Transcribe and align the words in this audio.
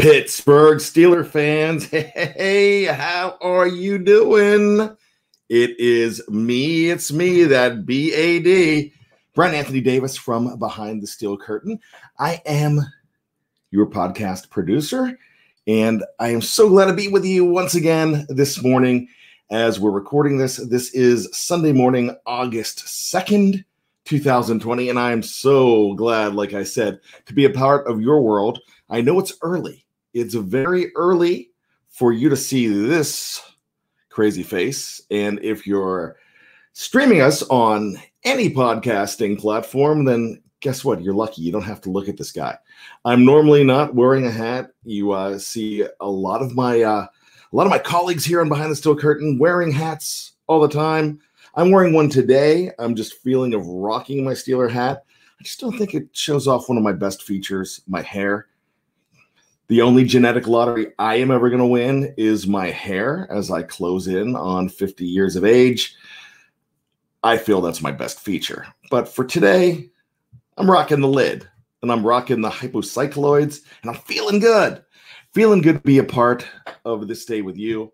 Pittsburgh 0.00 0.78
Steeler 0.78 1.26
fans, 1.26 1.84
hey, 1.90 2.84
how 2.84 3.36
are 3.42 3.66
you 3.66 3.98
doing? 3.98 4.96
It 5.50 5.78
is 5.78 6.26
me, 6.30 6.88
it's 6.88 7.12
me, 7.12 7.44
that 7.44 7.84
BAD, 7.84 8.92
Bryan 9.34 9.54
Anthony 9.54 9.82
Davis 9.82 10.16
from 10.16 10.58
Behind 10.58 11.02
the 11.02 11.06
Steel 11.06 11.36
Curtain. 11.36 11.78
I 12.18 12.40
am 12.46 12.80
your 13.72 13.84
podcast 13.84 14.48
producer, 14.48 15.18
and 15.66 16.02
I 16.18 16.28
am 16.28 16.40
so 16.40 16.70
glad 16.70 16.86
to 16.86 16.94
be 16.94 17.08
with 17.08 17.26
you 17.26 17.44
once 17.44 17.74
again 17.74 18.24
this 18.30 18.62
morning 18.62 19.06
as 19.50 19.78
we're 19.78 19.90
recording 19.90 20.38
this. 20.38 20.56
This 20.56 20.94
is 20.94 21.28
Sunday 21.32 21.72
morning, 21.72 22.16
August 22.24 22.86
2nd, 22.86 23.62
2020, 24.06 24.88
and 24.88 24.98
I 24.98 25.12
am 25.12 25.22
so 25.22 25.92
glad, 25.92 26.34
like 26.34 26.54
I 26.54 26.62
said, 26.62 27.00
to 27.26 27.34
be 27.34 27.44
a 27.44 27.50
part 27.50 27.86
of 27.86 28.00
your 28.00 28.22
world. 28.22 28.60
I 28.88 29.02
know 29.02 29.18
it's 29.18 29.36
early 29.42 29.84
it's 30.14 30.34
very 30.34 30.94
early 30.94 31.50
for 31.88 32.12
you 32.12 32.28
to 32.28 32.36
see 32.36 32.66
this 32.66 33.42
crazy 34.08 34.42
face. 34.42 35.00
And 35.10 35.38
if 35.42 35.66
you're 35.66 36.16
streaming 36.72 37.20
us 37.20 37.42
on 37.44 37.96
any 38.24 38.50
podcasting 38.50 39.38
platform, 39.38 40.04
then 40.04 40.42
guess 40.60 40.84
what? 40.84 41.02
You're 41.02 41.14
lucky. 41.14 41.42
You 41.42 41.52
don't 41.52 41.62
have 41.62 41.80
to 41.82 41.90
look 41.90 42.08
at 42.08 42.16
this 42.16 42.32
guy. 42.32 42.56
I'm 43.04 43.24
normally 43.24 43.64
not 43.64 43.94
wearing 43.94 44.26
a 44.26 44.30
hat. 44.30 44.70
You 44.84 45.12
uh, 45.12 45.38
see 45.38 45.84
a 46.00 46.08
lot 46.08 46.42
of 46.42 46.54
my 46.54 46.82
uh, 46.82 47.06
a 47.52 47.56
lot 47.56 47.66
of 47.66 47.70
my 47.70 47.78
colleagues 47.78 48.24
here 48.24 48.40
on 48.40 48.48
Behind 48.48 48.70
the 48.70 48.76
Steel 48.76 48.96
Curtain 48.96 49.38
wearing 49.38 49.72
hats 49.72 50.34
all 50.46 50.60
the 50.60 50.68
time. 50.68 51.20
I'm 51.54 51.70
wearing 51.70 51.92
one 51.92 52.08
today. 52.08 52.70
I'm 52.78 52.94
just 52.94 53.14
feeling 53.14 53.54
of 53.54 53.66
rocking 53.66 54.24
my 54.24 54.32
Steeler 54.32 54.70
hat. 54.70 55.04
I 55.40 55.42
just 55.42 55.58
don't 55.58 55.76
think 55.76 55.94
it 55.94 56.08
shows 56.12 56.46
off 56.46 56.68
one 56.68 56.78
of 56.78 56.84
my 56.84 56.92
best 56.92 57.22
features, 57.22 57.80
my 57.88 58.02
hair. 58.02 58.46
The 59.70 59.82
only 59.82 60.02
genetic 60.02 60.48
lottery 60.48 60.88
I 60.98 61.14
am 61.14 61.30
ever 61.30 61.48
going 61.48 61.60
to 61.60 61.64
win 61.64 62.12
is 62.16 62.44
my 62.44 62.70
hair 62.70 63.28
as 63.30 63.52
I 63.52 63.62
close 63.62 64.08
in 64.08 64.34
on 64.34 64.68
50 64.68 65.06
years 65.06 65.36
of 65.36 65.44
age. 65.44 65.94
I 67.22 67.36
feel 67.38 67.60
that's 67.60 67.80
my 67.80 67.92
best 67.92 68.18
feature. 68.18 68.66
But 68.90 69.06
for 69.06 69.24
today, 69.24 69.88
I'm 70.56 70.68
rocking 70.68 71.00
the 71.00 71.06
lid 71.06 71.48
and 71.82 71.92
I'm 71.92 72.04
rocking 72.04 72.40
the 72.40 72.50
hypocycloids 72.50 73.60
and 73.82 73.92
I'm 73.92 74.02
feeling 74.02 74.40
good. 74.40 74.82
Feeling 75.34 75.60
good 75.60 75.76
to 75.76 75.82
be 75.82 75.98
a 75.98 76.04
part 76.04 76.44
of 76.84 77.06
this 77.06 77.24
day 77.24 77.40
with 77.40 77.56
you. 77.56 77.92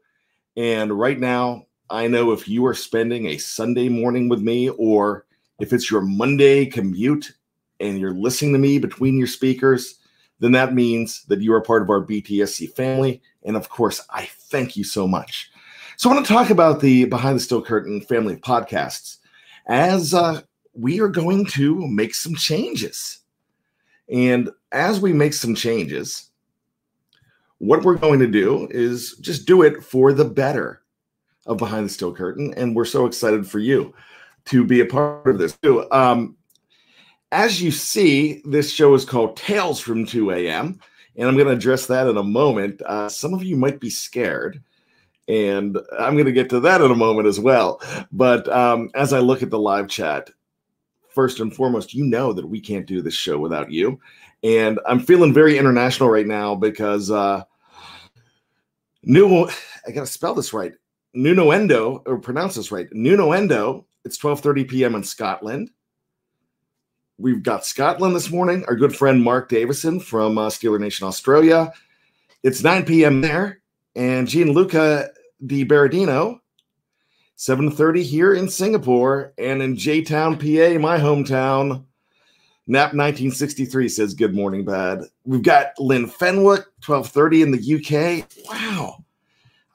And 0.56 0.98
right 0.98 1.20
now, 1.20 1.66
I 1.90 2.06
know 2.06 2.32
if 2.32 2.48
you 2.48 2.64
are 2.64 2.72
spending 2.72 3.26
a 3.26 3.36
Sunday 3.36 3.90
morning 3.90 4.30
with 4.30 4.40
me 4.40 4.70
or 4.70 5.26
if 5.60 5.74
it's 5.74 5.90
your 5.90 6.00
Monday 6.00 6.64
commute 6.64 7.32
and 7.80 7.98
you're 7.98 8.14
listening 8.14 8.54
to 8.54 8.58
me 8.58 8.78
between 8.78 9.18
your 9.18 9.26
speakers, 9.26 9.98
then 10.40 10.52
that 10.52 10.74
means 10.74 11.24
that 11.24 11.40
you 11.40 11.52
are 11.52 11.60
part 11.60 11.82
of 11.82 11.90
our 11.90 12.04
BTSC 12.04 12.74
family. 12.74 13.22
And 13.44 13.56
of 13.56 13.68
course, 13.68 14.00
I 14.10 14.26
thank 14.26 14.76
you 14.76 14.84
so 14.84 15.06
much. 15.08 15.50
So 15.96 16.10
I 16.10 16.14
want 16.14 16.26
to 16.26 16.32
talk 16.32 16.50
about 16.50 16.80
the 16.80 17.06
Behind 17.06 17.36
the 17.36 17.40
Steel 17.40 17.62
Curtain 17.62 18.00
family 18.02 18.34
of 18.34 18.40
podcasts 18.40 19.18
as 19.66 20.12
uh, 20.12 20.42
we 20.74 21.00
are 21.00 21.08
going 21.08 21.46
to 21.46 21.86
make 21.88 22.14
some 22.14 22.34
changes. 22.34 23.20
And 24.12 24.50
as 24.72 25.00
we 25.00 25.12
make 25.12 25.32
some 25.32 25.54
changes, 25.54 26.30
what 27.58 27.82
we're 27.82 27.96
going 27.96 28.20
to 28.20 28.26
do 28.26 28.68
is 28.70 29.16
just 29.20 29.46
do 29.46 29.62
it 29.62 29.82
for 29.82 30.12
the 30.12 30.24
better 30.24 30.82
of 31.46 31.56
Behind 31.56 31.86
the 31.86 31.90
Steel 31.90 32.14
Curtain. 32.14 32.52
And 32.56 32.76
we're 32.76 32.84
so 32.84 33.06
excited 33.06 33.48
for 33.48 33.58
you 33.58 33.94
to 34.46 34.64
be 34.64 34.80
a 34.80 34.86
part 34.86 35.26
of 35.26 35.38
this 35.38 35.56
too. 35.62 35.90
Um, 35.90 36.35
as 37.32 37.60
you 37.60 37.70
see, 37.70 38.42
this 38.44 38.70
show 38.70 38.94
is 38.94 39.04
called 39.04 39.36
Tales 39.36 39.80
from 39.80 40.06
2 40.06 40.30
a.m., 40.30 40.80
and 41.16 41.26
I'm 41.26 41.34
going 41.34 41.46
to 41.46 41.54
address 41.54 41.86
that 41.86 42.06
in 42.06 42.18
a 42.18 42.22
moment. 42.22 42.82
Uh, 42.82 43.08
some 43.08 43.32
of 43.32 43.42
you 43.42 43.56
might 43.56 43.80
be 43.80 43.88
scared, 43.88 44.62
and 45.28 45.78
I'm 45.98 46.12
going 46.12 46.26
to 46.26 46.32
get 46.32 46.50
to 46.50 46.60
that 46.60 46.82
in 46.82 46.90
a 46.90 46.96
moment 46.96 47.26
as 47.26 47.40
well. 47.40 47.80
But 48.12 48.46
um, 48.48 48.90
as 48.94 49.12
I 49.12 49.20
look 49.20 49.42
at 49.42 49.50
the 49.50 49.58
live 49.58 49.88
chat, 49.88 50.30
first 51.08 51.40
and 51.40 51.54
foremost, 51.54 51.94
you 51.94 52.04
know 52.04 52.34
that 52.34 52.46
we 52.46 52.60
can't 52.60 52.86
do 52.86 53.00
this 53.00 53.14
show 53.14 53.38
without 53.38 53.72
you. 53.72 53.98
And 54.42 54.78
I'm 54.86 55.00
feeling 55.00 55.32
very 55.32 55.56
international 55.56 56.10
right 56.10 56.26
now 56.26 56.54
because 56.54 57.10
uh, 57.10 57.42
new, 59.02 59.48
I 59.86 59.90
got 59.92 60.02
to 60.02 60.06
spell 60.06 60.34
this 60.34 60.52
right. 60.52 60.74
Nunoendo, 61.16 62.02
or 62.04 62.18
pronounce 62.18 62.56
this 62.56 62.70
right. 62.70 62.90
Nunoendo, 62.90 63.86
it's 64.04 64.18
12:30 64.18 64.68
p.m. 64.68 64.94
in 64.94 65.02
Scotland. 65.02 65.70
We've 67.18 67.42
got 67.42 67.64
Scotland 67.64 68.14
this 68.14 68.30
morning. 68.30 68.62
Our 68.68 68.76
good 68.76 68.94
friend 68.94 69.22
Mark 69.24 69.48
Davison 69.48 70.00
from 70.00 70.36
uh, 70.36 70.48
Steeler 70.48 70.78
Nation 70.78 71.06
Australia. 71.06 71.72
It's 72.42 72.62
9 72.62 72.84
p.m. 72.84 73.22
there, 73.22 73.62
and 73.94 74.28
Gianluca 74.28 75.08
Di 75.44 75.64
Berardino, 75.64 76.40
7:30 77.38 78.02
here 78.02 78.34
in 78.34 78.50
Singapore, 78.50 79.32
and 79.38 79.62
in 79.62 79.76
J 79.76 80.02
Town, 80.02 80.36
PA, 80.36 80.78
my 80.78 80.98
hometown. 80.98 81.84
Nap 82.66 82.92
1963 82.92 83.88
says 83.88 84.12
good 84.12 84.34
morning, 84.34 84.66
bad. 84.66 85.00
We've 85.24 85.42
got 85.42 85.68
Lynn 85.78 86.08
Fenwick, 86.08 86.66
12:30 86.82 87.42
in 87.42 87.50
the 87.50 87.76
UK. 87.76 88.28
Wow. 88.50 89.05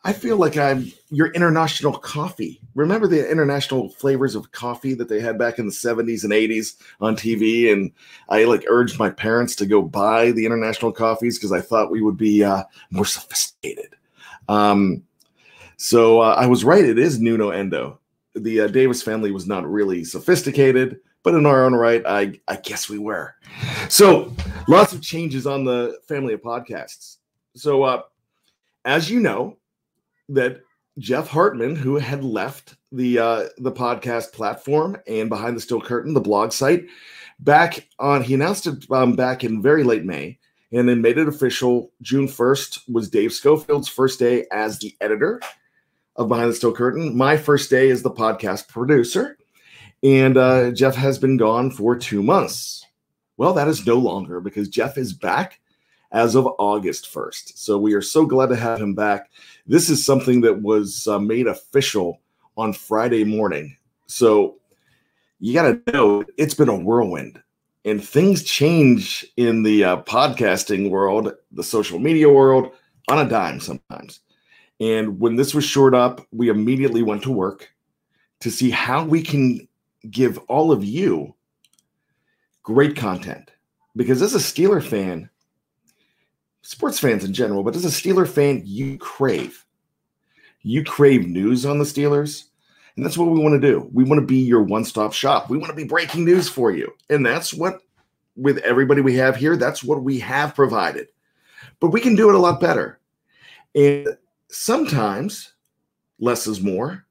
I 0.04 0.14
feel 0.14 0.38
like 0.38 0.58
I'm 0.58 0.92
your 1.12 1.28
international 1.34 1.94
coffee. 1.94 2.60
Remember 2.74 3.08
the 3.08 3.30
international 3.30 3.90
flavors 3.90 4.34
of 4.34 4.52
coffee 4.52 4.96
that 4.96 5.08
they 5.08 5.20
had 5.20 5.38
back 5.38 5.60
in 5.60 5.68
the 5.68 5.72
70s 5.72 6.24
and 6.24 6.34
80s 6.34 6.78
on 7.02 7.16
TV? 7.16 7.72
And 7.72 7.92
I 8.28 8.46
like 8.46 8.66
urged 8.68 8.98
my 8.98 9.12
parents 9.12 9.56
to 9.58 9.68
go 9.68 9.82
buy 9.82 10.32
the 10.32 10.46
international 10.46 10.92
coffees 10.92 11.38
because 11.38 11.52
I 11.52 11.62
thought 11.62 11.92
we 11.92 12.02
would 12.02 12.18
be 12.18 12.44
uh, 12.44 12.64
more 12.90 13.06
sophisticated. 13.06 13.96
Um, 14.50 15.04
so 15.78 16.22
uh, 16.22 16.36
I 16.36 16.48
was 16.48 16.64
right. 16.64 16.84
It 16.84 16.98
is 16.98 17.20
Nuno 17.20 17.52
Endo. 17.52 18.00
The 18.34 18.62
uh, 18.62 18.68
Davis 18.68 19.04
family 19.04 19.32
was 19.32 19.46
not 19.46 19.70
really 19.70 20.04
sophisticated, 20.04 21.00
but 21.22 21.36
in 21.36 21.46
our 21.46 21.64
own 21.64 21.76
right, 21.76 22.04
I, 22.08 22.40
I 22.48 22.56
guess 22.56 22.90
we 22.90 22.98
were. 22.98 23.36
So 23.88 24.34
lots 24.68 24.94
of 24.94 25.02
changes 25.02 25.46
on 25.46 25.64
the 25.64 26.00
family 26.08 26.34
of 26.34 26.42
podcasts. 26.42 27.18
So, 27.56 27.84
uh, 27.84 28.02
as 28.86 29.12
you 29.12 29.20
know, 29.20 29.58
that 30.34 30.62
Jeff 30.98 31.28
Hartman, 31.28 31.76
who 31.76 31.96
had 31.98 32.24
left 32.24 32.76
the 32.92 33.20
uh, 33.20 33.46
the 33.58 33.72
podcast 33.72 34.34
platform 34.34 34.98
and 35.08 35.30
behind 35.30 35.56
the 35.56 35.62
steel 35.62 35.82
curtain, 35.82 36.14
the 36.14 36.20
blog 36.20 36.52
site, 36.52 36.86
back 37.40 37.88
on 38.00 38.24
he 38.24 38.34
announced 38.34 38.68
it 38.68 38.86
um, 38.92 39.16
back 39.16 39.44
in 39.44 39.62
very 39.62 39.84
late 39.84 40.04
May, 40.04 40.38
and 40.72 40.90
then 40.90 41.02
made 41.02 41.18
it 41.18 41.28
official. 41.28 41.92
June 42.02 42.28
first 42.28 42.90
was 42.90 43.10
Dave 43.10 43.32
Schofield's 43.32 43.88
first 43.88 44.20
day 44.20 44.46
as 44.52 44.80
the 44.80 44.96
editor 45.00 45.40
of 46.18 46.28
Behind 46.28 46.50
the 46.50 46.56
Steel 46.56 46.74
Curtain. 46.74 47.16
My 47.16 47.38
first 47.38 47.70
day 47.70 47.90
as 47.90 48.02
the 48.02 48.12
podcast 48.12 48.68
producer, 48.68 49.38
and 50.04 50.36
uh, 50.36 50.72
Jeff 50.72 50.96
has 50.96 51.18
been 51.18 51.38
gone 51.38 51.72
for 51.72 51.96
two 51.96 52.22
months. 52.22 52.86
Well, 53.38 53.54
that 53.54 53.70
is 53.70 53.88
no 53.88 53.96
longer 53.96 54.42
because 54.42 54.68
Jeff 54.68 54.98
is 54.98 55.14
back 55.14 55.61
as 56.12 56.36
of 56.36 56.48
August 56.60 57.12
1st. 57.12 57.58
So 57.58 57.78
we 57.78 57.94
are 57.94 58.02
so 58.02 58.26
glad 58.26 58.48
to 58.50 58.56
have 58.56 58.82
him 58.82 58.94
back. 58.94 59.30
This 59.66 59.90
is 59.90 60.06
something 60.06 60.42
that 60.42 60.62
was 60.62 61.08
uh, 61.08 61.20
made 61.20 61.48
official 61.48 62.20
on 62.58 62.74
Friday 62.74 63.24
morning. 63.24 63.76
So 64.08 64.58
you 65.40 65.54
got 65.54 65.86
to 65.86 65.94
know 65.94 66.24
it's 66.38 66.54
been 66.54 66.70
a 66.70 66.78
whirlwind 66.78 67.42
and 67.86 68.04
things 68.04 68.44
change 68.44 69.26
in 69.38 69.64
the 69.64 69.84
uh, 69.84 69.98
podcasting 70.04 70.90
world, 70.90 71.34
the 71.52 71.64
social 71.64 72.00
media 72.00 72.30
world 72.30 72.72
on 73.08 73.26
a 73.26 73.30
dime 73.30 73.60
sometimes. 73.60 74.20
And 74.80 75.20
when 75.20 75.36
this 75.36 75.54
was 75.54 75.64
shored 75.64 75.96
up, 75.96 76.26
we 76.32 76.50
immediately 76.50 77.04
went 77.04 77.24
to 77.24 77.32
work 77.32 77.72
to 78.42 78.52
see 78.52 78.70
how 78.70 79.06
we 79.06 79.22
can 79.22 79.68
give 80.10 80.38
all 80.48 80.72
of 80.72 80.84
you 80.84 81.36
great 82.64 82.96
content. 82.96 83.52
Because 83.96 84.22
as 84.22 84.36
a 84.36 84.40
Steeler 84.40 84.84
fan, 84.84 85.30
sports 86.62 87.00
fans 87.00 87.24
in 87.24 87.34
general, 87.34 87.64
but 87.64 87.76
as 87.76 87.86
a 87.86 87.90
Steeler 87.90 88.28
fan, 88.28 88.62
you 88.66 88.98
crave. 88.98 89.66
You 90.62 90.84
crave 90.84 91.28
news 91.28 91.66
on 91.66 91.80
the 91.80 91.86
Steelers. 91.86 92.46
And 92.96 93.06
that's 93.06 93.18
what 93.18 93.30
we 93.30 93.40
want 93.40 93.60
to 93.60 93.68
do. 93.68 93.90
We 93.94 94.04
want 94.04 94.20
to 94.20 94.26
be 94.26 94.40
your 94.40 94.62
one 94.62 94.84
stop 94.84 95.14
shop. 95.14 95.50
We 95.50 95.58
want 95.58 95.70
to 95.70 95.76
be 95.76 95.86
breaking 95.86 96.26
news 96.26 96.50
for 96.50 96.72
you. 96.72 96.94
And 97.10 97.26
that's 97.26 97.54
what 97.54 97.82
with 98.36 98.58
everybody 98.60 99.02
we 99.02 99.16
have 99.16 99.36
here. 99.36 99.58
That's 99.58 99.84
what 99.84 100.04
we 100.04 100.20
have 100.20 100.56
provided. 100.56 101.08
But 101.80 101.90
we 101.90 102.02
can 102.02 102.16
do 102.16 102.30
it 102.30 102.36
a 102.36 102.40
lot 102.40 102.60
better. 102.60 103.00
And 103.76 104.18
sometimes 104.50 105.54
less 106.20 106.48
is 106.48 106.62
more, 106.62 107.06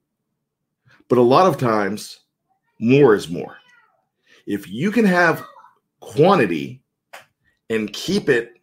but 1.09 1.19
a 1.19 1.23
lot 1.23 1.47
of 1.47 1.59
times 1.59 2.21
more 2.79 3.15
is 3.15 3.29
more. 3.29 3.57
If 4.47 4.69
you 4.69 4.91
can 4.91 5.05
have 5.05 5.45
quantity 6.01 6.83
and 7.69 7.93
keep 7.93 8.29
it 8.29 8.60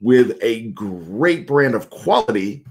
with 0.00 0.38
a 0.42 0.68
great 0.72 1.46
brand 1.46 1.74
of 1.74 1.90
quality, 1.90 2.64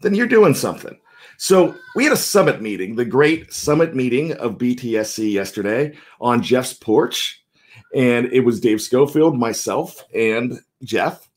then 0.00 0.14
you're 0.14 0.26
doing 0.26 0.54
something. 0.54 0.98
So 1.38 1.74
we 1.96 2.04
had 2.04 2.12
a 2.12 2.16
summit 2.16 2.60
meeting, 2.62 2.96
the 2.96 3.04
great 3.04 3.52
summit 3.52 3.94
meeting 3.94 4.32
of 4.34 4.58
BTSC 4.58 5.32
yesterday 5.32 5.96
on 6.20 6.42
Jeff's 6.42 6.72
porch. 6.72 7.42
And 7.94 8.26
it 8.32 8.40
was 8.40 8.60
Dave 8.60 8.80
Schofield, 8.80 9.38
myself, 9.38 10.04
and 10.14 10.60
Jeff. 10.82 11.28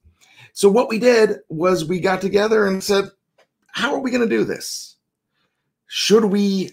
So 0.54 0.70
what 0.70 0.90
we 0.90 1.00
did 1.00 1.40
was 1.50 1.86
we 1.86 2.00
got 2.00 2.22
together 2.22 2.66
and 2.66 2.84
said, 2.84 3.06
how 3.68 3.94
are 3.94 4.00
we 4.00 4.12
going 4.12 4.28
to 4.28 4.38
do 4.38 4.46
this? 4.46 4.96
Should 5.88 6.26
we 6.26 6.72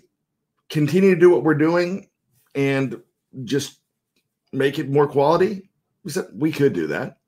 continue 0.69 1.15
to 1.15 1.21
do 1.21 1.31
what 1.31 1.43
we're 1.43 1.55
doing 1.55 2.09
and 2.55 3.03
just 3.45 3.81
make 4.53 4.79
it 4.79 4.89
more 4.89 5.09
quality? 5.09 5.69
We 6.05 6.13
said 6.13 6.27
we 6.33 6.53
could 6.53 6.75
do 6.75 6.87
that. 6.89 7.19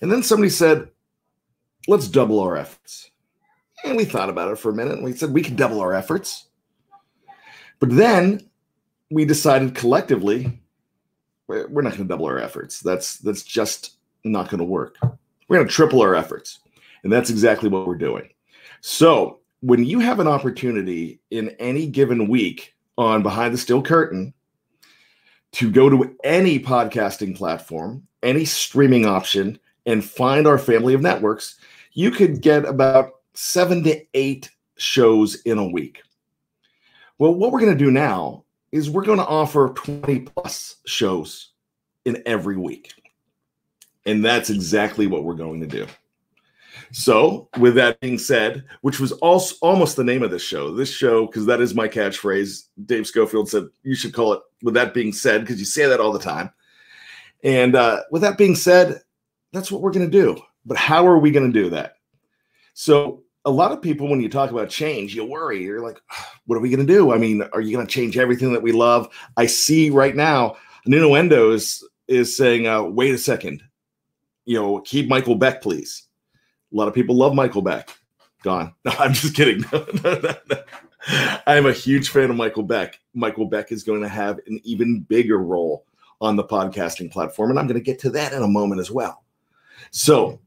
And 0.00 0.10
then 0.10 0.22
somebody 0.22 0.50
said, 0.50 0.88
let's 1.86 2.08
double 2.08 2.40
our 2.40 2.56
efforts. 2.56 3.10
And 3.84 3.96
we 3.96 4.04
thought 4.04 4.28
about 4.28 4.50
it 4.50 4.58
for 4.58 4.70
a 4.70 4.74
minute 4.74 4.94
and 4.94 5.04
we 5.04 5.12
said 5.12 5.32
we 5.32 5.42
can 5.42 5.56
double 5.56 5.80
our 5.80 5.94
efforts. 5.94 6.46
But 7.80 7.90
then 7.90 8.48
we 9.10 9.24
decided 9.24 9.74
collectively 9.74 10.60
we're 11.46 11.82
not 11.82 11.94
going 11.94 12.02
to 12.02 12.08
double 12.08 12.26
our 12.26 12.38
efforts. 12.38 12.80
That's 12.80 13.18
that's 13.18 13.42
just 13.42 13.96
not 14.24 14.50
going 14.50 14.58
to 14.58 14.64
work. 14.64 14.96
We're 15.48 15.56
going 15.56 15.68
to 15.68 15.72
triple 15.72 16.02
our 16.02 16.14
efforts. 16.14 16.60
And 17.02 17.12
that's 17.12 17.30
exactly 17.30 17.68
what 17.68 17.86
we're 17.86 17.96
doing. 17.96 18.28
So, 18.80 19.38
when 19.60 19.84
you 19.84 19.98
have 19.98 20.20
an 20.20 20.28
opportunity 20.28 21.20
in 21.30 21.50
any 21.58 21.86
given 21.86 22.28
week 22.28 22.74
on 22.96 23.22
Behind 23.22 23.52
the 23.52 23.58
Steel 23.58 23.82
Curtain 23.82 24.34
to 25.52 25.70
go 25.70 25.88
to 25.88 26.14
any 26.22 26.60
podcasting 26.60 27.34
platform, 27.34 28.06
any 28.22 28.44
streaming 28.44 29.06
option, 29.06 29.58
and 29.86 30.04
find 30.04 30.46
our 30.46 30.58
family 30.58 30.94
of 30.94 31.00
networks, 31.00 31.58
you 31.92 32.10
could 32.10 32.40
get 32.42 32.64
about 32.64 33.12
seven 33.34 33.82
to 33.84 34.00
eight 34.14 34.50
shows 34.76 35.36
in 35.42 35.58
a 35.58 35.66
week. 35.66 36.02
Well, 37.18 37.34
what 37.34 37.52
we're 37.52 37.60
going 37.60 37.76
to 37.76 37.84
do 37.84 37.90
now 37.90 38.44
is 38.72 38.90
we're 38.90 39.04
going 39.04 39.18
to 39.18 39.26
offer 39.26 39.72
20 39.74 40.20
plus 40.20 40.76
shows 40.86 41.52
in 42.04 42.22
every 42.26 42.56
week. 42.56 42.92
And 44.06 44.24
that's 44.24 44.50
exactly 44.50 45.06
what 45.06 45.24
we're 45.24 45.34
going 45.34 45.60
to 45.60 45.66
do. 45.66 45.86
So, 46.92 47.48
with 47.58 47.74
that 47.74 48.00
being 48.00 48.18
said, 48.18 48.64
which 48.80 48.98
was 48.98 49.12
also 49.12 49.56
almost 49.60 49.96
the 49.96 50.04
name 50.04 50.22
of 50.22 50.30
this 50.30 50.42
show, 50.42 50.72
this 50.72 50.90
show, 50.90 51.26
because 51.26 51.44
that 51.46 51.60
is 51.60 51.74
my 51.74 51.86
catchphrase, 51.86 52.68
Dave 52.86 53.06
Schofield 53.06 53.50
said 53.50 53.66
you 53.82 53.94
should 53.94 54.14
call 54.14 54.32
it 54.32 54.40
with 54.62 54.74
that 54.74 54.94
being 54.94 55.12
said, 55.12 55.42
because 55.42 55.58
you 55.58 55.66
say 55.66 55.86
that 55.86 56.00
all 56.00 56.12
the 56.12 56.18
time. 56.18 56.50
And 57.44 57.74
uh, 57.74 58.00
with 58.10 58.22
that 58.22 58.38
being 58.38 58.54
said, 58.54 59.02
that's 59.52 59.70
what 59.70 59.80
we're 59.80 59.92
going 59.92 60.10
to 60.10 60.22
do. 60.22 60.40
But 60.64 60.76
how 60.76 61.06
are 61.06 61.18
we 61.18 61.30
going 61.30 61.50
to 61.50 61.62
do 61.62 61.70
that? 61.70 61.94
So, 62.74 63.22
a 63.44 63.50
lot 63.50 63.72
of 63.72 63.80
people, 63.80 64.08
when 64.08 64.20
you 64.20 64.28
talk 64.28 64.50
about 64.50 64.68
change, 64.68 65.14
you 65.14 65.24
worry. 65.24 65.62
You're 65.62 65.80
like, 65.80 65.98
what 66.46 66.56
are 66.56 66.60
we 66.60 66.70
going 66.70 66.86
to 66.86 66.92
do? 66.92 67.12
I 67.12 67.18
mean, 67.18 67.42
are 67.52 67.60
you 67.60 67.74
going 67.74 67.86
to 67.86 67.92
change 67.92 68.18
everything 68.18 68.52
that 68.52 68.62
we 68.62 68.72
love? 68.72 69.08
I 69.36 69.46
see 69.46 69.90
right 69.90 70.14
now, 70.14 70.56
Nuno 70.86 71.14
is, 71.52 71.84
is 72.08 72.36
saying, 72.36 72.66
uh, 72.66 72.82
wait 72.82 73.14
a 73.14 73.18
second, 73.18 73.62
you 74.44 74.58
know, 74.58 74.80
keep 74.80 75.08
Michael 75.08 75.34
Beck, 75.34 75.62
please. 75.62 76.04
A 76.72 76.76
lot 76.76 76.88
of 76.88 76.94
people 76.94 77.16
love 77.16 77.34
Michael 77.34 77.62
Beck. 77.62 77.90
Gone. 78.42 78.74
No, 78.84 78.92
I'm 78.98 79.12
just 79.12 79.34
kidding. 79.34 79.64
No, 79.72 80.20
no, 80.20 80.34
no, 80.50 80.62
I'm 81.46 81.66
a 81.66 81.72
huge 81.72 82.10
fan 82.10 82.30
of 82.30 82.36
Michael 82.36 82.62
Beck. 82.62 82.98
Michael 83.14 83.46
Beck 83.46 83.72
is 83.72 83.82
going 83.82 84.02
to 84.02 84.08
have 84.08 84.40
an 84.46 84.60
even 84.64 85.00
bigger 85.00 85.38
role 85.38 85.86
on 86.20 86.36
the 86.36 86.44
podcasting 86.44 87.10
platform, 87.10 87.50
and 87.50 87.58
I'm 87.58 87.66
going 87.66 87.78
to 87.78 87.84
get 87.84 87.98
to 88.00 88.10
that 88.10 88.32
in 88.32 88.42
a 88.42 88.48
moment 88.48 88.80
as 88.80 88.90
well. 88.90 89.22
So, 89.90 90.40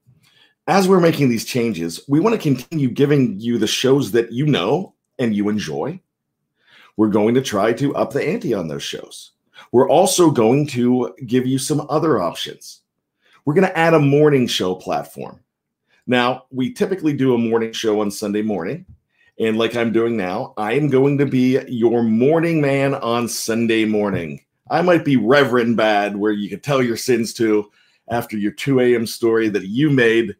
as 0.67 0.87
we're 0.87 0.99
making 0.99 1.29
these 1.29 1.45
changes, 1.45 1.99
we 2.07 2.19
want 2.19 2.35
to 2.35 2.41
continue 2.41 2.89
giving 2.89 3.39
you 3.39 3.57
the 3.57 3.67
shows 3.67 4.11
that 4.11 4.31
you 4.31 4.45
know 4.45 4.93
and 5.19 5.35
you 5.35 5.49
enjoy. 5.49 5.99
We're 6.97 7.09
going 7.09 7.33
to 7.35 7.41
try 7.41 7.73
to 7.73 7.95
up 7.95 8.13
the 8.13 8.25
ante 8.27 8.53
on 8.53 8.67
those 8.67 8.83
shows. 8.83 9.31
We're 9.71 9.89
also 9.89 10.31
going 10.31 10.67
to 10.67 11.15
give 11.25 11.45
you 11.45 11.57
some 11.57 11.85
other 11.89 12.21
options. 12.21 12.81
We're 13.45 13.53
going 13.53 13.67
to 13.67 13.77
add 13.77 13.93
a 13.93 13.99
morning 13.99 14.47
show 14.47 14.75
platform. 14.75 15.39
Now, 16.05 16.45
we 16.51 16.73
typically 16.73 17.13
do 17.13 17.33
a 17.33 17.39
morning 17.39 17.73
show 17.73 18.01
on 18.01 18.11
Sunday 18.11 18.41
morning. 18.41 18.85
And 19.39 19.57
like 19.57 19.75
I'm 19.75 19.91
doing 19.91 20.17
now, 20.17 20.53
I 20.57 20.73
am 20.73 20.89
going 20.89 21.17
to 21.17 21.25
be 21.25 21.59
your 21.67 22.03
morning 22.03 22.61
man 22.61 22.93
on 22.93 23.27
Sunday 23.27 23.85
morning. 23.85 24.41
I 24.69 24.81
might 24.81 25.03
be 25.03 25.17
Reverend 25.17 25.77
Bad, 25.77 26.15
where 26.15 26.31
you 26.31 26.49
can 26.49 26.59
tell 26.59 26.83
your 26.83 26.97
sins 26.97 27.33
to 27.35 27.71
after 28.11 28.37
your 28.37 28.51
2 28.51 28.81
a.m. 28.81 29.07
story 29.07 29.49
that 29.49 29.67
you 29.67 29.89
made 29.89 30.35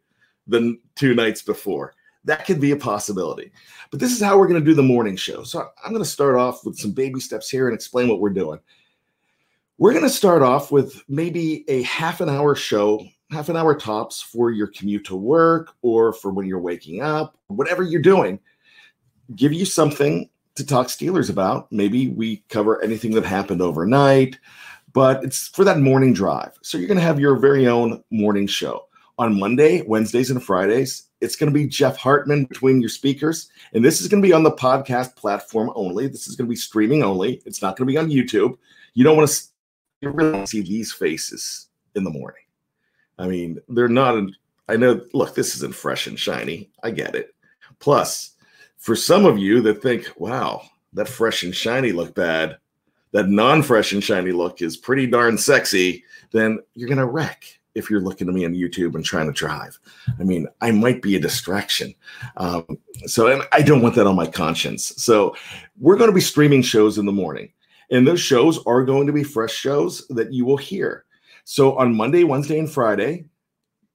the 0.46 0.78
two 0.94 1.14
nights 1.14 1.42
before. 1.42 1.94
That 2.24 2.46
could 2.46 2.60
be 2.60 2.70
a 2.70 2.76
possibility. 2.76 3.50
But 3.90 3.98
this 3.98 4.12
is 4.12 4.22
how 4.22 4.38
we're 4.38 4.46
going 4.46 4.60
to 4.60 4.64
do 4.64 4.74
the 4.74 4.82
morning 4.82 5.16
show. 5.16 5.42
So 5.42 5.66
I'm 5.84 5.92
going 5.92 6.04
to 6.04 6.08
start 6.08 6.36
off 6.36 6.64
with 6.64 6.78
some 6.78 6.92
baby 6.92 7.18
steps 7.18 7.50
here 7.50 7.66
and 7.66 7.74
explain 7.74 8.08
what 8.08 8.20
we're 8.20 8.30
doing. 8.30 8.60
We're 9.78 9.92
going 9.92 10.04
to 10.04 10.10
start 10.10 10.42
off 10.42 10.70
with 10.70 11.02
maybe 11.08 11.64
a 11.68 11.82
half 11.82 12.20
an 12.20 12.28
hour 12.28 12.54
show, 12.54 13.04
half 13.30 13.48
an 13.48 13.56
hour 13.56 13.74
tops 13.74 14.22
for 14.22 14.50
your 14.50 14.68
commute 14.68 15.04
to 15.06 15.16
work 15.16 15.72
or 15.82 16.12
for 16.12 16.30
when 16.30 16.46
you're 16.46 16.60
waking 16.60 17.02
up, 17.02 17.36
whatever 17.48 17.82
you're 17.82 18.02
doing. 18.02 18.38
Give 19.34 19.52
you 19.52 19.64
something 19.64 20.28
to 20.54 20.66
talk 20.66 20.88
Steelers 20.88 21.30
about. 21.30 21.72
Maybe 21.72 22.08
we 22.08 22.44
cover 22.48 22.82
anything 22.82 23.12
that 23.12 23.24
happened 23.24 23.62
overnight, 23.62 24.38
but 24.92 25.24
it's 25.24 25.48
for 25.48 25.64
that 25.64 25.78
morning 25.78 26.12
drive. 26.12 26.58
So 26.62 26.78
you're 26.78 26.88
going 26.88 26.98
to 26.98 27.04
have 27.04 27.20
your 27.20 27.36
very 27.36 27.66
own 27.66 28.02
morning 28.10 28.46
show 28.46 28.86
on 29.18 29.38
Monday, 29.38 29.82
Wednesdays, 29.82 30.30
and 30.30 30.42
Fridays. 30.42 31.04
It's 31.20 31.36
going 31.36 31.52
to 31.52 31.58
be 31.58 31.66
Jeff 31.68 31.96
Hartman 31.96 32.44
between 32.46 32.80
your 32.80 32.88
speakers. 32.88 33.48
And 33.72 33.84
this 33.84 34.00
is 34.00 34.08
going 34.08 34.22
to 34.22 34.26
be 34.26 34.32
on 34.32 34.42
the 34.42 34.52
podcast 34.52 35.14
platform 35.14 35.70
only. 35.74 36.08
This 36.08 36.26
is 36.26 36.34
going 36.34 36.46
to 36.46 36.50
be 36.50 36.56
streaming 36.56 37.02
only. 37.02 37.40
It's 37.46 37.62
not 37.62 37.76
going 37.76 37.86
to 37.86 37.92
be 37.92 37.98
on 37.98 38.10
YouTube. 38.10 38.56
You 38.94 39.04
don't 39.04 39.16
want 39.16 39.30
to 40.02 40.10
really 40.10 40.46
see 40.46 40.62
these 40.62 40.92
faces 40.92 41.68
in 41.94 42.04
the 42.04 42.10
morning. 42.10 42.42
I 43.18 43.28
mean, 43.28 43.60
they're 43.68 43.88
not. 43.88 44.30
I 44.68 44.76
know. 44.76 45.00
Look, 45.12 45.34
this 45.34 45.54
isn't 45.56 45.74
fresh 45.74 46.06
and 46.06 46.18
shiny. 46.18 46.70
I 46.82 46.90
get 46.90 47.14
it. 47.14 47.34
Plus, 47.78 48.36
for 48.78 48.96
some 48.96 49.24
of 49.24 49.38
you 49.38 49.60
that 49.62 49.82
think, 49.82 50.10
"Wow, 50.16 50.62
that 50.94 51.08
fresh 51.08 51.42
and 51.42 51.54
shiny 51.54 51.92
look 51.92 52.14
bad," 52.14 52.58
that 53.12 53.28
non-fresh 53.28 53.92
and 53.92 54.02
shiny 54.02 54.32
look 54.32 54.62
is 54.62 54.76
pretty 54.76 55.06
darn 55.06 55.38
sexy. 55.38 56.04
Then 56.32 56.58
you're 56.74 56.88
gonna 56.88 57.06
wreck 57.06 57.44
if 57.74 57.88
you're 57.88 58.00
looking 58.00 58.28
at 58.28 58.34
me 58.34 58.44
on 58.44 58.52
YouTube 58.52 58.94
and 58.94 59.04
trying 59.04 59.26
to 59.26 59.32
drive. 59.32 59.78
I 60.20 60.24
mean, 60.24 60.46
I 60.60 60.72
might 60.72 61.00
be 61.00 61.16
a 61.16 61.20
distraction. 61.20 61.94
Um, 62.36 62.66
so, 63.06 63.28
and 63.28 63.42
I 63.52 63.62
don't 63.62 63.80
want 63.80 63.94
that 63.94 64.06
on 64.06 64.14
my 64.14 64.26
conscience. 64.26 64.92
So, 65.02 65.34
we're 65.80 65.96
going 65.96 66.10
to 66.10 66.14
be 66.14 66.20
streaming 66.20 66.60
shows 66.60 66.98
in 66.98 67.06
the 67.06 67.12
morning. 67.12 67.50
And 67.90 68.06
those 68.06 68.20
shows 68.20 68.58
are 68.66 68.84
going 68.84 69.06
to 69.06 69.12
be 69.12 69.22
fresh 69.22 69.52
shows 69.52 70.06
that 70.08 70.32
you 70.32 70.44
will 70.44 70.56
hear. 70.56 71.04
So 71.44 71.76
on 71.76 71.94
Monday, 71.94 72.24
Wednesday, 72.24 72.58
and 72.58 72.70
Friday, 72.70 73.26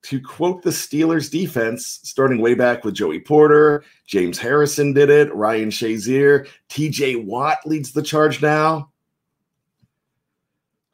to 0.04 0.22
quote 0.22 0.62
the 0.62 0.70
Steelers 0.70 1.32
defense, 1.32 2.00
starting 2.04 2.40
way 2.40 2.54
back 2.54 2.84
with 2.84 2.94
Joey 2.94 3.20
Porter, 3.20 3.84
James 4.06 4.38
Harrison 4.38 4.94
did 4.94 5.10
it, 5.10 5.34
Ryan 5.34 5.70
Shazier, 5.70 6.48
TJ 6.70 7.26
Watt 7.26 7.58
leads 7.66 7.92
the 7.92 8.04
charge 8.04 8.42
now. 8.42 8.92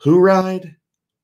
Who 0.03 0.19
ride? 0.19 0.75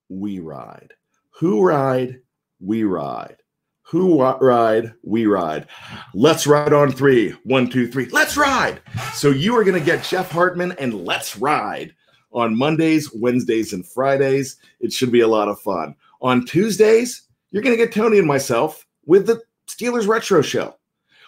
We 0.07 0.39
ride. 0.39 0.93
Who 1.31 1.61
ride? 1.61 2.21
We 2.61 2.85
ride. 2.85 3.35
Who 3.81 4.21
ride? 4.21 4.93
We 5.03 5.25
ride. 5.25 5.67
Let's 6.13 6.47
ride 6.47 6.71
on 6.71 6.93
three. 6.93 7.31
One, 7.43 7.69
two, 7.69 7.91
three. 7.91 8.05
Let's 8.05 8.37
ride. 8.37 8.79
So 9.13 9.31
you 9.31 9.53
are 9.57 9.65
going 9.65 9.77
to 9.77 9.85
get 9.85 10.05
Jeff 10.05 10.31
Hartman 10.31 10.75
and 10.79 11.05
Let's 11.05 11.35
Ride 11.35 11.93
on 12.31 12.57
Mondays, 12.57 13.11
Wednesdays, 13.13 13.73
and 13.73 13.85
Fridays. 13.85 14.55
It 14.79 14.93
should 14.93 15.11
be 15.11 15.21
a 15.21 15.27
lot 15.27 15.49
of 15.49 15.59
fun. 15.59 15.93
On 16.21 16.45
Tuesdays, 16.45 17.23
you're 17.51 17.63
going 17.63 17.77
to 17.77 17.83
get 17.83 17.93
Tony 17.93 18.17
and 18.17 18.27
myself 18.27 18.87
with 19.05 19.27
the 19.27 19.41
Steelers 19.67 20.07
Retro 20.07 20.41
Show. 20.41 20.77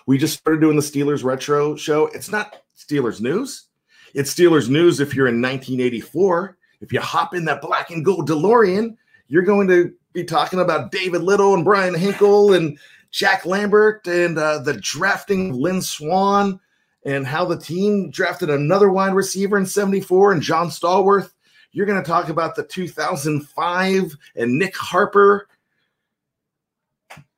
We 0.07 0.17
just 0.17 0.37
started 0.37 0.61
doing 0.61 0.77
the 0.77 0.81
Steelers 0.81 1.25
Retro 1.25 1.75
Show. 1.75 2.07
It's 2.07 2.31
not 2.31 2.61
Steelers 2.77 3.19
news. 3.19 3.65
It's 4.13 4.33
Steelers 4.33 4.69
news 4.69 5.01
if 5.01 5.13
you're 5.13 5.27
in 5.27 5.41
1984. 5.41 6.57
If 6.81 6.91
you 6.91 6.99
hop 6.99 7.33
in 7.33 7.45
that 7.45 7.61
black 7.61 7.91
and 7.91 8.03
gold 8.03 8.27
DeLorean, 8.27 8.97
you're 9.27 9.43
going 9.43 9.67
to 9.69 9.93
be 10.13 10.23
talking 10.23 10.59
about 10.59 10.91
David 10.91 11.21
Little 11.21 11.53
and 11.53 11.63
Bryan 11.63 11.93
Hinkle 11.93 12.53
and 12.53 12.77
Jack 13.11 13.45
Lambert 13.45 14.07
and 14.07 14.37
uh, 14.37 14.59
the 14.59 14.73
drafting 14.73 15.51
of 15.51 15.55
Lynn 15.55 15.81
Swann 15.81 16.59
and 17.05 17.25
how 17.25 17.45
the 17.45 17.57
team 17.57 18.09
drafted 18.09 18.49
another 18.49 18.91
wide 18.91 19.13
receiver 19.13 19.57
in 19.57 19.65
74 19.65 20.33
and 20.33 20.41
John 20.41 20.67
Stallworth 20.67 21.31
You're 21.71 21.85
going 21.85 22.01
to 22.01 22.07
talk 22.07 22.29
about 22.29 22.55
the 22.55 22.63
2005 22.63 24.17
and 24.35 24.57
Nick 24.57 24.75
Harper 24.75 25.47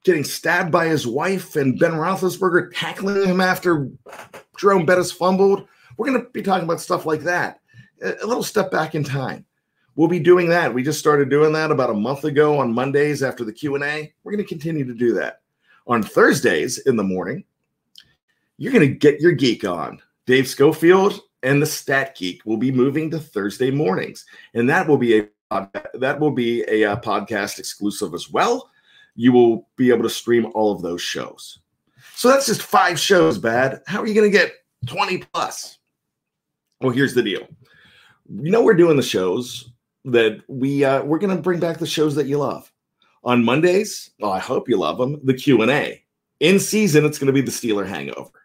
getting 0.03 0.23
stabbed 0.23 0.71
by 0.71 0.87
his 0.87 1.07
wife 1.07 1.55
and 1.55 1.79
Ben 1.79 1.93
Roethlisberger 1.93 2.71
tackling 2.75 3.25
him 3.25 3.39
after 3.39 3.89
Jerome 4.57 4.85
Bettis 4.85 5.11
fumbled. 5.11 5.67
We're 5.97 6.07
going 6.07 6.21
to 6.21 6.29
be 6.31 6.41
talking 6.41 6.65
about 6.65 6.81
stuff 6.81 7.05
like 7.05 7.21
that. 7.21 7.59
A 8.03 8.25
little 8.25 8.43
step 8.43 8.71
back 8.71 8.95
in 8.95 9.03
time. 9.03 9.45
We'll 9.95 10.07
be 10.07 10.19
doing 10.19 10.49
that. 10.49 10.73
We 10.73 10.83
just 10.83 10.99
started 10.99 11.29
doing 11.29 11.53
that 11.53 11.71
about 11.71 11.91
a 11.91 11.93
month 11.93 12.23
ago 12.25 12.59
on 12.59 12.73
Mondays 12.73 13.21
after 13.21 13.43
the 13.43 13.53
Q&A. 13.53 14.13
We're 14.23 14.31
going 14.31 14.43
to 14.43 14.47
continue 14.47 14.85
to 14.85 14.93
do 14.93 15.13
that. 15.13 15.41
On 15.85 16.01
Thursdays 16.01 16.79
in 16.79 16.95
the 16.95 17.03
morning, 17.03 17.43
you're 18.57 18.73
going 18.73 18.87
to 18.87 18.95
get 18.95 19.19
your 19.19 19.33
geek 19.33 19.65
on. 19.65 20.01
Dave 20.25 20.47
Schofield 20.47 21.19
and 21.43 21.61
the 21.61 21.65
Stat 21.65 22.15
Geek 22.15 22.45
will 22.45 22.57
be 22.57 22.71
moving 22.71 23.11
to 23.11 23.19
Thursday 23.19 23.69
mornings, 23.69 24.25
and 24.53 24.69
that 24.69 24.87
will 24.87 24.97
be 24.97 25.19
a 25.19 25.27
that 25.93 26.19
will 26.19 26.31
be 26.31 26.63
a, 26.67 26.83
uh, 26.83 26.95
podcast 26.99 27.59
exclusive 27.59 28.15
as 28.15 28.31
well. 28.31 28.71
You 29.15 29.31
will 29.31 29.67
be 29.75 29.89
able 29.89 30.03
to 30.03 30.09
stream 30.09 30.51
all 30.55 30.71
of 30.71 30.81
those 30.81 31.01
shows. 31.01 31.59
So 32.15 32.27
that's 32.29 32.47
just 32.47 32.63
five 32.63 32.99
shows, 32.99 33.37
bad. 33.37 33.81
How 33.85 34.01
are 34.01 34.07
you 34.07 34.15
going 34.15 34.31
to 34.31 34.35
get 34.35 34.53
20 34.87 35.19
plus? 35.31 35.77
Well, 36.81 36.91
here's 36.91 37.13
the 37.13 37.21
deal. 37.21 37.47
You 38.29 38.51
know, 38.51 38.63
we're 38.63 38.73
doing 38.73 38.97
the 38.97 39.03
shows 39.03 39.71
that 40.05 40.41
we 40.47 40.83
uh, 40.83 41.03
we're 41.03 41.19
going 41.19 41.35
to 41.35 41.41
bring 41.41 41.59
back 41.59 41.77
the 41.77 41.87
shows 41.87 42.15
that 42.15 42.27
you 42.27 42.37
love 42.37 42.71
on 43.23 43.43
Mondays. 43.43 44.11
Well, 44.19 44.31
I 44.31 44.39
hope 44.39 44.69
you 44.69 44.77
love 44.77 44.97
them. 44.97 45.19
The 45.23 45.33
Q 45.33 45.61
and 45.61 45.71
A 45.71 46.03
in 46.39 46.59
season, 46.59 47.05
it's 47.05 47.17
going 47.17 47.27
to 47.27 47.33
be 47.33 47.41
the 47.41 47.51
Steeler 47.51 47.87
Hangover 47.87 48.43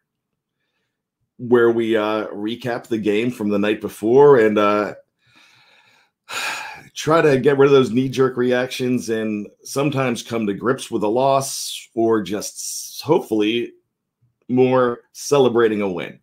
where 1.39 1.71
we 1.71 1.97
uh, 1.97 2.27
recap 2.29 2.89
the 2.89 2.99
game 2.99 3.31
from 3.31 3.49
the 3.49 3.59
night 3.59 3.81
before 3.81 4.39
and 4.39 4.59
uh, 4.59 4.95
try 6.95 7.23
to 7.23 7.39
get 7.39 7.57
rid 7.57 7.67
of 7.67 7.73
those 7.73 7.91
knee 7.91 8.09
jerk 8.09 8.37
reactions 8.37 9.09
and 9.09 9.49
sometimes 9.63 10.23
come 10.23 10.47
to 10.47 10.53
grips 10.53 10.91
with 10.91 11.03
a 11.05 11.09
loss 11.09 11.89
or 11.95 12.21
just 12.23 13.01
hopefully 13.03 13.73
more 14.49 15.01
celebrating 15.13 15.81
a 15.81 15.89
win. 15.89 16.19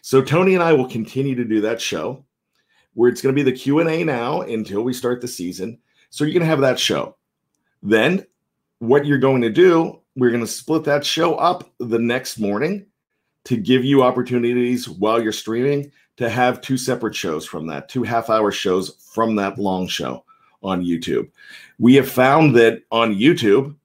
So 0.00 0.22
Tony 0.22 0.54
and 0.54 0.62
I 0.62 0.72
will 0.72 0.88
continue 0.88 1.34
to 1.34 1.44
do 1.44 1.60
that 1.62 1.80
show 1.80 2.24
where 2.96 3.10
it's 3.10 3.20
going 3.20 3.34
to 3.34 3.44
be 3.44 3.48
the 3.48 3.56
Q&A 3.56 4.02
now 4.04 4.40
until 4.40 4.82
we 4.82 4.94
start 4.94 5.20
the 5.20 5.28
season. 5.28 5.78
So 6.08 6.24
you're 6.24 6.32
going 6.32 6.40
to 6.40 6.46
have 6.46 6.62
that 6.62 6.80
show. 6.80 7.14
Then 7.82 8.26
what 8.78 9.04
you're 9.04 9.18
going 9.18 9.42
to 9.42 9.50
do, 9.50 10.00
we're 10.16 10.30
going 10.30 10.42
to 10.42 10.46
split 10.46 10.82
that 10.84 11.04
show 11.04 11.34
up 11.34 11.70
the 11.78 11.98
next 11.98 12.38
morning 12.38 12.86
to 13.44 13.58
give 13.58 13.84
you 13.84 14.02
opportunities 14.02 14.88
while 14.88 15.22
you're 15.22 15.30
streaming 15.30 15.92
to 16.16 16.30
have 16.30 16.62
two 16.62 16.78
separate 16.78 17.14
shows 17.14 17.44
from 17.44 17.66
that, 17.66 17.90
two 17.90 18.02
half 18.02 18.30
hour 18.30 18.50
shows 18.50 18.96
from 19.12 19.36
that 19.36 19.58
long 19.58 19.86
show 19.86 20.24
on 20.62 20.82
YouTube. 20.82 21.28
We 21.78 21.96
have 21.96 22.10
found 22.10 22.56
that 22.56 22.82
on 22.90 23.14
YouTube, 23.14 23.76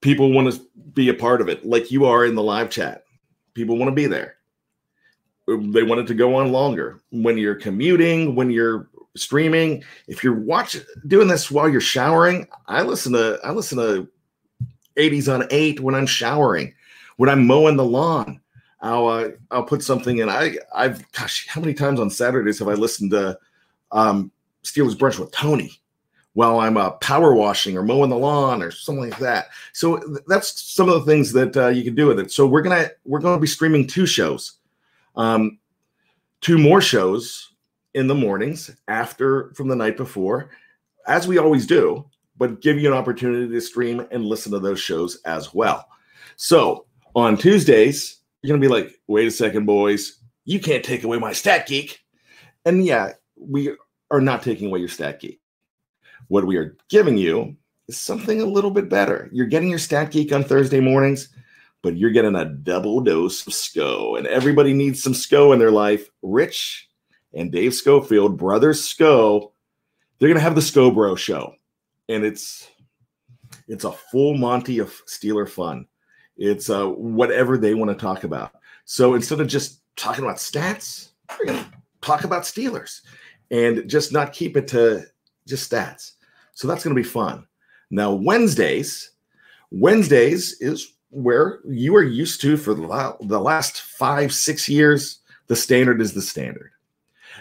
people 0.00 0.32
want 0.32 0.52
to 0.52 0.60
be 0.92 1.08
a 1.08 1.14
part 1.14 1.40
of 1.40 1.48
it, 1.48 1.64
like 1.64 1.92
you 1.92 2.04
are 2.04 2.24
in 2.24 2.34
the 2.34 2.42
live 2.42 2.68
chat. 2.68 3.04
People 3.54 3.78
want 3.78 3.90
to 3.90 3.94
be 3.94 4.06
there. 4.06 4.38
They 5.46 5.82
want 5.82 6.00
it 6.00 6.06
to 6.06 6.14
go 6.14 6.36
on 6.36 6.52
longer. 6.52 7.00
When 7.10 7.36
you're 7.36 7.56
commuting, 7.56 8.34
when 8.34 8.50
you're 8.50 8.88
streaming, 9.16 9.82
if 10.06 10.22
you're 10.22 10.38
watching 10.38 10.82
doing 11.06 11.28
this 11.28 11.50
while 11.50 11.68
you're 11.68 11.80
showering, 11.80 12.46
I 12.68 12.82
listen 12.82 13.12
to 13.14 13.38
I 13.44 13.50
listen 13.50 13.78
to 13.78 14.08
80s 14.96 15.32
on 15.32 15.46
8 15.50 15.80
when 15.80 15.94
I'm 15.94 16.06
showering, 16.06 16.74
when 17.16 17.28
I'm 17.28 17.46
mowing 17.46 17.76
the 17.76 17.84
lawn, 17.84 18.40
I'll 18.80 19.06
uh, 19.06 19.28
I'll 19.50 19.64
put 19.64 19.82
something 19.82 20.18
in. 20.18 20.28
I 20.28 20.56
I've 20.74 21.10
gosh, 21.12 21.46
how 21.48 21.60
many 21.60 21.74
times 21.74 22.00
on 22.00 22.10
Saturdays 22.10 22.58
have 22.58 22.68
I 22.68 22.74
listened 22.74 23.12
to 23.12 23.38
um, 23.92 24.32
Steelers 24.64 24.96
brunch 24.96 25.18
with 25.18 25.30
Tony 25.32 25.72
while 26.34 26.58
I'm 26.58 26.76
uh, 26.76 26.90
power 26.92 27.34
washing 27.34 27.76
or 27.76 27.82
mowing 27.82 28.10
the 28.10 28.16
lawn 28.16 28.62
or 28.62 28.70
something 28.70 29.10
like 29.10 29.18
that. 29.18 29.48
So 29.72 30.02
that's 30.26 30.62
some 30.62 30.88
of 30.88 30.94
the 30.94 31.10
things 31.10 31.32
that 31.32 31.56
uh, 31.56 31.68
you 31.68 31.84
can 31.84 31.94
do 31.94 32.06
with 32.06 32.18
it. 32.18 32.32
So 32.32 32.46
we're 32.46 32.62
gonna 32.62 32.90
we're 33.04 33.20
gonna 33.20 33.40
be 33.40 33.46
streaming 33.46 33.86
two 33.86 34.06
shows, 34.06 34.58
um, 35.16 35.58
two 36.40 36.58
more 36.58 36.80
shows 36.80 37.54
in 37.94 38.06
the 38.06 38.14
mornings 38.14 38.70
after 38.88 39.52
from 39.54 39.68
the 39.68 39.76
night 39.76 39.96
before, 39.96 40.50
as 41.06 41.28
we 41.28 41.38
always 41.38 41.66
do, 41.66 42.06
but 42.36 42.60
give 42.60 42.78
you 42.78 42.88
an 42.88 42.96
opportunity 42.96 43.48
to 43.48 43.60
stream 43.60 44.06
and 44.10 44.24
listen 44.24 44.52
to 44.52 44.58
those 44.58 44.80
shows 44.80 45.20
as 45.24 45.52
well. 45.52 45.86
So 46.36 46.86
on 47.14 47.36
Tuesdays 47.36 48.22
you're 48.42 48.48
gonna 48.56 48.60
be 48.60 48.72
like, 48.72 49.00
wait 49.06 49.28
a 49.28 49.30
second, 49.30 49.66
boys, 49.66 50.18
you 50.44 50.58
can't 50.60 50.84
take 50.84 51.04
away 51.04 51.18
my 51.18 51.32
stat 51.32 51.66
geek. 51.66 52.00
And 52.64 52.84
yeah, 52.84 53.12
we 53.36 53.74
are 54.10 54.20
not 54.20 54.42
taking 54.42 54.68
away 54.68 54.80
your 54.80 54.88
stat 54.88 55.20
geek. 55.20 55.40
What 56.28 56.46
we 56.46 56.56
are 56.56 56.76
giving 56.88 57.16
you 57.16 57.56
is 57.88 58.00
something 58.00 58.40
a 58.40 58.46
little 58.46 58.70
bit 58.70 58.88
better. 58.88 59.28
You're 59.32 59.46
getting 59.46 59.68
your 59.68 59.78
stat 59.78 60.10
geek 60.10 60.32
on 60.32 60.44
Thursday 60.44 60.80
mornings, 60.80 61.28
but 61.82 61.96
you're 61.96 62.10
getting 62.10 62.36
a 62.36 62.44
double 62.44 63.00
dose 63.00 63.46
of 63.46 63.52
SCO. 63.52 64.16
And 64.16 64.26
everybody 64.26 64.72
needs 64.72 65.02
some 65.02 65.14
SCO 65.14 65.52
in 65.52 65.58
their 65.58 65.70
life. 65.70 66.08
Rich 66.22 66.88
and 67.34 67.50
Dave 67.50 67.74
Schofield, 67.74 68.38
brothers 68.38 68.82
SCO, 68.84 69.52
they're 70.18 70.28
gonna 70.28 70.40
have 70.40 70.54
the 70.54 70.62
SCO 70.62 70.90
Bro 70.90 71.16
show. 71.16 71.54
And 72.08 72.24
it's 72.24 72.68
it's 73.68 73.84
a 73.84 73.92
full 73.92 74.36
Monty 74.36 74.78
of 74.78 74.90
Steeler 75.06 75.48
fun. 75.48 75.86
It's 76.36 76.70
uh, 76.70 76.86
whatever 76.86 77.58
they 77.58 77.74
want 77.74 77.90
to 77.90 77.96
talk 77.96 78.24
about. 78.24 78.52
So 78.84 79.14
instead 79.14 79.40
of 79.40 79.48
just 79.48 79.80
talking 79.96 80.24
about 80.24 80.36
stats, 80.36 81.10
we're 81.38 81.46
to 81.64 81.72
talk 82.00 82.24
about 82.24 82.42
Steelers 82.42 83.00
and 83.50 83.88
just 83.88 84.12
not 84.12 84.32
keep 84.32 84.56
it 84.56 84.66
to 84.68 85.04
just 85.46 85.70
stats. 85.70 86.12
So 86.52 86.66
that's 86.68 86.82
to 86.94 87.00
be 87.00 87.06
fun. 87.06 87.46
Now, 87.90 88.12
Wednesdays, 88.12 89.10
Wednesdays 89.70 90.60
is 90.60 90.94
where 91.12 91.60
you 91.64 91.94
are 91.94 92.02
used 92.02 92.40
to 92.40 92.56
for 92.56 92.74
the, 92.74 93.16
the 93.20 93.40
last 93.40 93.80
five, 93.80 94.34
six 94.34 94.68
years. 94.68 95.20
The 95.46 95.56
standard 95.56 96.00
is 96.00 96.14
the 96.14 96.22
standard. 96.22 96.72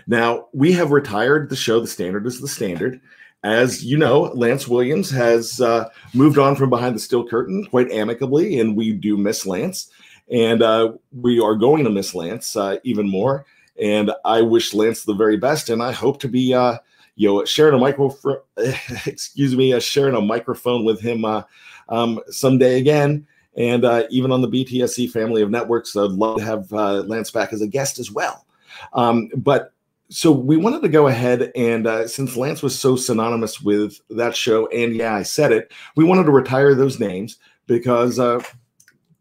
Now, 0.07 0.47
we 0.53 0.71
have 0.73 0.91
retired 0.91 1.49
the 1.49 1.55
show, 1.55 1.79
The 1.79 1.87
Standard 1.87 2.25
is 2.25 2.39
the 2.39 2.47
Standard, 2.47 3.01
as 3.43 3.83
you 3.83 3.97
know, 3.97 4.31
Lance 4.35 4.67
Williams 4.67 5.09
has 5.09 5.59
uh, 5.59 5.89
moved 6.13 6.37
on 6.37 6.55
from 6.55 6.69
behind 6.69 6.95
the 6.95 6.99
steel 6.99 7.27
curtain 7.27 7.65
quite 7.65 7.91
amicably, 7.91 8.59
and 8.59 8.77
we 8.77 8.93
do 8.93 9.17
miss 9.17 9.45
Lance. 9.45 9.89
And 10.31 10.61
uh, 10.61 10.93
we 11.11 11.39
are 11.39 11.55
going 11.55 11.83
to 11.83 11.89
miss 11.89 12.13
Lance 12.13 12.55
uh, 12.55 12.77
even 12.83 13.09
more. 13.09 13.45
And 13.81 14.11
I 14.25 14.41
wish 14.43 14.73
Lance 14.73 15.03
the 15.03 15.15
very 15.15 15.37
best, 15.37 15.69
and 15.69 15.81
I 15.81 15.91
hope 15.91 16.19
to 16.21 16.27
be, 16.27 16.53
uh, 16.53 16.77
you 17.15 17.29
know, 17.29 17.45
sharing 17.45 17.73
a 17.73 17.79
microphone. 17.79 18.37
excuse 19.05 19.55
me, 19.55 19.73
uh, 19.73 19.79
sharing 19.79 20.15
a 20.15 20.21
microphone 20.21 20.85
with 20.85 21.01
him 21.01 21.25
uh, 21.25 21.41
um, 21.89 22.19
someday 22.29 22.77
again. 22.77 23.25
And 23.57 23.85
even 24.09 24.31
on 24.31 24.41
the 24.41 24.47
BTSC 24.47 25.11
family 25.11 25.41
of 25.41 25.49
networks, 25.49 25.95
I'd 25.95 26.11
love 26.11 26.37
to 26.37 26.43
have 26.43 26.71
Lance 26.71 27.31
back 27.31 27.51
as 27.51 27.61
a 27.61 27.67
guest 27.67 27.99
as 27.99 28.09
well. 28.09 28.45
Um, 28.93 29.29
but 29.35 29.73
so 30.11 30.29
we 30.29 30.57
wanted 30.57 30.81
to 30.81 30.89
go 30.89 31.07
ahead 31.07 31.51
and 31.55 31.87
uh, 31.87 32.05
since 32.05 32.35
Lance 32.35 32.61
was 32.61 32.77
so 32.77 32.97
synonymous 32.97 33.61
with 33.61 33.99
that 34.09 34.35
show, 34.35 34.67
and 34.67 34.93
yeah, 34.93 35.15
I 35.15 35.23
said 35.23 35.53
it, 35.53 35.71
we 35.95 36.03
wanted 36.03 36.25
to 36.25 36.31
retire 36.31 36.75
those 36.75 36.99
names 36.99 37.37
because 37.65 38.19
uh, 38.19 38.41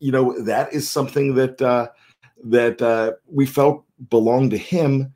you 0.01 0.11
know 0.11 0.37
that 0.43 0.73
is 0.73 0.91
something 0.91 1.35
that 1.37 1.63
uh, 1.63 1.89
that 2.45 2.83
uh, 2.83 3.13
we 3.27 3.47
felt 3.47 3.85
belonged 4.11 4.51
to 4.51 4.59
him 4.59 5.15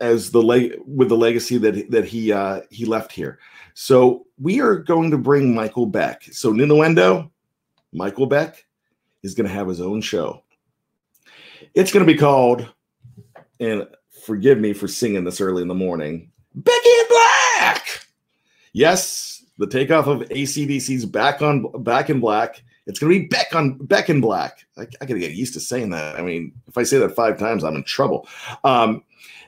as 0.00 0.32
the 0.32 0.42
leg 0.42 0.74
with 0.84 1.10
the 1.10 1.16
legacy 1.16 1.58
that 1.58 1.88
that 1.92 2.04
he 2.04 2.32
uh, 2.32 2.62
he 2.70 2.84
left 2.84 3.12
here. 3.12 3.38
So 3.74 4.26
we 4.36 4.60
are 4.60 4.74
going 4.74 5.12
to 5.12 5.18
bring 5.18 5.54
Michael 5.54 5.86
back. 5.86 6.24
So 6.32 6.52
Nunuendo, 6.52 7.30
Michael 7.96 8.26
Beck 8.26 8.66
is 9.22 9.34
going 9.34 9.48
to 9.48 9.52
have 9.52 9.66
his 9.66 9.80
own 9.80 10.02
show. 10.02 10.42
It's 11.74 11.90
going 11.90 12.06
to 12.06 12.12
be 12.12 12.18
called 12.18 12.68
and 13.58 13.88
forgive 14.26 14.58
me 14.58 14.74
for 14.74 14.86
singing 14.86 15.24
this 15.24 15.40
early 15.40 15.62
in 15.62 15.68
the 15.68 15.74
morning. 15.74 16.30
Becky 16.54 16.88
in 16.88 17.04
Black. 17.08 18.06
Yes, 18.74 19.42
the 19.56 19.66
takeoff 19.66 20.06
of 20.08 20.20
ACDC's 20.28 21.06
Back 21.06 21.40
on 21.40 21.82
Back 21.82 22.10
in 22.10 22.20
Black. 22.20 22.62
It's 22.86 22.98
going 22.98 23.14
to 23.14 23.18
be 23.18 23.26
Beck 23.28 23.54
on 23.54 23.78
Beck 23.78 24.10
in 24.10 24.20
Black. 24.20 24.66
I, 24.76 24.82
I 24.82 25.06
got 25.06 25.14
to 25.14 25.18
get 25.18 25.32
used 25.32 25.54
to 25.54 25.60
saying 25.60 25.90
that. 25.90 26.18
I 26.18 26.22
mean, 26.22 26.52
if 26.68 26.76
I 26.76 26.82
say 26.82 26.98
that 26.98 27.16
five 27.16 27.38
times, 27.38 27.64
I'm 27.64 27.76
in 27.76 27.84
trouble. 27.84 28.28
Um, 28.62 29.02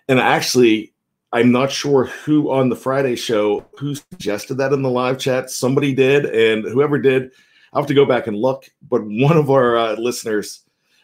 and 0.09 0.19
actually, 0.19 0.95
I'm 1.33 1.53
not 1.53 1.71
sure 1.71 2.07
who 2.07 2.51
on 2.51 2.71
the 2.71 2.77
Friday 2.77 3.15
show 3.15 3.67
who 3.79 3.95
suggested 3.95 4.55
that 4.55 4.73
in 4.73 4.81
the 4.81 4.91
live 4.91 5.19
chat. 5.19 5.51
Somebody 5.51 5.95
did, 5.95 6.25
and 6.25 6.65
whoever 6.65 6.99
did, 6.99 7.33
I 7.73 7.79
have 7.79 7.89
to 7.89 7.95
go 7.95 8.05
back 8.05 8.27
and 8.27 8.37
look. 8.37 8.69
But 8.89 9.03
one 9.05 9.37
of 9.37 9.51
our 9.51 9.77
uh, 9.77 9.95
listeners 9.95 10.63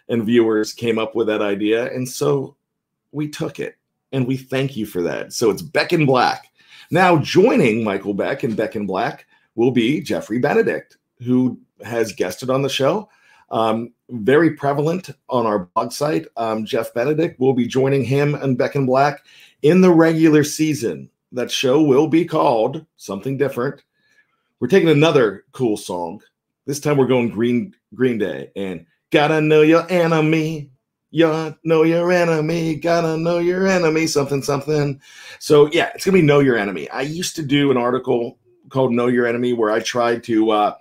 and 0.09 0.25
viewers 0.25 0.73
came 0.73 0.99
up 0.99 1.15
with 1.15 1.27
that 1.29 1.43
idea, 1.43 1.93
and 1.93 2.09
so 2.09 2.57
we 3.13 3.29
took 3.29 3.61
it 3.61 3.77
and 4.13 4.27
we 4.27 4.37
thank 4.37 4.77
you 4.77 4.87
for 4.87 5.03
that. 5.03 5.33
So 5.33 5.51
it's 5.51 5.63
Beck 5.63 5.93
and 5.93 6.07
Black. 6.07 6.51
Now, 6.91 7.19
joining 7.19 7.83
Michael 7.83 8.15
Beck 8.15 8.43
and 8.45 8.57
Beck 8.57 8.77
in 8.77 8.87
Black 8.87 9.27
will 9.57 9.71
be 9.71 10.01
Jeffrey 10.01 10.39
Benedict, 10.39 10.99
who 11.23 11.59
has 11.85 12.13
guested 12.13 12.51
on 12.51 12.63
the 12.63 12.69
show. 12.69 13.09
Um, 13.51 13.93
very 14.11 14.55
prevalent 14.55 15.11
on 15.29 15.47
our 15.47 15.71
blog 15.75 15.93
site. 15.93 16.27
Um, 16.37 16.65
Jeff 16.65 16.95
Benedict 16.95 17.39
will 17.41 17.55
be 17.55 17.67
joining 17.67 18.05
him 18.05 18.35
and 18.35 18.59
Beck 18.59 18.75
and 18.75 18.87
Black 18.87 19.25
in 19.63 19.81
the 19.81 19.91
regular 19.91 20.45
season. 20.45 21.11
That 21.33 21.51
show 21.51 21.83
will 21.83 22.07
be 22.07 22.25
called 22.25 22.87
something 22.97 23.37
different. 23.37 23.83
We're 24.61 24.69
taking 24.69 24.89
another 24.89 25.45
cool 25.53 25.77
song. 25.77 26.23
This 26.67 26.81
time 26.81 26.97
we're 26.97 27.07
going 27.07 27.31
Green 27.31 27.75
Green 27.95 28.19
Day 28.19 28.51
and 28.57 28.87
gotta 29.13 29.41
know 29.41 29.63
your 29.63 29.91
enemy. 29.91 30.71
You 31.11 31.55
know 31.63 31.85
your 31.85 32.11
enemy, 32.11 32.75
gotta 32.75 33.17
know 33.17 33.39
your 33.39 33.69
enemy, 33.69 34.07
something, 34.09 34.43
something. 34.43 35.01
So 35.39 35.71
yeah, 35.73 35.93
it's 35.95 36.05
gonna 36.05 36.19
be 36.19 36.23
know 36.23 36.41
your 36.41 36.57
enemy. 36.57 36.91
I 36.91 37.03
used 37.03 37.37
to 37.37 37.43
do 37.43 37.71
an 37.71 37.77
article 37.77 38.39
called 38.69 38.93
Know 38.93 39.07
Your 39.07 39.27
Enemy 39.27 39.53
where 39.53 39.71
I 39.71 39.81
tried 39.81 40.25
to 40.25 40.51
uh, 40.51 40.75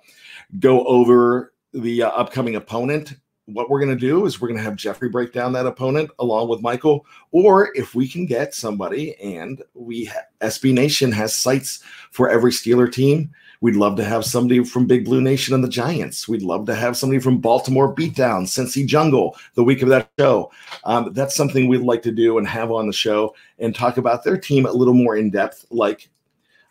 go 0.58 0.84
over 0.84 1.52
the 1.72 2.02
uh, 2.02 2.08
upcoming 2.08 2.56
opponent. 2.56 3.14
What 3.46 3.68
we're 3.68 3.80
to 3.90 3.96
do 3.96 4.24
is 4.24 4.40
we're 4.40 4.48
to 4.58 4.64
have 4.64 4.76
Jeffrey 4.76 5.08
break 5.10 5.32
down 5.32 5.52
that 5.52 5.66
opponent 5.66 6.10
along 6.18 6.48
with 6.48 6.62
Michael, 6.62 7.04
or 7.30 7.70
if 7.76 7.94
we 7.94 8.08
can 8.08 8.24
get 8.24 8.54
somebody, 8.54 9.14
and 9.16 9.62
we 9.74 10.06
ha- 10.06 10.22
SB 10.40 10.72
Nation 10.72 11.12
has 11.12 11.36
sites 11.36 11.82
for 12.10 12.30
every 12.30 12.50
Steeler 12.50 12.90
team. 12.90 13.30
We'd 13.64 13.76
love 13.76 13.96
to 13.96 14.04
have 14.04 14.26
somebody 14.26 14.62
from 14.62 14.84
Big 14.84 15.06
Blue 15.06 15.22
Nation 15.22 15.54
and 15.54 15.64
the 15.64 15.70
Giants. 15.70 16.28
We'd 16.28 16.42
love 16.42 16.66
to 16.66 16.74
have 16.74 16.98
somebody 16.98 17.18
from 17.18 17.38
Baltimore 17.38 17.94
Beatdown, 17.94 18.42
Cincy 18.42 18.86
Jungle, 18.86 19.38
the 19.54 19.64
week 19.64 19.80
of 19.80 19.88
that 19.88 20.10
show. 20.18 20.52
Um, 20.84 21.14
that's 21.14 21.34
something 21.34 21.66
we'd 21.66 21.80
like 21.80 22.02
to 22.02 22.12
do 22.12 22.36
and 22.36 22.46
have 22.46 22.70
on 22.70 22.86
the 22.86 22.92
show 22.92 23.34
and 23.58 23.74
talk 23.74 23.96
about 23.96 24.22
their 24.22 24.36
team 24.36 24.66
a 24.66 24.70
little 24.70 24.92
more 24.92 25.16
in 25.16 25.30
depth, 25.30 25.64
like 25.70 26.10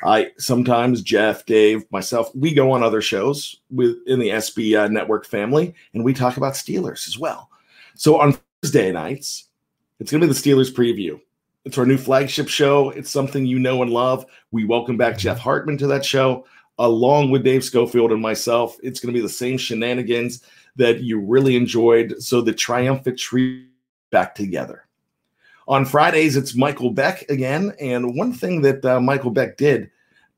I 0.03 0.33
sometimes 0.37 1.01
Jeff, 1.01 1.47
Dave, 1.47 1.83
myself, 1.91 2.29
we 2.35 2.53
go 2.53 2.71
on 2.73 2.83
other 2.83 3.01
shows 3.01 3.59
with 3.71 3.97
in 4.05 4.19
the 4.19 4.29
SB 4.29 4.79
uh, 4.79 4.87
network 4.87 5.25
family, 5.25 5.73
and 5.95 6.03
we 6.03 6.13
talk 6.13 6.37
about 6.37 6.53
Steelers 6.53 7.07
as 7.07 7.17
well. 7.17 7.49
So 7.95 8.21
on 8.21 8.37
Thursday 8.61 8.91
nights, 8.91 9.45
it's 9.99 10.11
going 10.11 10.21
to 10.21 10.27
be 10.27 10.31
the 10.31 10.39
Steelers 10.39 10.71
preview. 10.71 11.19
It's 11.65 11.77
our 11.79 11.87
new 11.87 11.97
flagship 11.97 12.49
show. 12.49 12.91
It's 12.91 13.09
something 13.09 13.45
you 13.47 13.57
know 13.57 13.81
and 13.81 13.91
love. 13.91 14.27
We 14.51 14.65
welcome 14.65 14.97
back 14.97 15.17
Jeff 15.17 15.39
Hartman 15.39 15.77
to 15.77 15.87
that 15.87 16.05
show, 16.05 16.45
along 16.79 17.31
with 17.31 17.43
Dave 17.43 17.63
Schofield 17.63 18.11
and 18.11 18.21
myself. 18.21 18.77
It's 18.81 18.99
going 18.99 19.13
to 19.13 19.17
be 19.17 19.25
the 19.25 19.29
same 19.29 19.57
shenanigans 19.57 20.43
that 20.75 21.01
you 21.01 21.19
really 21.19 21.55
enjoyed. 21.55 22.15
So 22.21 22.41
the 22.41 22.53
triumphant 22.53 23.19
tree 23.19 23.67
back 24.11 24.35
together. 24.35 24.85
On 25.67 25.85
Fridays, 25.85 26.35
it's 26.35 26.55
Michael 26.55 26.91
Beck 26.91 27.29
again. 27.29 27.73
And 27.79 28.17
one 28.17 28.33
thing 28.33 28.61
that 28.61 28.83
uh, 28.83 28.99
Michael 28.99 29.31
Beck 29.31 29.57
did 29.57 29.89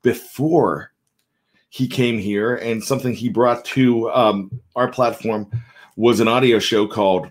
before 0.02 0.92
he 1.68 1.88
came 1.88 2.18
here 2.18 2.56
and 2.56 2.82
something 2.82 3.12
he 3.12 3.28
brought 3.28 3.64
to 3.66 4.10
um, 4.10 4.60
our 4.76 4.88
platform 4.88 5.50
was 5.96 6.20
an 6.20 6.28
audio 6.28 6.58
show 6.58 6.86
called 6.86 7.30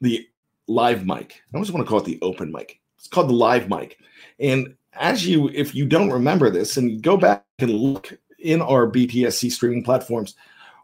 the 0.00 0.26
live 0.66 1.06
mic. 1.06 1.42
I 1.52 1.56
always 1.56 1.70
want 1.70 1.86
to 1.86 1.88
call 1.88 2.00
it 2.00 2.04
the 2.04 2.18
open 2.22 2.50
mic. 2.50 2.80
It's 2.98 3.08
called 3.08 3.28
the 3.28 3.34
live 3.34 3.68
mic. 3.68 3.98
And 4.40 4.74
as 4.94 5.26
you, 5.26 5.48
if 5.50 5.74
you 5.74 5.86
don't 5.86 6.10
remember 6.10 6.50
this 6.50 6.76
and 6.76 7.02
go 7.02 7.16
back 7.16 7.44
and 7.58 7.70
look 7.70 8.18
in 8.38 8.60
our 8.62 8.90
BTSC 8.90 9.50
streaming 9.50 9.82
platforms, 9.82 10.34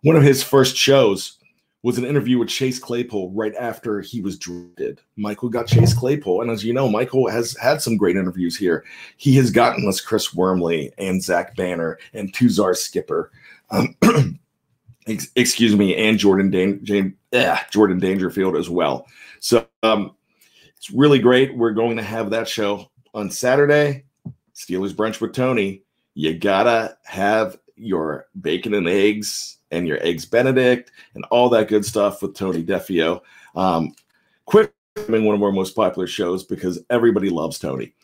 one 0.02 0.16
of 0.16 0.22
his 0.22 0.42
first 0.42 0.76
shows 0.76 1.38
was 1.82 1.98
an 1.98 2.04
interview 2.04 2.38
with 2.38 2.48
Chase 2.48 2.78
Claypool 2.78 3.30
right 3.32 3.54
after 3.56 4.00
he 4.00 4.20
was 4.20 4.38
drafted. 4.38 5.00
Michael 5.16 5.48
got 5.48 5.66
Chase 5.66 5.92
Claypool, 5.92 6.40
and 6.40 6.50
as 6.50 6.64
you 6.64 6.72
know, 6.72 6.88
Michael 6.88 7.28
has 7.28 7.56
had 7.56 7.82
some 7.82 7.96
great 7.96 8.16
interviews 8.16 8.56
here. 8.56 8.84
He 9.16 9.34
has 9.36 9.50
gotten 9.50 9.88
us 9.88 10.00
Chris 10.00 10.32
Wormley 10.32 10.92
and 10.98 11.22
Zach 11.22 11.56
Banner 11.56 11.98
and 12.14 12.32
Tuzar 12.32 12.76
Skipper. 12.76 13.32
Um, 13.70 13.96
ex- 15.08 15.30
excuse 15.34 15.74
me, 15.74 15.96
and 15.96 16.18
Jordan 16.18 16.50
Dan- 16.50 16.84
Jane, 16.84 17.16
yeah, 17.32 17.64
Jordan 17.70 17.98
Dangerfield 17.98 18.56
as 18.56 18.70
well. 18.70 19.06
So 19.40 19.66
um, 19.82 20.14
it's 20.76 20.90
really 20.90 21.18
great. 21.18 21.56
We're 21.56 21.72
going 21.72 21.96
to 21.96 22.02
have 22.02 22.30
that 22.30 22.48
show 22.48 22.90
on 23.12 23.28
Saturday. 23.30 24.04
Steelers 24.54 24.92
brunch 24.92 25.20
with 25.20 25.32
Tony. 25.32 25.82
You 26.14 26.38
gotta 26.38 26.96
have 27.04 27.58
your 27.76 28.26
bacon 28.40 28.74
and 28.74 28.88
eggs 28.88 29.58
and 29.70 29.88
your 29.88 30.02
eggs 30.02 30.24
Benedict 30.24 30.92
and 31.14 31.24
all 31.30 31.48
that 31.50 31.68
good 31.68 31.84
stuff 31.84 32.22
with 32.22 32.34
Tony 32.34 32.62
Defeo. 32.62 33.20
Um, 33.54 33.94
quick, 34.44 34.72
one 35.08 35.34
of 35.34 35.42
our 35.42 35.52
most 35.52 35.74
popular 35.74 36.06
shows 36.06 36.44
because 36.44 36.82
everybody 36.90 37.30
loves 37.30 37.58
Tony. 37.58 37.94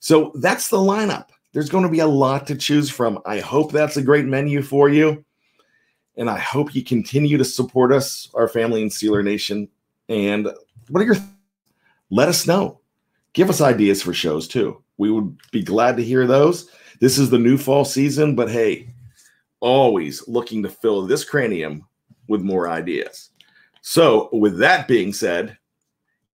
So 0.00 0.32
that's 0.34 0.68
the 0.68 0.78
lineup. 0.78 1.28
There's 1.52 1.68
going 1.68 1.84
to 1.84 1.90
be 1.90 2.00
a 2.00 2.06
lot 2.06 2.46
to 2.48 2.56
choose 2.56 2.90
from. 2.90 3.20
I 3.24 3.38
hope 3.40 3.72
that's 3.72 3.96
a 3.96 4.02
great 4.02 4.24
menu 4.24 4.62
for 4.62 4.88
you. 4.88 5.24
And 6.16 6.28
I 6.28 6.38
hope 6.38 6.74
you 6.74 6.82
continue 6.82 7.38
to 7.38 7.44
support 7.44 7.92
us, 7.92 8.28
our 8.34 8.48
family 8.48 8.82
in 8.82 8.88
Steeler 8.88 9.24
Nation. 9.24 9.68
And 10.08 10.50
what 10.88 11.00
are 11.00 11.06
your 11.06 11.14
th- 11.14 11.26
let 12.10 12.28
us 12.28 12.46
know. 12.46 12.80
Give 13.32 13.48
us 13.48 13.60
ideas 13.60 14.02
for 14.02 14.12
shows 14.12 14.46
too. 14.46 14.82
We 15.02 15.10
would 15.10 15.36
be 15.50 15.64
glad 15.64 15.96
to 15.96 16.04
hear 16.04 16.28
those. 16.28 16.70
This 17.00 17.18
is 17.18 17.28
the 17.28 17.36
new 17.36 17.58
fall 17.58 17.84
season, 17.84 18.36
but 18.36 18.48
hey, 18.48 18.94
always 19.58 20.28
looking 20.28 20.62
to 20.62 20.68
fill 20.68 21.04
this 21.04 21.24
cranium 21.24 21.84
with 22.28 22.40
more 22.40 22.68
ideas. 22.68 23.30
So, 23.80 24.28
with 24.32 24.58
that 24.58 24.86
being 24.86 25.12
said, 25.12 25.58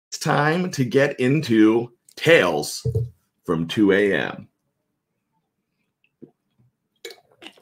it's 0.08 0.18
time 0.18 0.70
to 0.72 0.84
get 0.84 1.18
into 1.18 1.94
Tales 2.14 2.86
from 3.46 3.66
2 3.66 3.92
a.m. 3.92 4.48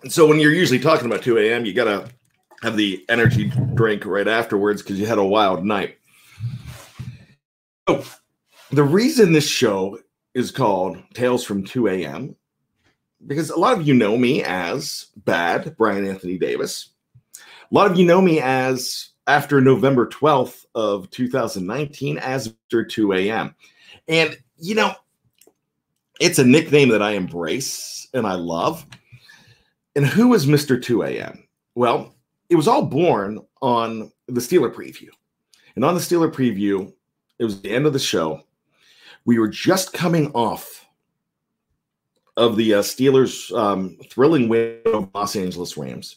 So, 0.08 0.26
when 0.26 0.40
you're 0.40 0.50
usually 0.50 0.80
talking 0.80 1.06
about 1.06 1.22
2 1.22 1.38
a.m., 1.38 1.64
you 1.64 1.72
got 1.72 1.84
to 1.84 2.08
have 2.62 2.76
the 2.76 3.04
energy 3.08 3.52
drink 3.74 4.04
right 4.04 4.26
afterwards 4.26 4.82
because 4.82 4.98
you 4.98 5.06
had 5.06 5.18
a 5.18 5.24
wild 5.24 5.64
night. 5.64 5.98
So, 7.88 8.02
the 8.72 8.82
reason 8.82 9.32
this 9.32 9.48
show 9.48 10.00
is 10.36 10.52
called 10.52 10.98
Tales 11.14 11.42
from 11.42 11.64
2 11.64 11.88
a.m 11.88 12.36
because 13.26 13.50
a 13.50 13.58
lot 13.58 13.78
of 13.78 13.86
you 13.86 13.94
know 13.94 14.16
me 14.16 14.42
as 14.42 15.06
bad 15.16 15.76
Bryan 15.76 16.06
Anthony 16.06 16.38
Davis. 16.38 16.90
A 17.34 17.74
lot 17.74 17.90
of 17.90 17.98
you 17.98 18.06
know 18.06 18.20
me 18.20 18.40
as 18.40 19.10
after 19.26 19.60
November 19.60 20.06
12th 20.06 20.66
of 20.74 21.10
2019 21.10 22.18
as 22.18 22.54
Mr. 22.70 22.88
2 22.88 23.12
a.m. 23.14 23.54
And 24.08 24.36
you 24.58 24.74
know, 24.74 24.94
it's 26.20 26.38
a 26.38 26.44
nickname 26.44 26.90
that 26.90 27.02
I 27.02 27.12
embrace 27.12 28.08
and 28.14 28.26
I 28.26 28.34
love. 28.34 28.86
And 29.96 30.06
who 30.06 30.34
is 30.34 30.46
Mr. 30.46 30.80
2 30.80 31.02
a.m.? 31.02 31.46
Well, 31.74 32.14
it 32.48 32.56
was 32.56 32.68
all 32.68 32.82
born 32.82 33.40
on 33.60 34.12
the 34.28 34.40
Steeler 34.40 34.72
preview. 34.72 35.08
And 35.74 35.84
on 35.84 35.94
the 35.94 36.00
Steeler 36.00 36.32
preview, 36.32 36.92
it 37.38 37.44
was 37.44 37.60
the 37.60 37.70
end 37.70 37.86
of 37.86 37.92
the 37.92 37.98
show. 37.98 38.42
We 39.26 39.38
were 39.38 39.48
just 39.48 39.92
coming 39.92 40.30
off 40.32 40.86
of 42.36 42.56
the 42.56 42.74
uh, 42.74 42.82
Steelers' 42.82 43.52
um, 43.56 43.98
thrilling 44.10 44.48
win 44.48 44.80
of 44.86 45.10
Los 45.14 45.36
Angeles 45.36 45.76
Rams, 45.76 46.16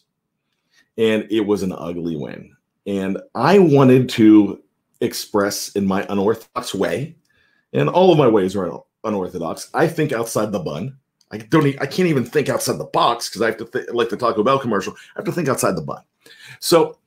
and 0.97 1.27
it 1.29 1.41
was 1.41 1.63
an 1.63 1.73
ugly 1.73 2.15
win. 2.15 2.55
And 2.85 3.19
I 3.35 3.59
wanted 3.59 4.09
to 4.09 4.61
express 5.01 5.69
in 5.69 5.85
my 5.85 6.05
unorthodox 6.09 6.73
way, 6.75 7.15
and 7.73 7.89
all 7.89 8.11
of 8.11 8.17
my 8.17 8.27
ways 8.27 8.55
are 8.55 8.79
unorthodox. 9.03 9.69
I 9.73 9.87
think 9.87 10.11
outside 10.11 10.51
the 10.51 10.59
bun. 10.59 10.97
I 11.31 11.37
don't. 11.37 11.65
I 11.79 11.85
can't 11.85 12.09
even 12.09 12.25
think 12.25 12.49
outside 12.49 12.77
the 12.77 12.85
box 12.85 13.29
because 13.29 13.41
I 13.41 13.47
have 13.47 13.57
to 13.57 13.65
th- 13.65 13.89
like 13.89 14.09
the 14.09 14.17
Taco 14.17 14.43
Bell 14.43 14.59
commercial. 14.59 14.93
I 14.93 15.19
have 15.19 15.25
to 15.25 15.31
think 15.31 15.47
outside 15.47 15.75
the 15.75 15.81
bun. 15.81 16.01
So, 16.59 16.97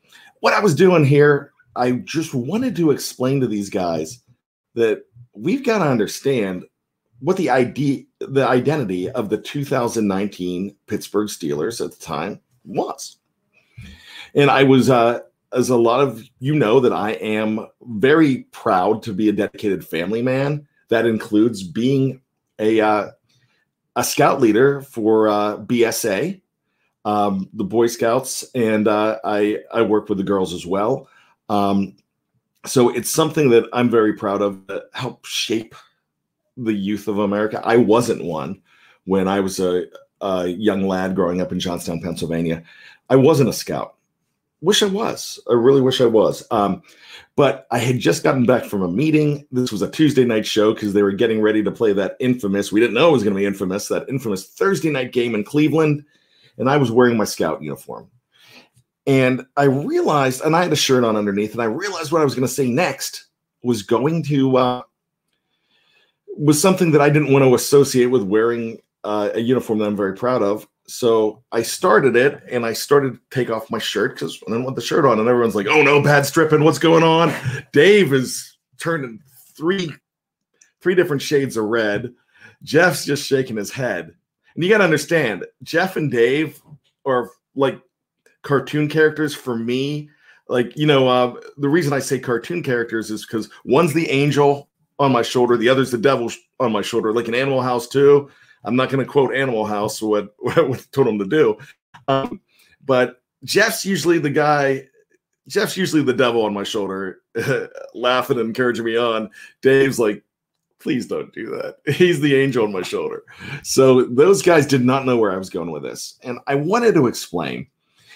what 0.40 0.54
I 0.54 0.60
was 0.60 0.74
doing 0.74 1.04
here, 1.04 1.52
I 1.74 1.92
just 1.92 2.32
wanted 2.32 2.76
to 2.76 2.92
explain 2.92 3.40
to 3.40 3.48
these 3.48 3.68
guys 3.68 4.20
that 4.74 5.04
we've 5.34 5.64
got 5.64 5.78
to 5.78 5.84
understand 5.84 6.64
what 7.20 7.36
the 7.36 7.50
idea 7.50 8.04
the 8.20 8.46
identity 8.46 9.08
of 9.10 9.28
the 9.28 9.38
2019 9.38 10.76
Pittsburgh 10.86 11.28
Steelers 11.28 11.84
at 11.84 11.92
the 11.92 12.04
time 12.04 12.40
was. 12.64 13.18
And 14.34 14.50
I 14.50 14.64
was 14.64 14.90
uh 14.90 15.20
as 15.52 15.68
a 15.68 15.76
lot 15.76 16.00
of 16.00 16.22
you 16.38 16.54
know 16.54 16.80
that 16.80 16.92
I 16.92 17.12
am 17.12 17.66
very 17.82 18.44
proud 18.50 19.02
to 19.04 19.12
be 19.12 19.28
a 19.28 19.32
dedicated 19.32 19.84
family 19.84 20.22
man. 20.22 20.66
That 20.88 21.06
includes 21.06 21.62
being 21.62 22.20
a 22.58 22.80
uh, 22.80 23.10
a 23.96 24.04
scout 24.04 24.40
leader 24.40 24.80
for 24.80 25.28
uh, 25.28 25.58
BSA, 25.58 26.40
um, 27.04 27.48
the 27.52 27.64
Boy 27.64 27.86
Scouts, 27.86 28.44
and 28.54 28.88
uh, 28.88 29.18
I 29.24 29.60
I 29.72 29.82
work 29.82 30.08
with 30.08 30.18
the 30.18 30.24
girls 30.24 30.52
as 30.52 30.66
well. 30.66 31.08
Um, 31.48 31.96
so 32.66 32.88
it's 32.90 33.10
something 33.10 33.50
that 33.50 33.68
I'm 33.72 33.90
very 33.90 34.12
proud 34.14 34.42
of 34.42 34.66
that 34.68 34.84
helped 34.92 35.26
shape 35.26 35.74
the 36.56 36.72
youth 36.72 37.08
of 37.08 37.18
America. 37.18 37.60
I 37.64 37.76
wasn't 37.76 38.24
one 38.24 38.62
when 39.04 39.26
I 39.28 39.40
was 39.40 39.58
a, 39.58 39.86
a 40.20 40.46
young 40.46 40.86
lad 40.86 41.14
growing 41.14 41.40
up 41.40 41.52
in 41.52 41.60
Johnstown, 41.60 42.00
Pennsylvania. 42.00 42.62
I 43.10 43.16
wasn't 43.16 43.48
a 43.48 43.52
scout. 43.54 43.96
Wish 44.60 44.82
I 44.82 44.86
was. 44.86 45.40
I 45.50 45.54
really 45.54 45.80
wish 45.80 46.00
I 46.00 46.06
was. 46.06 46.46
Um, 46.52 46.82
but 47.34 47.66
I 47.72 47.78
had 47.78 47.98
just 47.98 48.22
gotten 48.22 48.46
back 48.46 48.64
from 48.64 48.82
a 48.82 48.88
meeting. 48.88 49.44
This 49.50 49.72
was 49.72 49.82
a 49.82 49.90
Tuesday 49.90 50.24
night 50.24 50.46
show 50.46 50.72
because 50.72 50.92
they 50.92 51.02
were 51.02 51.10
getting 51.12 51.40
ready 51.40 51.64
to 51.64 51.70
play 51.72 51.92
that 51.94 52.16
infamous, 52.20 52.70
we 52.70 52.78
didn't 52.78 52.94
know 52.94 53.08
it 53.08 53.12
was 53.12 53.24
going 53.24 53.34
to 53.34 53.40
be 53.40 53.46
infamous, 53.46 53.88
that 53.88 54.08
infamous 54.08 54.46
Thursday 54.46 54.90
night 54.90 55.12
game 55.12 55.34
in 55.34 55.42
Cleveland. 55.42 56.04
And 56.58 56.70
I 56.70 56.76
was 56.76 56.92
wearing 56.92 57.16
my 57.16 57.24
scout 57.24 57.60
uniform. 57.62 58.08
And 59.06 59.44
I 59.56 59.64
realized, 59.64 60.42
and 60.42 60.54
I 60.54 60.62
had 60.62 60.72
a 60.72 60.76
shirt 60.76 61.04
on 61.04 61.16
underneath, 61.16 61.52
and 61.52 61.62
I 61.62 61.66
realized 61.66 62.12
what 62.12 62.20
I 62.20 62.24
was 62.24 62.34
going 62.34 62.46
to 62.46 62.52
say 62.52 62.68
next 62.68 63.26
was 63.62 63.82
going 63.82 64.22
to 64.24 64.56
uh, 64.56 64.82
was 66.36 66.60
something 66.60 66.92
that 66.92 67.00
I 67.00 67.10
didn't 67.10 67.32
want 67.32 67.44
to 67.44 67.54
associate 67.54 68.06
with 68.06 68.22
wearing 68.22 68.80
uh, 69.04 69.30
a 69.34 69.40
uniform 69.40 69.78
that 69.80 69.86
I'm 69.86 69.96
very 69.96 70.14
proud 70.14 70.42
of. 70.42 70.66
So 70.86 71.42
I 71.52 71.62
started 71.62 72.16
it, 72.16 72.42
and 72.50 72.66
I 72.66 72.72
started 72.72 73.14
to 73.14 73.20
take 73.30 73.50
off 73.50 73.70
my 73.70 73.78
shirt 73.78 74.14
because 74.14 74.38
I 74.46 74.50
didn't 74.50 74.64
want 74.64 74.76
the 74.76 74.82
shirt 74.82 75.04
on, 75.04 75.18
and 75.18 75.28
everyone's 75.28 75.54
like, 75.54 75.68
"Oh 75.68 75.82
no, 75.82 76.02
bad 76.02 76.26
stripping! 76.26 76.64
What's 76.64 76.78
going 76.78 77.02
on?" 77.02 77.32
Dave 77.72 78.12
is 78.12 78.56
turning 78.78 79.20
three 79.56 79.92
three 80.80 80.94
different 80.94 81.22
shades 81.22 81.56
of 81.56 81.66
red. 81.66 82.12
Jeff's 82.62 83.04
just 83.04 83.26
shaking 83.26 83.56
his 83.56 83.70
head, 83.70 84.14
and 84.54 84.64
you 84.64 84.70
got 84.70 84.78
to 84.78 84.84
understand, 84.84 85.44
Jeff 85.62 85.96
and 85.96 86.10
Dave 86.10 86.60
are 87.04 87.30
like 87.54 87.80
cartoon 88.42 88.88
characters 88.88 89.34
for 89.34 89.56
me. 89.56 90.10
Like, 90.48 90.76
you 90.76 90.86
know, 90.86 91.08
uh, 91.08 91.40
the 91.56 91.68
reason 91.68 91.92
I 91.92 92.00
say 92.00 92.18
cartoon 92.18 92.62
characters 92.62 93.10
is 93.10 93.24
because 93.24 93.48
one's 93.64 93.94
the 93.94 94.10
angel 94.10 94.68
on 94.98 95.12
my 95.12 95.22
shoulder, 95.22 95.56
the 95.56 95.68
other's 95.68 95.90
the 95.90 95.98
devil 95.98 96.30
on 96.60 96.72
my 96.72 96.82
shoulder, 96.82 97.12
like 97.12 97.28
in 97.28 97.34
Animal 97.34 97.62
House 97.62 97.88
too. 97.88 98.30
I'm 98.64 98.76
not 98.76 98.90
going 98.90 99.04
to 99.04 99.10
quote 99.10 99.34
Animal 99.34 99.66
House 99.66 100.00
what 100.00 100.34
what 100.38 100.86
told 100.92 101.08
him 101.08 101.18
to 101.18 101.24
do, 101.24 101.58
um, 102.08 102.40
but 102.84 103.22
Jeff's 103.44 103.84
usually 103.84 104.18
the 104.18 104.30
guy. 104.30 104.88
Jeff's 105.48 105.76
usually 105.76 106.02
the 106.02 106.12
devil 106.12 106.44
on 106.44 106.54
my 106.54 106.62
shoulder, 106.62 107.22
laughing 107.94 108.38
and 108.38 108.46
encouraging 108.46 108.84
me 108.84 108.96
on. 108.96 109.28
Dave's 109.60 109.98
like, 109.98 110.22
please 110.78 111.08
don't 111.08 111.32
do 111.32 111.46
that. 111.46 111.78
He's 111.94 112.20
the 112.20 112.36
angel 112.36 112.64
on 112.64 112.72
my 112.72 112.82
shoulder. 112.82 113.24
So 113.64 114.04
those 114.04 114.40
guys 114.40 114.66
did 114.66 114.84
not 114.84 115.04
know 115.04 115.16
where 115.16 115.32
I 115.32 115.38
was 115.38 115.50
going 115.50 115.72
with 115.72 115.82
this, 115.82 116.18
and 116.22 116.38
I 116.46 116.54
wanted 116.54 116.94
to 116.94 117.08
explain 117.08 117.66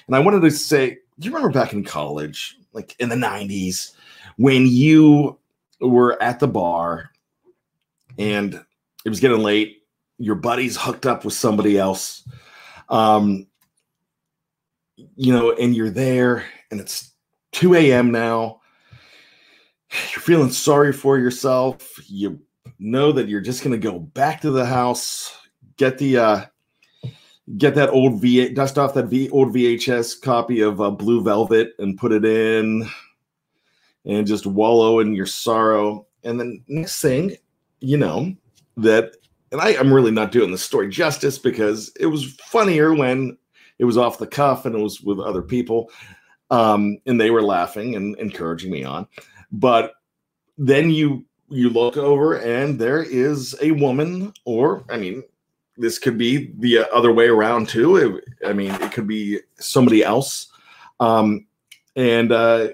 and 0.06 0.16
I 0.16 0.20
wanted 0.20 0.42
to 0.42 0.50
say, 0.50 0.98
do 1.18 1.28
you 1.28 1.34
remember 1.34 1.52
back 1.52 1.72
in 1.72 1.84
college, 1.84 2.56
like 2.72 2.94
in 2.98 3.08
the 3.08 3.16
90s, 3.16 3.92
when 4.36 4.66
you 4.66 5.38
were 5.80 6.20
at 6.22 6.40
the 6.40 6.48
bar 6.48 7.10
and 8.18 8.54
it 9.04 9.08
was 9.08 9.20
getting 9.20 9.40
late, 9.40 9.82
your 10.18 10.34
buddies 10.34 10.76
hooked 10.76 11.06
up 11.06 11.24
with 11.24 11.34
somebody 11.34 11.78
else, 11.78 12.26
um, 12.88 13.46
you 15.16 15.32
know, 15.32 15.52
and 15.52 15.74
you're 15.74 15.90
there 15.90 16.44
and 16.70 16.80
it's 16.80 17.12
2 17.52 17.74
a.m. 17.74 18.10
now. 18.10 18.60
You're 19.90 20.22
feeling 20.22 20.50
sorry 20.50 20.92
for 20.92 21.18
yourself. 21.18 21.98
You 22.08 22.40
know 22.78 23.12
that 23.12 23.28
you're 23.28 23.40
just 23.40 23.62
going 23.62 23.78
to 23.78 23.90
go 23.90 23.98
back 23.98 24.40
to 24.40 24.50
the 24.50 24.66
house, 24.66 25.34
get 25.76 25.98
the 25.98 26.18
uh, 26.18 26.44
get 27.58 27.74
that 27.74 27.90
old 27.90 28.20
V 28.20 28.48
dust 28.50 28.78
off 28.78 28.94
that 28.94 29.06
V 29.06 29.30
old 29.30 29.54
VHS 29.54 30.20
copy 30.20 30.60
of 30.60 30.80
uh, 30.80 30.90
Blue 30.90 31.22
Velvet 31.22 31.72
and 31.78 31.98
put 31.98 32.12
it 32.12 32.24
in, 32.24 32.88
and 34.04 34.26
just 34.26 34.46
wallow 34.46 35.00
in 35.00 35.14
your 35.14 35.26
sorrow. 35.26 36.06
And 36.24 36.40
then 36.40 36.64
next 36.68 37.00
thing, 37.00 37.36
you 37.80 37.96
know 37.96 38.34
that, 38.76 39.16
and 39.52 39.60
I, 39.60 39.76
I'm 39.76 39.92
really 39.92 40.10
not 40.10 40.32
doing 40.32 40.50
the 40.50 40.58
story 40.58 40.88
justice 40.88 41.38
because 41.38 41.92
it 42.00 42.06
was 42.06 42.34
funnier 42.34 42.94
when 42.94 43.36
it 43.78 43.84
was 43.84 43.96
off 43.96 44.18
the 44.18 44.26
cuff 44.26 44.66
and 44.66 44.74
it 44.74 44.82
was 44.82 45.00
with 45.00 45.20
other 45.20 45.42
people, 45.42 45.90
um, 46.50 46.98
and 47.06 47.20
they 47.20 47.30
were 47.30 47.42
laughing 47.42 47.94
and 47.94 48.16
encouraging 48.18 48.72
me 48.72 48.82
on. 48.82 49.06
But 49.52 49.92
then 50.58 50.90
you 50.90 51.24
you 51.48 51.70
look 51.70 51.96
over 51.96 52.38
and 52.38 52.76
there 52.78 53.02
is 53.02 53.54
a 53.62 53.70
woman, 53.72 54.32
or 54.44 54.84
I 54.90 54.96
mean, 54.96 55.22
this 55.78 55.98
could 55.98 56.18
be 56.18 56.52
the 56.58 56.90
other 56.92 57.12
way 57.12 57.26
around 57.26 57.68
too. 57.68 57.96
It, 57.96 58.24
I 58.46 58.52
mean, 58.52 58.72
it 58.72 58.92
could 58.92 59.06
be 59.06 59.40
somebody 59.58 60.02
else. 60.02 60.48
Um, 61.00 61.46
and 61.94 62.32
uh, 62.32 62.68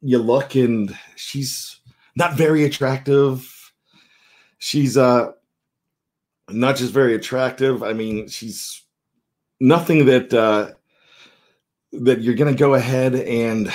you 0.00 0.18
look 0.18 0.54
and 0.54 0.96
she's 1.16 1.80
not 2.16 2.34
very 2.34 2.64
attractive. 2.64 3.48
She's 4.58 4.96
uh, 4.96 5.32
not 6.50 6.76
just 6.76 6.92
very 6.92 7.14
attractive. 7.14 7.82
I 7.82 7.92
mean, 7.92 8.28
she's 8.28 8.82
nothing 9.60 10.06
that 10.06 10.32
uh, 10.34 10.72
that 11.92 12.20
you're 12.20 12.34
to 12.54 12.58
go 12.58 12.74
ahead 12.74 13.14
and 13.14 13.72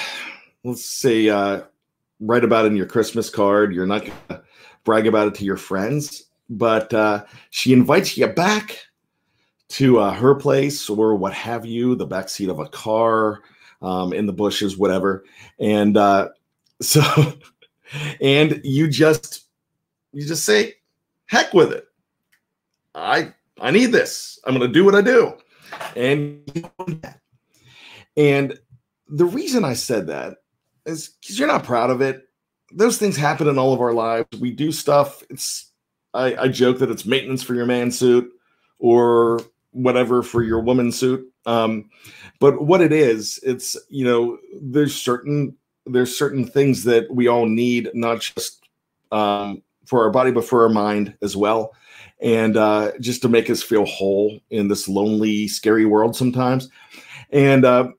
let's 0.63 0.85
say 0.85 1.29
uh, 1.29 1.61
write 2.19 2.43
about 2.43 2.65
in 2.65 2.75
your 2.75 2.85
Christmas 2.85 3.29
card. 3.29 3.73
You're 3.73 3.85
not 3.85 4.05
to 4.05 4.41
brag 4.83 5.07
about 5.07 5.27
it 5.27 5.35
to 5.35 5.45
your 5.45 5.57
friends 5.57 6.26
but 6.49 6.93
uh, 6.93 7.25
she 7.49 7.73
invites 7.73 8.17
you 8.17 8.27
back 8.27 8.79
to 9.69 9.99
uh, 9.99 10.11
her 10.11 10.33
place 10.35 10.89
or 10.89 11.15
what 11.15 11.33
have 11.33 11.65
you, 11.65 11.95
the 11.95 12.05
back 12.05 12.29
seat 12.29 12.49
of 12.49 12.59
a 12.59 12.69
car, 12.69 13.41
um, 13.81 14.13
in 14.13 14.25
the 14.25 14.33
bushes, 14.33 14.77
whatever. 14.77 15.25
And 15.59 15.97
uh, 15.97 16.29
so, 16.81 17.01
and 18.21 18.61
you 18.63 18.87
just 18.87 19.45
you 20.13 20.25
just 20.25 20.45
say, 20.45 20.75
"Heck 21.25 21.53
with 21.53 21.71
it! 21.71 21.87
I 22.95 23.33
I 23.59 23.71
need 23.71 23.87
this. 23.87 24.39
I'm 24.45 24.57
going 24.57 24.67
to 24.67 24.73
do 24.73 24.85
what 24.85 24.95
I 24.95 25.01
do." 25.01 25.33
And 25.95 26.69
and 28.15 28.57
the 29.09 29.25
reason 29.25 29.63
I 29.63 29.73
said 29.73 30.07
that 30.07 30.37
is 30.85 31.09
because 31.21 31.37
you're 31.37 31.47
not 31.47 31.63
proud 31.63 31.89
of 31.89 32.01
it. 32.01 32.23
Those 32.73 32.97
things 32.97 33.15
happen 33.15 33.47
in 33.47 33.57
all 33.57 33.73
of 33.73 33.79
our 33.79 33.93
lives. 33.93 34.27
We 34.39 34.51
do 34.51 34.71
stuff. 34.71 35.23
It's 35.29 35.66
I, 36.17 36.43
I 36.43 36.47
joke 36.47 36.79
that 36.79 36.89
it's 36.89 37.05
maintenance 37.05 37.43
for 37.43 37.53
your 37.53 37.65
man 37.65 37.91
suit 37.91 38.29
or 38.79 39.39
whatever 39.71 40.23
for 40.23 40.43
your 40.43 40.59
woman 40.59 40.91
suit. 40.91 41.31
Um, 41.45 41.89
but 42.39 42.63
what 42.63 42.81
it 42.81 42.91
is, 42.91 43.39
it's 43.43 43.77
you 43.89 44.03
know, 44.03 44.37
there's 44.59 44.95
certain 44.95 45.55
there's 45.85 46.17
certain 46.17 46.45
things 46.45 46.83
that 46.83 47.09
we 47.13 47.27
all 47.27 47.45
need, 47.45 47.89
not 47.93 48.19
just 48.19 48.67
um, 49.11 49.61
for 49.85 50.03
our 50.03 50.09
body, 50.09 50.31
but 50.31 50.43
for 50.43 50.63
our 50.63 50.69
mind 50.69 51.15
as 51.21 51.37
well, 51.37 51.73
and 52.19 52.57
uh, 52.57 52.91
just 52.99 53.21
to 53.21 53.29
make 53.29 53.49
us 53.49 53.63
feel 53.63 53.85
whole 53.85 54.39
in 54.49 54.67
this 54.67 54.89
lonely, 54.89 55.47
scary 55.47 55.85
world 55.85 56.15
sometimes. 56.15 56.69
And 57.29 57.63
uh, 57.63 57.89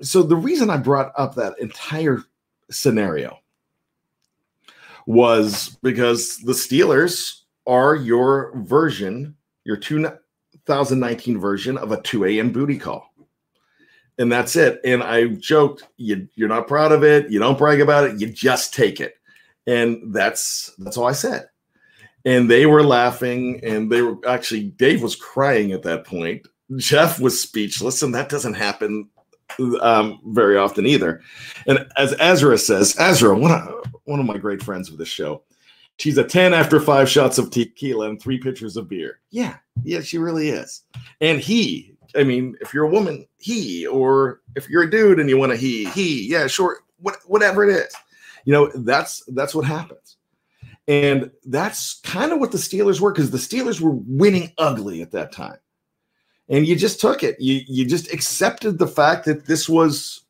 so 0.00 0.22
the 0.22 0.36
reason 0.36 0.70
I 0.70 0.76
brought 0.76 1.12
up 1.16 1.34
that 1.34 1.58
entire 1.58 2.22
scenario 2.70 3.38
was 5.06 5.76
because 5.82 6.36
the 6.38 6.52
Steelers 6.52 7.37
are 7.68 7.94
your 7.94 8.52
version, 8.56 9.36
your 9.64 9.76
2019 9.76 11.38
version 11.38 11.76
of 11.78 11.92
a 11.92 12.00
2 12.00 12.24
a.m. 12.24 12.50
booty 12.50 12.78
call. 12.78 13.12
And 14.18 14.32
that's 14.32 14.56
it. 14.56 14.80
And 14.84 15.02
I 15.02 15.28
joked, 15.28 15.84
you, 15.96 16.28
you're 16.34 16.48
not 16.48 16.66
proud 16.66 16.90
of 16.90 17.04
it. 17.04 17.30
You 17.30 17.38
don't 17.38 17.58
brag 17.58 17.80
about 17.80 18.04
it. 18.04 18.20
You 18.20 18.26
just 18.26 18.74
take 18.74 19.00
it. 19.00 19.14
And 19.66 20.14
that's 20.14 20.74
that's 20.78 20.96
all 20.96 21.06
I 21.06 21.12
said. 21.12 21.50
And 22.24 22.50
they 22.50 22.66
were 22.66 22.82
laughing, 22.82 23.60
and 23.62 23.92
they 23.92 24.02
were 24.02 24.16
actually 24.26 24.64
Dave 24.70 25.02
was 25.02 25.14
crying 25.14 25.72
at 25.72 25.82
that 25.82 26.04
point. 26.04 26.48
Jeff 26.76 27.20
was 27.20 27.40
speechless, 27.40 28.02
and 28.02 28.14
that 28.14 28.30
doesn't 28.30 28.54
happen 28.54 29.08
um, 29.80 30.20
very 30.26 30.56
often 30.56 30.86
either. 30.86 31.20
And 31.66 31.86
as 31.96 32.14
Ezra 32.18 32.58
says, 32.58 32.96
Ezra, 32.98 33.36
one 33.36 33.52
of, 33.52 33.84
one 34.04 34.20
of 34.20 34.26
my 34.26 34.38
great 34.38 34.62
friends 34.62 34.90
of 34.90 34.98
this 34.98 35.08
show, 35.08 35.42
She's 35.98 36.16
a 36.16 36.24
10 36.24 36.54
after 36.54 36.80
five 36.80 37.08
shots 37.08 37.38
of 37.38 37.50
tequila 37.50 38.08
and 38.08 38.22
three 38.22 38.38
pitchers 38.38 38.76
of 38.76 38.88
beer. 38.88 39.18
Yeah, 39.30 39.56
yeah, 39.82 40.00
she 40.00 40.16
really 40.16 40.48
is. 40.48 40.84
And 41.20 41.40
he, 41.40 41.96
I 42.14 42.22
mean, 42.22 42.56
if 42.60 42.72
you're 42.72 42.84
a 42.84 42.90
woman, 42.90 43.26
he, 43.38 43.86
or 43.86 44.40
if 44.54 44.68
you're 44.68 44.84
a 44.84 44.90
dude 44.90 45.18
and 45.18 45.28
you 45.28 45.36
want 45.36 45.52
a 45.52 45.56
he, 45.56 45.86
he, 45.90 46.28
yeah, 46.28 46.46
sure, 46.46 46.78
what, 47.00 47.16
whatever 47.26 47.68
it 47.68 47.74
is, 47.74 47.92
you 48.44 48.52
know, 48.52 48.70
that's 48.76 49.24
that's 49.28 49.54
what 49.54 49.64
happens. 49.64 50.16
And 50.86 51.30
that's 51.44 52.00
kind 52.00 52.32
of 52.32 52.38
what 52.38 52.52
the 52.52 52.58
Steelers 52.58 53.00
were 53.00 53.12
because 53.12 53.30
the 53.30 53.36
Steelers 53.36 53.80
were 53.80 53.98
winning 54.06 54.52
ugly 54.56 55.02
at 55.02 55.10
that 55.10 55.32
time. 55.32 55.58
And 56.48 56.66
you 56.66 56.76
just 56.76 56.98
took 57.00 57.22
it. 57.22 57.38
You 57.38 57.60
you 57.66 57.84
just 57.84 58.10
accepted 58.10 58.78
the 58.78 58.86
fact 58.86 59.26
that 59.26 59.46
this 59.46 59.68
was 59.68 60.22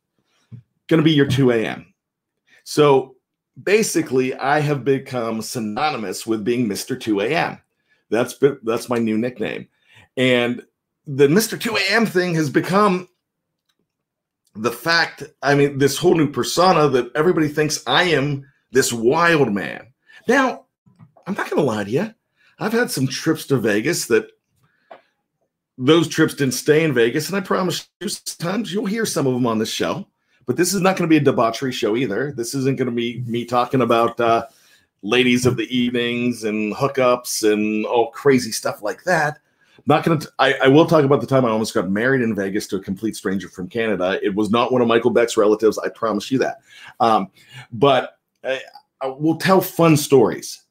going 0.88 0.98
to 0.98 1.04
be 1.04 1.12
your 1.12 1.28
2 1.28 1.52
a.m. 1.52 1.94
So 2.64 3.14
basically 3.62 4.34
I 4.34 4.60
have 4.60 4.84
become 4.84 5.42
synonymous 5.42 6.26
with 6.26 6.44
being 6.44 6.68
Mr. 6.68 6.98
2 6.98 7.20
a.m. 7.20 7.58
That's 8.10 8.38
that's 8.62 8.88
my 8.88 8.98
new 8.98 9.18
nickname. 9.18 9.68
And 10.16 10.62
the 11.06 11.28
Mr. 11.28 11.60
2 11.60 11.76
a.m. 11.76 12.06
thing 12.06 12.34
has 12.34 12.50
become 12.50 13.08
the 14.54 14.72
fact, 14.72 15.22
I 15.42 15.54
mean, 15.54 15.78
this 15.78 15.96
whole 15.96 16.14
new 16.14 16.30
persona 16.30 16.88
that 16.88 17.10
everybody 17.14 17.48
thinks 17.48 17.82
I 17.86 18.04
am 18.04 18.44
this 18.72 18.92
wild 18.92 19.52
man. 19.52 19.92
Now, 20.26 20.66
I'm 21.26 21.34
not 21.34 21.48
going 21.48 21.62
to 21.62 21.62
lie 21.62 21.84
to 21.84 21.90
you. 21.90 22.14
I've 22.58 22.72
had 22.72 22.90
some 22.90 23.06
trips 23.06 23.46
to 23.46 23.56
Vegas 23.56 24.06
that 24.06 24.28
those 25.76 26.08
trips 26.08 26.34
didn't 26.34 26.54
stay 26.54 26.82
in 26.82 26.92
Vegas. 26.92 27.28
And 27.28 27.36
I 27.36 27.40
promise 27.40 27.88
you, 28.00 28.08
sometimes 28.08 28.72
you'll 28.72 28.86
hear 28.86 29.06
some 29.06 29.26
of 29.26 29.34
them 29.34 29.46
on 29.46 29.58
this 29.58 29.70
show. 29.70 30.08
But 30.48 30.56
this 30.56 30.72
is 30.72 30.80
not 30.80 30.96
going 30.96 31.06
to 31.06 31.12
be 31.12 31.18
a 31.18 31.20
debauchery 31.20 31.72
show 31.72 31.94
either. 31.94 32.32
This 32.32 32.54
isn't 32.54 32.78
going 32.78 32.88
to 32.88 32.94
be 32.94 33.22
me 33.26 33.44
talking 33.44 33.82
about 33.82 34.18
uh, 34.18 34.46
ladies 35.02 35.44
of 35.44 35.58
the 35.58 35.66
evenings 35.76 36.44
and 36.44 36.74
hookups 36.74 37.52
and 37.52 37.84
all 37.84 38.10
crazy 38.12 38.50
stuff 38.50 38.82
like 38.82 39.04
that. 39.04 39.40
not 39.84 40.04
gonna. 40.04 40.20
T- 40.20 40.28
I, 40.38 40.54
I 40.54 40.68
will 40.68 40.86
talk 40.86 41.04
about 41.04 41.20
the 41.20 41.26
time 41.26 41.44
I 41.44 41.50
almost 41.50 41.74
got 41.74 41.90
married 41.90 42.22
in 42.22 42.34
Vegas 42.34 42.66
to 42.68 42.76
a 42.76 42.80
complete 42.80 43.14
stranger 43.14 43.50
from 43.50 43.68
Canada. 43.68 44.18
It 44.22 44.34
was 44.34 44.48
not 44.48 44.72
one 44.72 44.80
of 44.80 44.88
Michael 44.88 45.10
Beck's 45.10 45.36
relatives. 45.36 45.76
I 45.76 45.90
promise 45.90 46.30
you 46.30 46.38
that. 46.38 46.60
Um, 46.98 47.28
but 47.70 48.16
I, 48.42 48.62
I 49.02 49.08
will 49.08 49.36
tell 49.36 49.60
fun 49.60 49.98
stories. 49.98 50.62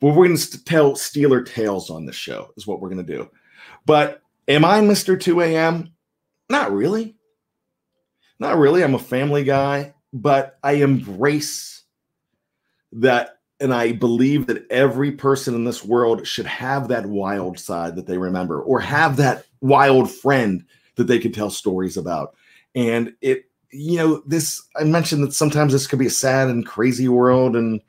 But 0.00 0.08
we're 0.08 0.26
going 0.26 0.36
to 0.36 0.64
tell 0.64 0.94
Steeler 0.94 1.46
tales 1.46 1.88
on 1.88 2.04
this 2.04 2.16
show. 2.16 2.52
Is 2.56 2.66
what 2.66 2.80
we're 2.80 2.90
going 2.90 3.06
to 3.06 3.16
do. 3.16 3.30
But 3.86 4.22
am 4.48 4.64
I 4.64 4.80
Mister 4.80 5.16
Two 5.16 5.40
AM? 5.40 5.92
Not 6.50 6.72
really. 6.72 7.14
Not 8.38 8.58
really. 8.58 8.82
I'm 8.82 8.94
a 8.94 9.00
family 9.00 9.44
guy, 9.44 9.94
but 10.12 10.58
I 10.62 10.72
embrace 10.74 11.82
that 12.92 13.38
and 13.60 13.74
I 13.74 13.92
believe 13.92 14.46
that 14.46 14.66
every 14.70 15.10
person 15.10 15.54
in 15.54 15.64
this 15.64 15.84
world 15.84 16.26
should 16.26 16.46
have 16.46 16.88
that 16.88 17.06
wild 17.06 17.58
side 17.58 17.96
that 17.96 18.06
they 18.06 18.18
remember 18.18 18.62
or 18.62 18.78
have 18.80 19.16
that 19.16 19.46
wild 19.60 20.10
friend 20.10 20.64
that 20.94 21.04
they 21.04 21.18
could 21.18 21.34
tell 21.34 21.50
stories 21.50 21.96
about. 21.96 22.36
And 22.76 23.14
it, 23.20 23.46
you 23.72 23.98
know, 23.98 24.22
this 24.26 24.62
I 24.76 24.84
mentioned 24.84 25.24
that 25.24 25.34
sometimes 25.34 25.72
this 25.72 25.88
could 25.88 25.98
be 25.98 26.06
a 26.06 26.10
sad 26.10 26.48
and 26.48 26.64
crazy 26.64 27.08
world 27.08 27.56
and 27.56 27.80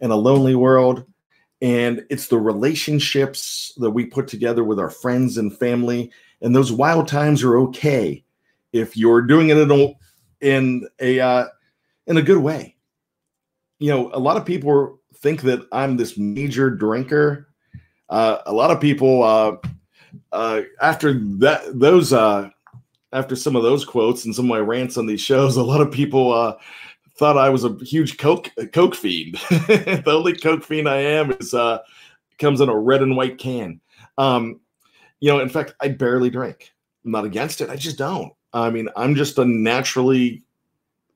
and 0.00 0.12
a 0.12 0.16
lonely 0.16 0.54
world. 0.54 1.04
And 1.60 2.06
it's 2.08 2.28
the 2.28 2.38
relationships 2.38 3.72
that 3.78 3.90
we 3.90 4.06
put 4.06 4.28
together 4.28 4.64
with 4.64 4.78
our 4.78 4.90
friends 4.90 5.36
and 5.36 5.56
family. 5.56 6.10
And 6.40 6.54
those 6.54 6.72
wild 6.72 7.08
times 7.08 7.42
are 7.42 7.58
okay 7.58 8.24
if 8.72 8.96
you're 8.96 9.22
doing 9.22 9.50
it 9.50 9.56
in 9.56 9.70
a 9.70 9.94
in 10.40 10.88
a 11.00 11.20
uh, 11.20 11.46
in 12.06 12.16
a 12.16 12.22
good 12.22 12.38
way. 12.38 12.76
You 13.78 13.90
know, 13.90 14.10
a 14.12 14.18
lot 14.18 14.36
of 14.36 14.44
people 14.44 15.00
think 15.16 15.42
that 15.42 15.66
I'm 15.72 15.96
this 15.96 16.16
major 16.18 16.70
drinker. 16.70 17.48
Uh, 18.08 18.38
a 18.46 18.52
lot 18.52 18.70
of 18.70 18.80
people 18.80 19.22
uh, 19.22 19.56
uh, 20.32 20.62
after 20.80 21.14
that 21.38 21.78
those 21.78 22.12
uh, 22.12 22.50
after 23.12 23.36
some 23.36 23.56
of 23.56 23.62
those 23.62 23.84
quotes 23.84 24.24
and 24.24 24.34
some 24.34 24.46
of 24.46 24.50
my 24.50 24.58
rants 24.58 24.96
on 24.96 25.06
these 25.06 25.20
shows, 25.20 25.56
a 25.56 25.62
lot 25.62 25.80
of 25.80 25.92
people 25.92 26.32
uh, 26.32 26.56
thought 27.16 27.36
I 27.36 27.50
was 27.50 27.64
a 27.64 27.76
huge 27.82 28.18
coke 28.18 28.50
coke 28.72 28.94
fiend. 28.94 29.34
the 29.50 30.02
only 30.06 30.34
coke 30.34 30.64
fiend 30.64 30.88
I 30.88 30.98
am 30.98 31.32
is 31.32 31.54
comes 32.38 32.60
in 32.60 32.68
a 32.68 32.78
red 32.78 33.02
and 33.02 33.16
white 33.16 33.38
can. 33.38 33.80
Um, 34.16 34.60
you 35.20 35.30
know, 35.30 35.40
in 35.40 35.48
fact, 35.48 35.74
I 35.80 35.88
barely 35.88 36.30
drink. 36.30 36.72
I'm 37.04 37.10
not 37.10 37.24
against 37.24 37.60
it. 37.60 37.70
I 37.70 37.76
just 37.76 37.98
don't. 37.98 38.32
I 38.52 38.70
mean, 38.70 38.88
I'm 38.96 39.14
just 39.14 39.38
a 39.38 39.44
naturally 39.44 40.42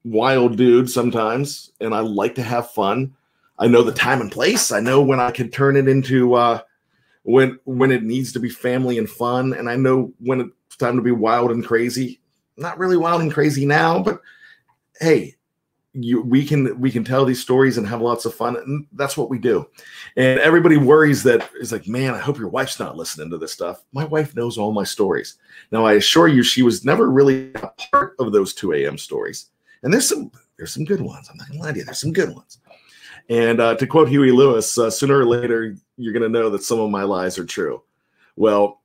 wild 0.05 0.57
dude 0.57 0.91
sometimes, 0.91 1.73
and 1.81 1.95
I 1.95 2.01
like 2.01 2.35
to 2.37 2.43
have 2.43 2.71
fun. 2.71 3.15
I 3.59 3.69
know 3.69 3.83
the 3.83 3.93
time 3.93 4.21
and 4.21 4.33
place. 4.33 4.73
I 4.73 4.81
know 4.81 5.03
when 5.03 5.21
I 5.21 5.31
can 5.31 5.51
turn 5.51 5.77
it 5.77 5.89
into 5.89 6.35
uh, 6.35 6.61
when 7.23 7.59
when 7.65 7.91
it 7.91 8.03
needs 8.03 8.33
to 8.33 8.41
be 8.41 8.49
family 8.49 8.99
and 8.99 9.09
fun, 9.09 9.53
and 9.53 9.69
I 9.69 9.77
know 9.77 10.13
when 10.19 10.41
it's 10.41 10.77
time 10.77 10.97
to 10.97 11.03
be 11.03 11.13
wild 11.13 11.51
and 11.51 11.65
crazy. 11.65 12.21
Not 12.57 12.79
really 12.79 12.97
wild 12.97 13.23
and 13.23 13.33
crazy 13.33 13.65
now, 13.65 14.03
but 14.03 14.21
hey, 15.01 15.37
you 15.95 16.23
we 16.23 16.45
can 16.45 16.79
we 16.81 16.91
can 16.91 17.05
tell 17.05 17.25
these 17.25 17.43
stories 17.43 17.77
and 17.77 17.87
have 17.87 18.01
lots 18.01 18.25
of 18.25 18.35
fun, 18.35 18.57
and 18.57 18.87
that's 18.93 19.17
what 19.17 19.29
we 19.29 19.39
do. 19.39 19.69
And 20.17 20.41
everybody 20.41 20.77
worries 20.79 21.23
that 21.25 21.51
is 21.61 21.73
like, 21.73 21.87
man, 21.87 22.15
I 22.15 22.19
hope 22.19 22.39
your 22.39 22.49
wife's 22.49 22.81
not 22.81 22.97
listening 22.97 23.31
to 23.31 23.39
this 23.39 23.53
stuff. 23.53 23.85
My 23.93 24.05
wife 24.05 24.35
knows 24.35 24.57
all 24.57 24.73
my 24.73 24.85
stories. 24.85 25.37
Now, 25.71 25.85
I 25.85 25.95
assure 25.95 26.29
you, 26.29 26.43
she 26.43 26.63
was 26.63 26.85
never 26.85 27.11
really 27.11 27.53
a 27.55 27.71
part 27.91 28.15
of 28.19 28.33
those 28.33 28.55
2 28.55 28.73
a.m. 28.73 28.97
stories. 28.97 29.51
And 29.83 29.93
there's 29.93 30.09
some 30.09 30.31
there's 30.57 30.73
some 30.73 30.85
good 30.85 31.01
ones. 31.01 31.29
I'm 31.31 31.37
not 31.37 31.49
gonna 31.49 31.61
lie 31.61 31.73
to 31.73 31.79
you, 31.79 31.85
there's 31.85 32.01
some 32.01 32.13
good 32.13 32.35
ones. 32.35 32.59
And 33.29 33.61
uh, 33.61 33.75
to 33.77 33.87
quote 33.87 34.09
Huey 34.09 34.33
Lewis, 34.33 34.79
uh, 34.79 34.91
sooner 34.91 35.19
or 35.19 35.27
later, 35.27 35.77
you're 35.97 36.13
to 36.23 36.29
know 36.29 36.51
that 36.51 36.63
some 36.63 36.81
of 36.81 36.91
my 36.91 37.03
lies 37.03 37.39
are 37.39 37.45
true. 37.45 37.83
Well, 38.37 38.81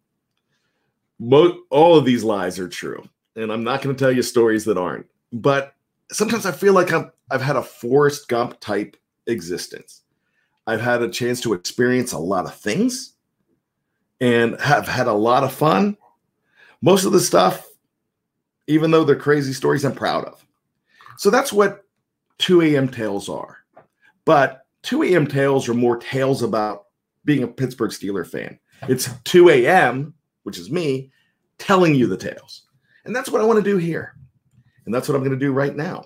mo- 1.20 1.60
all 1.70 1.98
of 1.98 2.06
these 2.06 2.24
lies 2.24 2.60
are 2.60 2.68
true. 2.70 3.08
And 3.36 3.52
I'm 3.52 3.64
not 3.64 3.82
to 3.96 4.00
tell 4.00 4.12
you 4.12 4.22
stories 4.22 4.66
that 4.66 4.78
aren't. 4.78 5.06
But 5.32 5.76
sometimes 6.12 6.46
I 6.46 6.52
feel 6.52 6.74
like 6.74 6.92
I'm, 6.92 7.12
I've 7.30 7.42
had 7.42 7.56
a 7.56 7.64
Forrest 7.64 8.28
Gump 8.28 8.60
type 8.60 8.98
existence. 9.28 10.04
I've 10.66 10.82
had 10.82 11.02
a 11.02 11.10
chance 11.10 11.42
to 11.42 11.54
experience 11.54 12.12
a 12.12 12.20
lot 12.20 12.46
of 12.46 12.56
things 12.56 13.14
and 14.20 14.60
have 14.60 14.88
had 14.88 15.08
a 15.08 15.14
lot 15.14 15.44
of 15.44 15.54
fun. 15.54 15.98
Most 16.82 17.06
of 17.06 17.12
the 17.12 17.20
stuff, 17.20 17.66
even 18.68 18.92
though 18.92 19.04
they're 19.04 19.16
crazy 19.16 19.54
stories, 19.54 19.86
I'm 19.86 19.96
proud 19.96 20.26
of. 20.26 20.46
So 21.18 21.30
that's 21.30 21.54
what 21.54 21.86
2 22.40 22.62
a.m. 22.62 22.90
tales 22.90 23.30
are. 23.30 23.58
But 24.26 24.66
2 24.84 25.04
a.m. 25.04 25.26
tales 25.26 25.70
are 25.70 25.74
more 25.74 25.98
tales 25.98 26.44
about 26.44 26.86
being 27.26 27.44
a 27.44 27.48
Pittsburgh 27.48 27.92
Steeler 27.92 28.28
fan. 28.28 28.60
It's 28.88 29.10
2 29.24 29.50
a.m., 29.50 30.14
which 30.44 30.58
is 30.58 30.70
me, 30.70 31.12
telling 31.58 31.96
you 31.96 32.08
the 32.08 32.18
tales. 32.18 32.64
And 33.06 33.16
that's 33.16 33.30
what 33.30 33.42
I 33.42 33.46
want 33.46 33.64
to 33.64 33.70
do 33.70 33.78
here. 33.78 34.17
And 34.88 34.96
that's 34.96 35.10
what 35.10 35.16
I'm 35.16 35.22
going 35.22 35.38
to 35.38 35.46
do 35.46 35.52
right 35.52 35.76
now. 35.76 36.06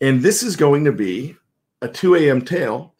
And 0.00 0.22
this 0.22 0.44
is 0.44 0.54
going 0.54 0.84
to 0.84 0.92
be 0.92 1.36
a 1.82 1.88
2 1.88 2.14
a.m. 2.14 2.40
tale 2.40 2.94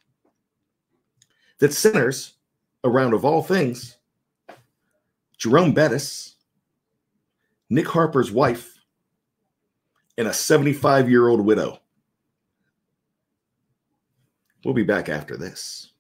that 1.61 1.73
centers 1.73 2.35
around, 2.83 3.15
of 3.15 3.25
all 3.25 3.41
things, 3.41 3.99
Jerome 5.39 5.73
Bettis, 5.73 6.35
Nick 7.71 7.87
Harper's 7.87 8.33
wife, 8.33 8.81
and 10.19 10.27
a 10.27 10.33
75 10.33 11.09
year 11.09 11.29
old 11.29 11.41
widow. 11.41 11.79
We'll 14.65 14.75
be 14.75 14.83
back 14.83 15.09
after 15.09 15.37
this. 15.37 15.93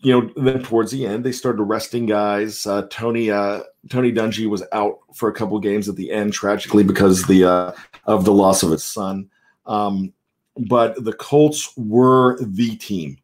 you 0.00 0.12
know, 0.12 0.30
then 0.36 0.62
towards 0.62 0.90
the 0.90 1.06
end, 1.06 1.24
they 1.24 1.32
started 1.32 1.62
resting 1.62 2.06
guys. 2.06 2.66
Uh, 2.66 2.86
Tony 2.90 3.30
uh, 3.30 3.60
Tony 3.90 4.12
Dungy 4.12 4.48
was 4.48 4.62
out 4.72 4.98
for 5.14 5.28
a 5.28 5.34
couple 5.34 5.58
games 5.60 5.88
at 5.88 5.96
the 5.96 6.10
end, 6.10 6.32
tragically 6.32 6.82
because 6.82 7.24
the 7.24 7.44
uh, 7.44 7.72
of 8.06 8.24
the 8.24 8.32
loss 8.32 8.62
of 8.62 8.70
his 8.70 8.84
son. 8.84 9.28
Um, 9.66 10.12
but 10.56 11.04
the 11.04 11.12
Colts 11.12 11.72
were 11.76 12.38
the 12.40 12.76
team. 12.76 13.18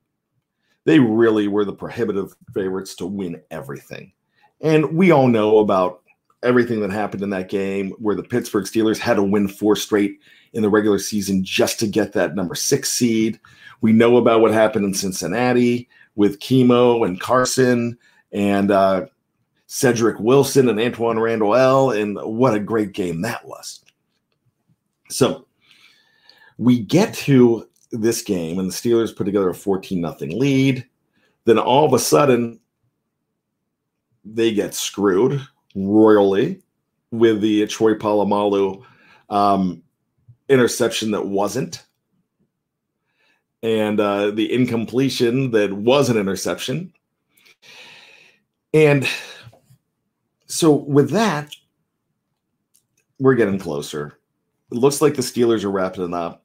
They 0.84 0.98
really 0.98 1.48
were 1.48 1.64
the 1.64 1.72
prohibitive 1.72 2.34
favorites 2.52 2.94
to 2.96 3.06
win 3.06 3.40
everything. 3.50 4.12
And 4.60 4.94
we 4.94 5.10
all 5.10 5.28
know 5.28 5.58
about 5.58 5.99
everything 6.42 6.80
that 6.80 6.90
happened 6.90 7.22
in 7.22 7.30
that 7.30 7.48
game 7.48 7.90
where 7.98 8.14
the 8.14 8.22
Pittsburgh 8.22 8.64
Steelers 8.64 8.98
had 8.98 9.14
to 9.14 9.22
win 9.22 9.48
four 9.48 9.76
straight 9.76 10.20
in 10.52 10.62
the 10.62 10.70
regular 10.70 10.98
season 10.98 11.44
just 11.44 11.78
to 11.80 11.86
get 11.86 12.12
that 12.12 12.34
number 12.34 12.54
six 12.54 12.90
seed. 12.90 13.38
We 13.80 13.92
know 13.92 14.16
about 14.16 14.40
what 14.40 14.52
happened 14.52 14.84
in 14.84 14.94
Cincinnati 14.94 15.88
with 16.16 16.40
Kimo 16.40 17.04
and 17.04 17.20
Carson 17.20 17.98
and 18.32 18.70
uh, 18.70 19.06
Cedric 19.66 20.18
Wilson 20.18 20.68
and 20.68 20.78
Antwaan 20.78 21.20
Randle 21.20 21.54
El. 21.54 21.90
And 21.90 22.18
what 22.22 22.54
a 22.54 22.60
great 22.60 22.92
game 22.92 23.22
that 23.22 23.46
was. 23.46 23.84
So 25.08 25.46
we 26.58 26.80
get 26.80 27.14
to 27.14 27.68
this 27.92 28.22
game 28.22 28.58
and 28.58 28.70
the 28.70 28.74
Steelers 28.74 29.14
put 29.14 29.24
together 29.24 29.50
a 29.50 29.54
14 29.54 30.00
nothing 30.00 30.38
lead. 30.38 30.86
Then 31.44 31.58
all 31.58 31.86
of 31.86 31.92
a 31.92 31.98
sudden, 31.98 32.60
they 34.24 34.52
get 34.52 34.74
screwed 34.74 35.40
royally 35.74 36.62
with 37.10 37.40
the 37.40 37.66
Troy 37.66 37.94
Polamalu 37.94 38.82
um, 39.28 39.82
interception 40.48 41.10
that 41.12 41.26
wasn't, 41.26 41.84
and 43.62 44.00
uh, 44.00 44.30
the 44.30 44.52
incompletion 44.52 45.50
that 45.52 45.72
was 45.72 46.08
an 46.08 46.16
interception. 46.16 46.92
And 48.72 49.08
so, 50.46 50.72
with 50.72 51.10
that, 51.10 51.54
we're 53.18 53.34
getting 53.34 53.58
closer. 53.58 54.18
It 54.70 54.78
looks 54.78 55.02
like 55.02 55.14
the 55.14 55.22
Steelers 55.22 55.64
are 55.64 55.70
wrapping 55.70 56.04
it 56.04 56.14
up 56.14 56.39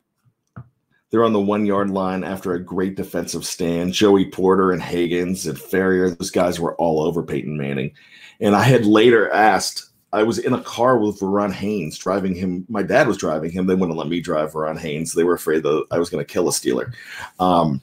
They're 1.09 1.23
on 1.23 1.33
the 1.33 1.39
one 1.39 1.65
yard 1.65 1.91
line 1.91 2.23
after 2.23 2.53
a 2.53 2.63
great 2.63 2.95
defensive 2.95 3.45
stand. 3.45 3.93
Joey 3.93 4.25
Porter 4.25 4.71
and 4.71 4.81
Haggans 4.81 5.47
and 5.47 5.57
Farrior, 5.57 6.17
those 6.17 6.31
guys 6.31 6.59
were 6.59 6.75
all 6.75 7.01
over 7.01 7.23
Peyton 7.23 7.57
Manning. 7.57 7.91
And 8.39 8.55
I 8.55 8.63
had 8.63 8.85
later 8.85 9.31
asked, 9.31 9.89
I 10.11 10.23
was 10.23 10.39
in 10.39 10.53
a 10.53 10.63
car 10.63 10.97
with 10.97 11.19
Verron 11.19 11.51
Haynes 11.51 11.97
driving 11.97 12.33
him. 12.35 12.65
My 12.69 12.83
dad 12.83 13.07
was 13.07 13.17
driving 13.17 13.51
him. 13.51 13.67
They 13.67 13.75
wouldn't 13.75 13.97
let 13.97 14.07
me 14.07 14.21
drive 14.21 14.53
Verron 14.53 14.79
Haynes. 14.79 15.13
They 15.13 15.23
were 15.23 15.33
afraid 15.33 15.63
that 15.63 15.85
I 15.91 15.99
was 15.99 16.09
going 16.09 16.25
to 16.25 16.33
kill 16.33 16.47
a 16.47 16.51
Steeler. 16.51 16.93
Um, 17.39 17.81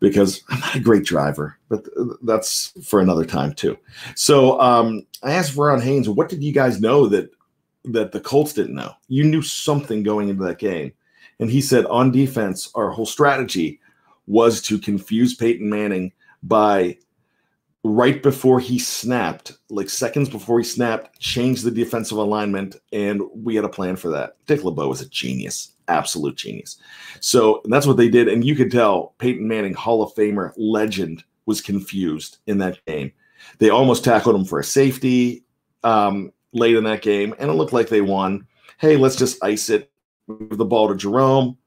because 0.00 0.42
I'm 0.48 0.60
not 0.60 0.74
a 0.74 0.80
great 0.80 1.04
driver, 1.04 1.58
but 1.68 1.86
that's 2.22 2.72
for 2.84 3.00
another 3.00 3.24
time 3.24 3.54
too. 3.54 3.78
So 4.14 4.60
um, 4.60 5.06
I 5.22 5.32
asked 5.32 5.56
Verron 5.56 5.82
Haynes, 5.82 6.08
what 6.08 6.28
did 6.28 6.42
you 6.42 6.52
guys 6.52 6.80
know 6.80 7.08
that 7.08 7.30
that 7.86 8.12
the 8.12 8.20
Colts 8.20 8.52
didn't 8.52 8.74
know? 8.74 8.92
You 9.08 9.24
knew 9.24 9.42
something 9.42 10.02
going 10.02 10.28
into 10.28 10.44
that 10.44 10.58
game. 10.58 10.92
And 11.40 11.50
he 11.50 11.60
said, 11.60 11.86
on 11.86 12.10
defense, 12.10 12.70
our 12.74 12.90
whole 12.90 13.06
strategy 13.06 13.80
was 14.26 14.62
to 14.62 14.78
confuse 14.78 15.34
Peyton 15.34 15.68
Manning 15.68 16.12
by 16.42 16.96
right 17.84 18.22
before 18.22 18.58
he 18.58 18.78
snapped, 18.78 19.52
like 19.68 19.90
seconds 19.90 20.28
before 20.28 20.58
he 20.58 20.64
snapped, 20.64 21.20
change 21.20 21.60
the 21.60 21.70
defensive 21.70 22.16
alignment, 22.16 22.76
and 22.92 23.22
we 23.34 23.54
had 23.54 23.64
a 23.64 23.68
plan 23.68 23.94
for 23.94 24.08
that. 24.08 24.36
Dick 24.46 24.64
LeBeau 24.64 24.88
was 24.88 25.02
a 25.02 25.08
genius, 25.08 25.72
absolute 25.88 26.36
genius. 26.36 26.78
So 27.20 27.60
that's 27.66 27.86
what 27.86 27.98
they 27.98 28.08
did, 28.08 28.28
and 28.28 28.44
you 28.44 28.56
could 28.56 28.70
tell 28.70 29.14
Peyton 29.18 29.46
Manning, 29.46 29.74
Hall 29.74 30.02
of 30.02 30.14
Famer, 30.14 30.52
legend, 30.56 31.24
was 31.46 31.60
confused 31.60 32.38
in 32.46 32.56
that 32.58 32.82
game. 32.86 33.12
They 33.58 33.68
almost 33.68 34.02
tackled 34.02 34.34
him 34.34 34.46
for 34.46 34.58
a 34.58 34.64
safety 34.64 35.44
um, 35.82 36.32
late 36.52 36.76
in 36.76 36.84
that 36.84 37.02
game, 37.02 37.34
and 37.38 37.50
it 37.50 37.54
looked 37.54 37.74
like 37.74 37.90
they 37.90 38.00
won. 38.00 38.46
Hey, 38.78 38.96
let's 38.96 39.16
just 39.16 39.44
ice 39.44 39.68
it. 39.68 39.90
Give 40.28 40.58
the 40.58 40.64
ball 40.64 40.88
to 40.88 40.94
Jerome. 40.94 41.58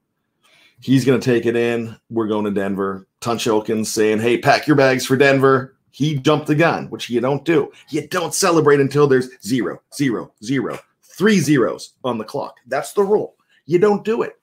He's 0.79 1.05
going 1.05 1.19
to 1.19 1.25
take 1.25 1.45
it 1.45 1.55
in. 1.55 1.95
We're 2.09 2.27
going 2.27 2.45
to 2.45 2.51
Denver. 2.51 3.07
Tunch 3.19 3.45
Ilkins 3.45 3.87
saying, 3.87 4.19
"Hey, 4.19 4.37
pack 4.37 4.67
your 4.67 4.75
bags 4.75 5.05
for 5.05 5.17
Denver." 5.17 5.75
He 5.91 6.15
jumped 6.15 6.45
the 6.45 6.55
gun, 6.55 6.89
which 6.91 7.09
you 7.09 7.19
don't 7.19 7.43
do. 7.43 7.71
You 7.89 8.07
don't 8.07 8.33
celebrate 8.33 8.79
until 8.79 9.07
there's 9.07 9.29
zero, 9.43 9.81
zero, 9.95 10.31
zero, 10.43 10.77
three 11.01 11.39
zeros 11.39 11.93
on 12.03 12.19
the 12.19 12.23
clock. 12.23 12.57
That's 12.67 12.93
the 12.93 13.03
rule. 13.03 13.35
You 13.65 13.79
don't 13.79 14.05
do 14.05 14.21
it. 14.21 14.39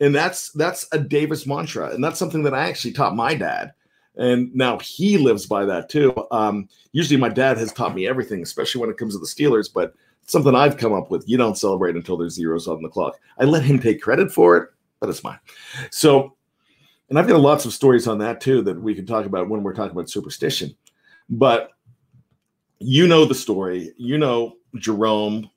And 0.00 0.12
that's 0.12 0.50
that's 0.50 0.88
a 0.90 0.98
Davis 0.98 1.46
mantra. 1.46 1.90
And 1.90 2.02
that's 2.02 2.18
something 2.18 2.42
that 2.42 2.54
I 2.54 2.68
actually 2.68 2.92
taught 2.92 3.14
my 3.14 3.34
dad. 3.34 3.72
And 4.16 4.54
now 4.54 4.78
he 4.80 5.16
lives 5.16 5.46
by 5.46 5.64
that 5.64 5.88
too. 5.88 6.12
Um, 6.32 6.68
usually 6.90 7.18
my 7.18 7.28
dad 7.28 7.56
has 7.58 7.72
taught 7.72 7.94
me 7.94 8.08
everything, 8.08 8.42
especially 8.42 8.80
when 8.80 8.90
it 8.90 8.98
comes 8.98 9.14
to 9.14 9.20
the 9.20 9.26
Steelers, 9.26 9.72
but 9.72 9.94
something 10.26 10.54
I've 10.54 10.76
come 10.76 10.92
up 10.92 11.10
with. 11.10 11.28
You 11.28 11.36
don't 11.36 11.58
celebrate 11.58 11.96
until 11.96 12.16
there's 12.16 12.34
zeros 12.34 12.68
on 12.68 12.82
the 12.82 12.88
clock. 12.88 13.18
I 13.38 13.44
let 13.44 13.62
him 13.62 13.78
take 13.78 14.00
credit 14.00 14.32
for 14.32 14.56
it, 14.56 14.70
but 15.00 15.08
it's 15.08 15.24
mine. 15.24 15.40
So 15.90 16.36
and 17.12 17.18
I've 17.18 17.28
got 17.28 17.40
lots 17.40 17.66
of 17.66 17.74
stories 17.74 18.08
on 18.08 18.16
that 18.20 18.40
too 18.40 18.62
that 18.62 18.80
we 18.80 18.94
can 18.94 19.04
talk 19.04 19.26
about 19.26 19.50
when 19.50 19.62
we're 19.62 19.74
talking 19.74 19.92
about 19.92 20.08
superstition. 20.08 20.74
But 21.28 21.72
you 22.78 23.06
know 23.06 23.26
the 23.26 23.34
story. 23.34 23.92
You 23.98 24.16
know 24.16 24.56
Jerome 24.76 25.50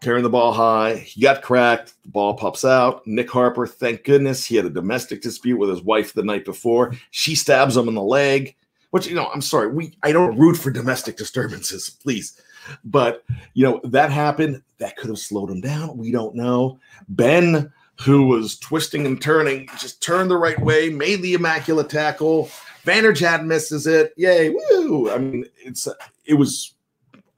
carrying 0.00 0.22
the 0.22 0.30
ball 0.30 0.54
high. 0.54 0.96
He 0.96 1.20
got 1.20 1.42
cracked. 1.42 1.92
The 2.02 2.08
ball 2.08 2.32
pops 2.32 2.64
out. 2.64 3.06
Nick 3.06 3.30
Harper, 3.30 3.66
thank 3.66 4.04
goodness, 4.04 4.46
he 4.46 4.56
had 4.56 4.64
a 4.64 4.70
domestic 4.70 5.20
dispute 5.20 5.58
with 5.58 5.68
his 5.68 5.82
wife 5.82 6.14
the 6.14 6.24
night 6.24 6.46
before. 6.46 6.94
She 7.10 7.34
stabs 7.34 7.76
him 7.76 7.88
in 7.88 7.94
the 7.94 8.02
leg. 8.02 8.56
Which 8.88 9.06
you 9.06 9.14
know, 9.14 9.30
I'm 9.34 9.42
sorry, 9.42 9.68
we 9.68 9.94
I 10.02 10.12
don't 10.12 10.38
root 10.38 10.54
for 10.54 10.70
domestic 10.70 11.18
disturbances, 11.18 11.90
please. 11.90 12.40
But 12.84 13.24
you 13.54 13.64
know 13.64 13.80
that 13.84 14.10
happened. 14.10 14.62
That 14.78 14.96
could 14.96 15.08
have 15.08 15.18
slowed 15.18 15.50
him 15.50 15.60
down. 15.60 15.96
We 15.96 16.10
don't 16.10 16.34
know. 16.34 16.78
Ben 17.08 17.72
who 18.00 18.26
was 18.26 18.58
twisting 18.58 19.06
and 19.06 19.20
turning, 19.20 19.68
just 19.78 20.02
turned 20.02 20.30
the 20.30 20.36
right 20.36 20.60
way, 20.60 20.88
made 20.88 21.22
the 21.22 21.34
immaculate 21.34 21.88
tackle. 21.88 22.50
Vanderjagt 22.84 23.44
misses 23.44 23.86
it. 23.86 24.12
Yay, 24.16 24.50
woo! 24.50 25.10
I 25.10 25.18
mean, 25.18 25.44
it's 25.58 25.86
it 26.24 26.34
was 26.34 26.74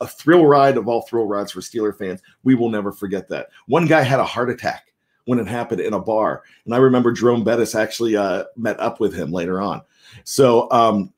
a 0.00 0.06
thrill 0.06 0.46
ride 0.46 0.76
of 0.76 0.88
all 0.88 1.02
thrill 1.02 1.26
rides 1.26 1.52
for 1.52 1.60
Steeler 1.60 1.96
fans. 1.96 2.20
We 2.42 2.54
will 2.54 2.70
never 2.70 2.92
forget 2.92 3.28
that. 3.28 3.48
One 3.66 3.86
guy 3.86 4.02
had 4.02 4.20
a 4.20 4.24
heart 4.24 4.50
attack 4.50 4.92
when 5.26 5.38
it 5.38 5.46
happened 5.46 5.80
in 5.80 5.92
a 5.92 6.00
bar, 6.00 6.42
and 6.64 6.74
I 6.74 6.78
remember 6.78 7.12
Jerome 7.12 7.44
Bettis 7.44 7.74
actually 7.74 8.16
uh, 8.16 8.44
met 8.56 8.80
up 8.80 9.00
with 9.00 9.14
him 9.14 9.32
later 9.32 9.60
on. 9.60 9.82
So, 10.24 10.70
um, 10.70 11.12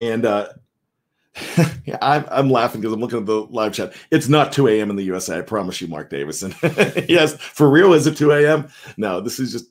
and 0.00 0.24
uh, 0.24 0.48
yeah, 1.86 1.98
I'm, 2.02 2.24
I'm 2.30 2.50
laughing 2.50 2.80
because 2.80 2.92
I'm 2.92 3.00
looking 3.00 3.18
at 3.18 3.26
the 3.26 3.42
live 3.50 3.72
chat. 3.72 3.94
It's 4.10 4.28
not 4.28 4.52
2 4.52 4.68
a.m. 4.68 4.90
in 4.90 4.96
the 4.96 5.04
USA. 5.04 5.38
I 5.38 5.42
promise 5.42 5.80
you, 5.80 5.88
Mark 5.88 6.10
Davison. 6.10 6.54
yes, 7.08 7.34
for 7.34 7.70
real, 7.70 7.92
is 7.92 8.06
it 8.06 8.16
2 8.16 8.32
a.m.? 8.32 8.68
No, 8.96 9.20
this 9.20 9.38
is 9.38 9.52
just 9.52 9.66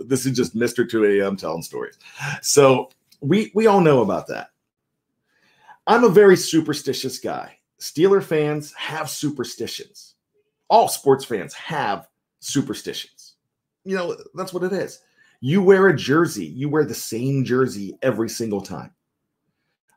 this 0.00 0.26
is 0.26 0.36
just 0.36 0.56
Mr. 0.56 0.88
2 0.88 1.04
a.m. 1.04 1.36
telling 1.36 1.62
stories. 1.62 1.98
So 2.42 2.90
we 3.20 3.50
we 3.54 3.66
all 3.66 3.80
know 3.80 4.02
about 4.02 4.26
that. 4.28 4.50
I'm 5.86 6.04
a 6.04 6.08
very 6.08 6.36
superstitious 6.36 7.18
guy. 7.18 7.58
Steeler 7.78 8.22
fans 8.22 8.72
have 8.74 9.10
superstitions. 9.10 10.14
All 10.70 10.88
sports 10.88 11.24
fans 11.24 11.52
have 11.54 12.08
superstitions. 12.40 13.34
You 13.84 13.96
know, 13.96 14.16
that's 14.34 14.54
what 14.54 14.62
it 14.62 14.72
is. 14.72 15.00
You 15.40 15.62
wear 15.62 15.88
a 15.88 15.96
jersey, 15.96 16.46
you 16.46 16.70
wear 16.70 16.84
the 16.86 16.94
same 16.94 17.44
jersey 17.44 17.98
every 18.00 18.30
single 18.30 18.62
time. 18.62 18.92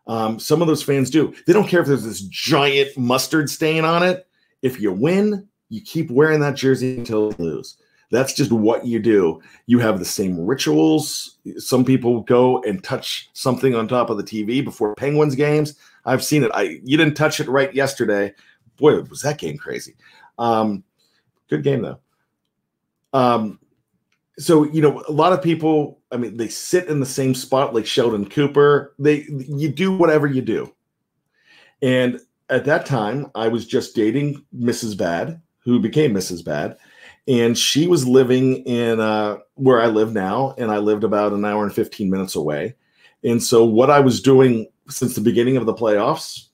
Um, 0.08 0.40
some 0.40 0.62
of 0.62 0.68
those 0.68 0.84
fans 0.84 1.10
do. 1.10 1.34
They 1.46 1.54
don't 1.54 1.68
care 1.68 1.82
if 1.82 1.88
there's 1.88 2.06
this 2.06 2.22
giant 2.22 2.98
mustard 2.98 3.50
stain 3.50 3.84
on 3.86 4.04
it. 4.04 4.28
If 4.62 4.80
you 4.80 4.92
win, 4.92 5.48
you 5.70 5.82
keep 5.82 6.10
wearing 6.10 6.40
that 6.40 6.56
jersey 6.56 6.98
until 6.98 7.34
you 7.38 7.46
lose. 7.46 7.78
That's 8.10 8.34
just 8.34 8.52
what 8.52 8.86
you 8.86 9.00
do. 9.00 9.42
You 9.66 9.80
have 9.80 10.00
the 10.00 10.06
same 10.06 10.40
rituals. 10.46 11.38
Some 11.58 11.84
people 11.84 12.22
go 12.22 12.64
and 12.64 12.82
touch 12.82 13.30
something 13.34 13.76
on 13.76 13.88
top 13.88 14.10
of 14.10 14.18
the 14.18 14.24
TV 14.24 14.64
before 14.64 14.96
Penguins 14.96 15.36
games. 15.36 15.76
I've 16.06 16.24
seen 16.24 16.44
it. 16.44 16.52
I 16.54 16.80
you 16.84 16.98
didn't 16.98 17.16
touch 17.16 17.42
it 17.42 17.50
right 17.50 17.74
yesterday. 17.74 18.34
Boy, 18.78 19.02
was 19.02 19.24
that 19.24 19.40
game 19.40 19.58
crazy. 19.58 19.96
Um, 20.40 20.84
good 21.50 21.64
game 21.64 21.82
though. 21.82 22.00
Um, 23.12 23.60
so 24.40 24.64
you 24.66 24.82
know 24.82 25.04
a 25.08 25.12
lot 25.12 25.34
of 25.34 25.42
people 25.42 26.00
i 26.12 26.18
mean 26.18 26.38
they 26.38 26.48
sit 26.48 26.88
in 26.88 27.00
the 27.00 27.06
same 27.06 27.34
spot 27.34 27.74
like 27.74 27.86
sheldon 27.86 28.28
cooper. 28.28 28.94
They 29.00 29.26
you 29.30 29.70
do 29.70 29.96
whatever 29.96 30.28
you 30.28 30.42
do. 30.42 30.74
And 31.82 32.20
at 32.50 32.66
that 32.66 32.86
time 32.86 33.32
i 33.36 33.48
was 33.48 33.66
just 33.66 33.96
dating 33.96 34.46
mrs 34.56 34.98
bad 34.98 35.42
who 35.60 35.80
became 35.80 36.14
mrs 36.14 36.46
bad. 36.46 36.78
And 37.28 37.58
she 37.58 37.88
was 37.88 38.08
living 38.08 38.64
in 38.66 39.00
uh, 39.00 39.38
where 39.56 39.82
i 39.82 39.88
live 39.88 40.14
now 40.14 40.54
and 40.58 40.72
i 40.72 40.78
lived 40.78 41.04
about 41.04 41.34
an 41.34 41.44
hour 41.44 41.64
and 41.64 41.74
15 41.74 42.10
minutes 42.10 42.36
away. 42.36 42.76
And 43.24 43.42
so 43.42 43.66
what 43.66 43.90
i 43.90 44.00
was 44.00 44.22
doing 44.22 44.68
since 44.90 45.16
the 45.16 45.22
beginning 45.22 45.58
of 45.58 45.66
the 45.66 45.74
playoffs 45.74 46.48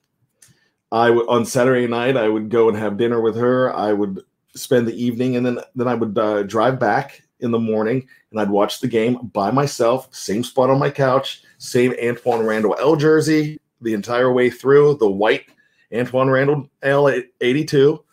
i 0.92 1.10
would 1.10 1.28
on 1.28 1.46
saturday 1.46 1.86
night 1.86 2.18
i 2.18 2.28
would 2.28 2.50
go 2.50 2.70
and 2.70 2.78
have 2.78 2.98
dinner 2.98 3.20
with 3.20 3.36
her. 3.36 3.76
I 3.76 3.92
would 3.92 4.24
spend 4.56 4.88
the 4.88 5.04
evening 5.04 5.36
and 5.36 5.46
then 5.46 5.60
then 5.76 5.88
i 5.88 5.96
would 5.96 6.18
uh, 6.18 6.44
drive 6.44 6.80
back 6.80 7.23
in 7.44 7.52
the 7.52 7.60
morning 7.60 8.08
and 8.32 8.40
I'd 8.40 8.50
watch 8.50 8.80
the 8.80 8.88
game 8.88 9.30
by 9.34 9.52
myself, 9.52 10.14
same 10.14 10.44
spot 10.44 10.70
on 10.70 10.80
my 10.80 10.90
couch, 10.90 11.44
same 11.58 11.92
Antwaan 11.94 12.46
Randle 12.46 12.76
El 12.80 12.96
jersey 12.96 13.60
the 13.82 13.94
entire 13.94 14.32
way 14.32 14.50
through, 14.50 14.96
the 14.96 15.10
white 15.10 15.46
Antwaan 15.92 16.32
Randle 16.32 16.70
El 16.82 17.14
82. 17.42 18.04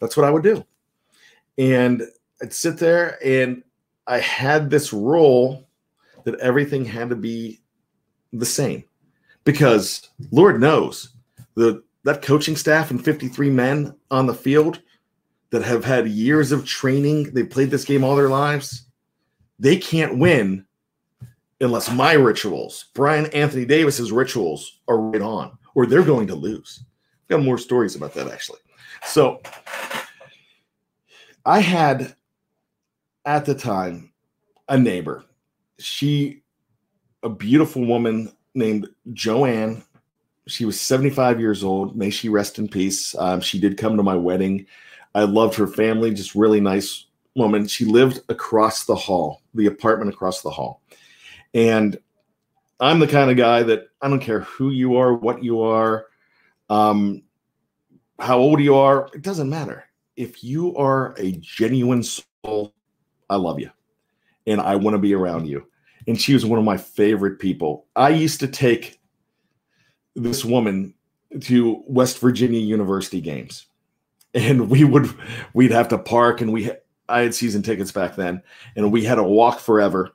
That's 0.00 0.16
what 0.16 0.26
I 0.26 0.30
would 0.30 0.42
do. 0.42 0.64
And 1.58 2.02
I'd 2.42 2.52
sit 2.52 2.78
there 2.78 3.18
and 3.24 3.62
I 4.06 4.18
had 4.18 4.68
this 4.68 4.92
rule 4.92 5.68
that 6.24 6.38
everything 6.40 6.84
had 6.84 7.08
to 7.10 7.16
be 7.16 7.60
the 8.32 8.46
same 8.46 8.84
because 9.44 10.08
Lord 10.30 10.60
knows 10.60 11.10
the 11.54 11.82
that 12.04 12.22
coaching 12.22 12.56
staff 12.56 12.90
and 12.90 13.02
53 13.02 13.50
men 13.50 13.94
on 14.10 14.26
the 14.26 14.34
field 14.34 14.82
that 15.52 15.62
have 15.62 15.84
had 15.84 16.08
years 16.08 16.50
of 16.50 16.66
training, 16.66 17.32
they've 17.34 17.48
played 17.48 17.70
this 17.70 17.84
game 17.84 18.02
all 18.02 18.16
their 18.16 18.30
lives. 18.30 18.86
They 19.58 19.76
can't 19.76 20.18
win 20.18 20.64
unless 21.60 21.92
my 21.92 22.14
rituals, 22.14 22.86
Bryan 22.94 23.26
Anthony 23.26 23.66
Davis's 23.66 24.10
rituals, 24.10 24.80
are 24.88 24.98
right 24.98 25.22
on, 25.22 25.56
or 25.74 25.86
they're 25.86 26.02
going 26.02 26.26
to 26.26 26.34
lose. 26.34 26.82
I've 26.82 27.36
got 27.36 27.44
more 27.44 27.58
stories 27.58 27.94
about 27.94 28.14
that 28.14 28.28
actually. 28.28 28.60
So 29.04 29.42
I 31.44 31.60
had 31.60 32.16
at 33.26 33.44
the 33.44 33.54
time 33.54 34.10
a 34.68 34.78
neighbor. 34.78 35.22
She, 35.78 36.42
a 37.22 37.28
beautiful 37.28 37.84
woman 37.84 38.32
named 38.54 38.88
Joanne. 39.12 39.84
She 40.46 40.64
was 40.64 40.80
75 40.80 41.40
years 41.40 41.62
old. 41.62 41.94
May 41.94 42.08
she 42.08 42.30
rest 42.30 42.58
in 42.58 42.68
peace. 42.68 43.14
Um, 43.16 43.40
she 43.42 43.60
did 43.60 43.76
come 43.76 43.98
to 43.98 44.02
my 44.02 44.16
wedding. 44.16 44.66
I 45.14 45.24
loved 45.24 45.54
her 45.56 45.66
family, 45.66 46.12
just 46.12 46.34
really 46.34 46.60
nice 46.60 47.06
woman. 47.36 47.66
She 47.66 47.84
lived 47.84 48.20
across 48.28 48.84
the 48.84 48.94
hall, 48.94 49.42
the 49.54 49.66
apartment 49.66 50.12
across 50.12 50.42
the 50.42 50.50
hall. 50.50 50.82
And 51.54 51.98
I'm 52.80 52.98
the 52.98 53.06
kind 53.06 53.30
of 53.30 53.36
guy 53.36 53.62
that 53.62 53.88
I 54.00 54.08
don't 54.08 54.20
care 54.20 54.40
who 54.40 54.70
you 54.70 54.96
are, 54.96 55.14
what 55.14 55.44
you 55.44 55.60
are, 55.62 56.06
um, 56.70 57.22
how 58.18 58.38
old 58.38 58.60
you 58.60 58.74
are, 58.74 59.08
it 59.14 59.22
doesn't 59.22 59.50
matter. 59.50 59.84
If 60.16 60.42
you 60.44 60.76
are 60.76 61.14
a 61.18 61.32
genuine 61.32 62.02
soul, 62.02 62.74
I 63.28 63.36
love 63.36 63.60
you. 63.60 63.70
and 64.46 64.60
I 64.60 64.76
want 64.76 64.94
to 64.94 64.98
be 64.98 65.14
around 65.14 65.46
you. 65.46 65.66
And 66.06 66.20
she 66.20 66.34
was 66.34 66.44
one 66.44 66.58
of 66.58 66.64
my 66.64 66.76
favorite 66.76 67.38
people. 67.38 67.86
I 67.94 68.10
used 68.10 68.40
to 68.40 68.48
take 68.48 69.00
this 70.16 70.44
woman 70.44 70.94
to 71.42 71.82
West 71.86 72.18
Virginia 72.18 72.60
University 72.60 73.20
games. 73.20 73.66
And 74.34 74.70
we 74.70 74.84
would 74.84 75.10
we'd 75.52 75.70
have 75.70 75.88
to 75.88 75.98
park 75.98 76.40
and 76.40 76.52
we 76.52 76.70
I 77.08 77.20
had 77.20 77.34
season 77.34 77.62
tickets 77.62 77.92
back 77.92 78.16
then 78.16 78.42
and 78.76 78.92
we 78.92 79.04
had 79.04 79.16
to 79.16 79.22
walk 79.22 79.60
forever. 79.60 80.12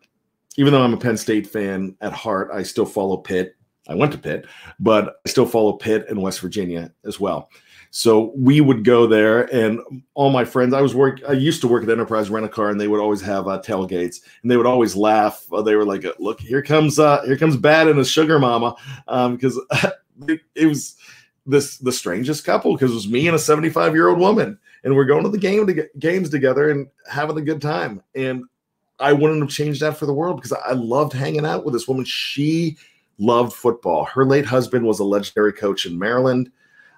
Even 0.55 0.73
though 0.73 0.81
I'm 0.81 0.93
a 0.93 0.97
Penn 0.97 1.17
State 1.17 1.45
fan 1.45 1.95
at 2.01 2.13
heart, 2.13 2.49
I 2.51 2.63
still 2.63 2.85
follow 2.85 3.17
Pitt. 3.17 3.55
I 3.87 3.95
went 3.95 4.11
to 4.13 4.17
Pitt, 4.17 4.47
but 4.79 5.19
I 5.25 5.29
still 5.29 5.45
follow 5.45 5.73
Pitt 5.73 6.07
and 6.09 6.21
West 6.21 6.39
Virginia 6.39 6.91
as 7.05 7.19
well. 7.19 7.49
So 7.89 8.33
we 8.35 8.61
would 8.61 8.83
go 8.83 9.07
there, 9.07 9.43
and 9.53 9.79
all 10.13 10.29
my 10.29 10.43
friends. 10.43 10.73
I 10.73 10.81
was 10.81 10.93
work. 10.93 11.19
I 11.27 11.31
used 11.31 11.61
to 11.61 11.67
work 11.67 11.83
at 11.83 11.89
Enterprise 11.89 12.29
Rent 12.29 12.45
a 12.45 12.49
Car, 12.49 12.69
and 12.69 12.79
they 12.79 12.87
would 12.87 12.99
always 12.99 13.21
have 13.21 13.47
uh, 13.47 13.61
tailgates, 13.61 14.21
and 14.41 14.51
they 14.51 14.57
would 14.57 14.65
always 14.65 14.95
laugh. 14.95 15.45
Uh, 15.51 15.61
they 15.61 15.75
were 15.75 15.85
like, 15.85 16.05
"Look, 16.19 16.39
here 16.39 16.61
comes 16.61 16.99
uh, 16.99 17.23
here 17.23 17.37
comes 17.37 17.55
Bad 17.55 17.87
and 17.87 17.97
his 17.97 18.09
sugar 18.09 18.39
mama," 18.39 18.75
because 19.05 19.57
um, 19.57 19.91
it, 20.27 20.41
it, 20.53 20.65
was 20.65 20.97
this 21.47 21.77
the 21.77 21.91
strangest 21.91 22.45
couple 22.45 22.73
because 22.73 22.91
it 22.91 22.95
was 22.95 23.07
me 23.07 23.27
and 23.27 23.35
a 23.35 23.39
75 23.39 23.95
year 23.95 24.09
old 24.09 24.19
woman, 24.19 24.59
and 24.83 24.95
we're 24.95 25.05
going 25.05 25.23
to 25.23 25.29
the 25.29 25.37
game 25.37 25.65
to 25.65 25.73
get 25.73 25.97
games 25.99 26.29
together 26.29 26.69
and 26.69 26.87
having 27.09 27.37
a 27.37 27.41
good 27.41 27.61
time. 27.61 28.03
And 28.13 28.43
I 28.99 29.13
wouldn't 29.13 29.41
have 29.41 29.49
changed 29.49 29.81
that 29.81 29.97
for 29.97 30.05
the 30.05 30.13
world 30.13 30.37
because 30.37 30.53
I 30.53 30.73
loved 30.73 31.13
hanging 31.13 31.45
out 31.45 31.65
with 31.65 31.73
this 31.73 31.87
woman. 31.87 32.05
She 32.05 32.77
loved 33.17 33.53
football. 33.53 34.05
Her 34.05 34.25
late 34.25 34.45
husband 34.45 34.85
was 34.85 34.99
a 34.99 35.03
legendary 35.03 35.53
coach 35.53 35.85
in 35.85 35.97
Maryland 35.97 36.51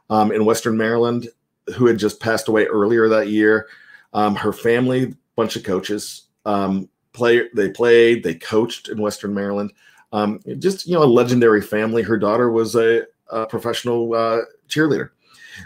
um, 0.09 0.31
in 0.31 0.45
Western 0.45 0.77
Maryland 0.77 1.29
who 1.75 1.85
had 1.85 1.99
just 1.99 2.19
passed 2.19 2.47
away 2.47 2.65
earlier 2.65 3.07
that 3.09 3.27
year. 3.27 3.67
Um, 4.13 4.35
her 4.35 4.53
family, 4.53 5.13
bunch 5.35 5.55
of 5.55 5.63
coaches, 5.63 6.23
um, 6.45 6.89
play 7.13 7.47
they 7.53 7.69
played, 7.69 8.23
they 8.23 8.33
coached 8.33 8.89
in 8.89 9.01
Western 9.01 9.33
Maryland. 9.33 9.71
Um, 10.11 10.39
just 10.57 10.87
you 10.87 10.95
know, 10.95 11.03
a 11.03 11.05
legendary 11.05 11.61
family. 11.61 12.01
Her 12.01 12.17
daughter 12.17 12.49
was 12.49 12.75
a, 12.75 13.03
a 13.29 13.45
professional 13.45 14.13
uh, 14.13 14.39
cheerleader, 14.67 15.09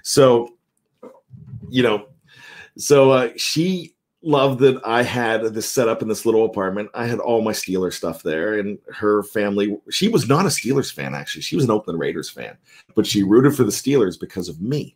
so 0.03 0.49
you 1.69 1.83
know, 1.83 2.07
so 2.77 3.11
uh, 3.11 3.29
she 3.35 3.93
loved 4.23 4.59
that 4.61 4.79
I 4.85 5.03
had 5.03 5.43
this 5.53 5.69
set 5.69 5.89
up 5.89 6.01
in 6.01 6.07
this 6.07 6.25
little 6.25 6.45
apartment. 6.45 6.89
I 6.93 7.05
had 7.05 7.19
all 7.19 7.41
my 7.41 7.51
Steelers 7.51 7.93
stuff 7.93 8.23
there, 8.23 8.57
and 8.57 8.79
her 8.91 9.23
family. 9.23 9.77
She 9.89 10.07
was 10.07 10.27
not 10.27 10.45
a 10.45 10.49
Steelers 10.49 10.91
fan, 10.91 11.13
actually. 11.13 11.41
She 11.41 11.55
was 11.55 11.65
an 11.65 11.71
Oakland 11.71 11.99
Raiders 11.99 12.29
fan, 12.29 12.57
but 12.95 13.05
she 13.05 13.23
rooted 13.23 13.55
for 13.55 13.63
the 13.63 13.71
Steelers 13.71 14.19
because 14.19 14.49
of 14.49 14.61
me. 14.61 14.95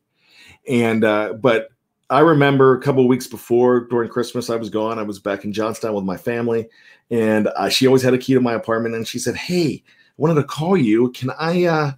And 0.68 1.03
uh, 1.03 1.34
but 1.34 1.70
I 2.09 2.20
remember 2.20 2.76
a 2.76 2.82
couple 2.82 3.07
weeks 3.07 3.28
before 3.28 3.82
during 3.82 4.09
Christmas, 4.09 4.49
I 4.49 4.55
was 4.55 4.70
gone. 4.70 4.97
I 4.97 5.03
was 5.03 5.20
back 5.20 5.43
in 5.43 5.53
Johnstown 5.53 5.93
with 5.93 6.05
my 6.05 6.18
family, 6.18 6.68
and 7.11 7.47
uh, 7.55 7.70
she 7.70 7.86
always 7.86 8.01
had 8.01 8.13
a 8.13 8.18
key 8.18 8.34
to 8.34 8.41
my 8.41 8.53
apartment. 8.53 8.95
And 8.95 9.07
she 9.07 9.20
said, 9.20 9.36
"Hey, 9.36 9.84
I 9.86 10.13
wanted 10.18 10.36
to 10.36 10.43
call 10.43 10.78
you. 10.78 11.11
Can 11.11 11.32
I? 11.38 11.93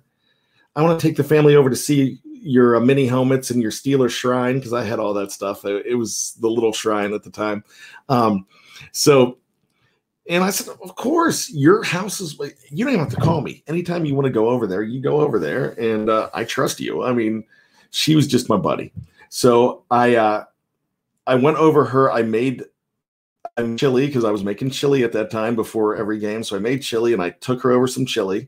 I 0.75 0.81
want 0.81 0.99
to 0.99 1.07
take 1.07 1.17
the 1.17 1.23
family 1.23 1.55
over 1.55 1.69
to 1.69 1.75
see 1.75 2.19
your 2.23 2.75
uh, 2.75 2.79
mini 2.79 3.05
helmets 3.05 3.51
and 3.51 3.61
your 3.61 3.71
Steeler 3.71 4.09
shrine 4.09 4.55
because 4.55 4.73
I 4.73 4.83
had 4.83 4.99
all 4.99 5.13
that 5.15 5.31
stuff. 5.31 5.65
It, 5.65 5.85
it, 5.85 5.95
was 5.95 6.37
the 6.39 6.49
little 6.49 6.71
shrine 6.71 7.13
at 7.13 7.23
the 7.23 7.29
time. 7.29 7.63
Um, 8.07 8.45
so, 8.91 9.39
and 10.29 10.43
I 10.43 10.51
said, 10.51 10.73
of 10.81 10.95
course, 10.95 11.49
your 11.49 11.83
house 11.83 12.21
is. 12.21 12.39
You 12.69 12.85
don't 12.85 12.93
even 12.93 13.05
have 13.05 13.13
to 13.15 13.21
call 13.21 13.41
me. 13.41 13.63
Anytime 13.67 14.05
you 14.05 14.15
want 14.15 14.27
to 14.27 14.31
go 14.31 14.49
over 14.49 14.67
there, 14.67 14.83
you 14.83 15.01
go 15.01 15.21
over 15.21 15.39
there, 15.39 15.71
and 15.79 16.09
uh, 16.09 16.29
I 16.33 16.43
trust 16.43 16.79
you. 16.79 17.03
I 17.03 17.13
mean, 17.13 17.43
she 17.89 18.15
was 18.15 18.27
just 18.27 18.47
my 18.47 18.57
buddy. 18.57 18.93
So 19.29 19.83
I, 19.89 20.15
uh, 20.15 20.43
I 21.25 21.35
went 21.35 21.57
over 21.57 21.83
her. 21.85 22.11
I 22.11 22.21
made 22.21 22.63
chili 23.77 24.07
because 24.07 24.23
I 24.23 24.31
was 24.31 24.43
making 24.43 24.69
chili 24.69 25.03
at 25.03 25.11
that 25.13 25.31
time 25.31 25.55
before 25.55 25.95
every 25.95 26.19
game. 26.19 26.43
So 26.43 26.55
I 26.55 26.59
made 26.59 26.81
chili 26.81 27.13
and 27.13 27.21
I 27.21 27.31
took 27.31 27.61
her 27.61 27.71
over 27.71 27.87
some 27.87 28.05
chili. 28.05 28.47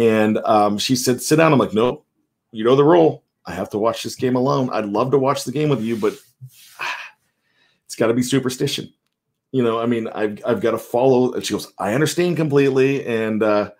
And 0.00 0.38
um, 0.38 0.78
she 0.78 0.96
said, 0.96 1.20
sit 1.20 1.36
down. 1.36 1.52
I'm 1.52 1.58
like, 1.58 1.74
nope, 1.74 2.06
you 2.52 2.64
know 2.64 2.74
the 2.74 2.84
rule. 2.84 3.22
I 3.44 3.52
have 3.52 3.68
to 3.70 3.78
watch 3.78 4.02
this 4.02 4.14
game 4.14 4.34
alone. 4.34 4.70
I'd 4.72 4.86
love 4.86 5.10
to 5.10 5.18
watch 5.18 5.44
the 5.44 5.52
game 5.52 5.68
with 5.68 5.82
you, 5.82 5.94
but 5.94 6.14
it's 7.84 7.96
got 7.96 8.06
to 8.06 8.14
be 8.14 8.22
superstition. 8.22 8.90
You 9.52 9.62
know, 9.62 9.78
I 9.78 9.84
mean, 9.84 10.08
I've 10.08 10.40
I've 10.46 10.62
got 10.62 10.70
to 10.70 10.78
follow. 10.78 11.34
And 11.34 11.44
she 11.44 11.52
goes, 11.52 11.70
I 11.78 11.92
understand 11.92 12.38
completely, 12.38 13.04
and 13.04 13.42
uh, 13.42 13.72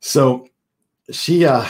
so 0.00 0.48
she 1.10 1.44
uh, 1.44 1.66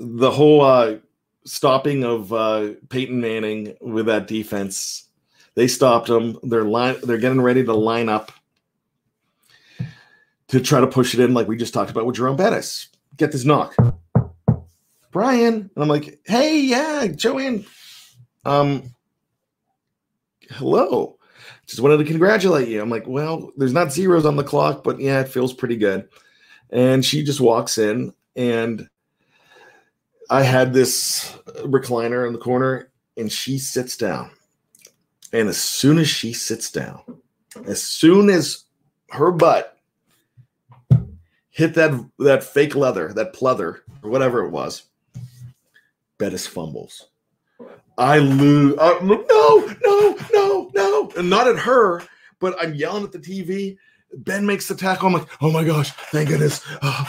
the 0.00 0.32
whole 0.32 0.62
uh, 0.62 0.96
stopping 1.44 2.02
of 2.02 2.32
uh, 2.32 2.70
Peyton 2.88 3.20
Manning 3.20 3.76
with 3.80 4.06
that 4.06 4.26
defense. 4.26 5.04
They 5.54 5.68
stopped 5.68 6.08
him. 6.08 6.38
They're 6.42 6.64
line. 6.64 6.96
They're 7.04 7.18
getting 7.18 7.40
ready 7.40 7.62
to 7.62 7.72
line 7.72 8.08
up 8.08 8.32
to 10.48 10.60
try 10.60 10.80
to 10.80 10.86
push 10.86 11.14
it 11.14 11.20
in, 11.20 11.34
like 11.34 11.48
we 11.48 11.56
just 11.56 11.74
talked 11.74 11.90
about 11.90 12.06
with 12.06 12.16
Jerome 12.16 12.36
Bettis. 12.36 12.88
Get 13.16 13.32
this 13.32 13.44
knock. 13.44 13.74
Bryan. 15.10 15.54
And 15.54 15.70
I'm 15.76 15.88
like, 15.88 16.20
hey, 16.26 16.60
yeah, 16.60 17.06
Joanne. 17.06 17.64
Um, 18.44 18.94
hello. 20.50 21.18
Just 21.66 21.80
wanted 21.80 21.98
to 21.98 22.04
congratulate 22.04 22.68
you. 22.68 22.80
I'm 22.80 22.90
like, 22.90 23.06
well, 23.06 23.52
there's 23.56 23.72
not 23.72 23.92
zeros 23.92 24.24
on 24.24 24.36
the 24.36 24.44
clock, 24.44 24.82
but 24.82 25.00
yeah, 25.00 25.20
it 25.20 25.28
feels 25.28 25.52
pretty 25.52 25.76
good. 25.76 26.08
And 26.70 27.04
she 27.04 27.22
just 27.22 27.40
walks 27.40 27.78
in, 27.78 28.12
and 28.36 28.88
I 30.30 30.42
had 30.42 30.72
this 30.72 31.34
recliner 31.64 32.26
in 32.26 32.32
the 32.32 32.38
corner, 32.38 32.90
and 33.16 33.30
she 33.30 33.58
sits 33.58 33.96
down. 33.96 34.30
And 35.32 35.48
as 35.48 35.58
soon 35.58 35.98
as 35.98 36.08
she 36.08 36.32
sits 36.32 36.70
down, 36.70 37.00
as 37.66 37.82
soon 37.82 38.30
as 38.30 38.64
her 39.10 39.30
butt 39.30 39.77
hit 41.58 41.74
that 41.74 42.08
that 42.20 42.44
fake 42.44 42.76
leather, 42.76 43.12
that 43.14 43.34
pleather, 43.34 43.80
or 44.04 44.10
whatever 44.10 44.44
it 44.44 44.50
was, 44.50 44.84
Bettis 46.16 46.46
fumbles. 46.46 47.08
I 47.98 48.18
lose. 48.18 48.76
Uh, 48.78 49.00
no, 49.02 49.24
no, 49.84 50.16
no, 50.32 50.70
no. 50.72 51.10
And 51.16 51.28
not 51.28 51.48
at 51.48 51.58
her, 51.58 52.04
but 52.38 52.54
I'm 52.62 52.76
yelling 52.76 53.02
at 53.02 53.10
the 53.10 53.18
TV. 53.18 53.76
Ben 54.18 54.46
makes 54.46 54.68
the 54.68 54.76
tackle. 54.76 55.08
I'm 55.08 55.14
like, 55.14 55.26
oh 55.42 55.50
my 55.50 55.64
gosh, 55.64 55.90
thank 56.12 56.28
goodness. 56.30 56.64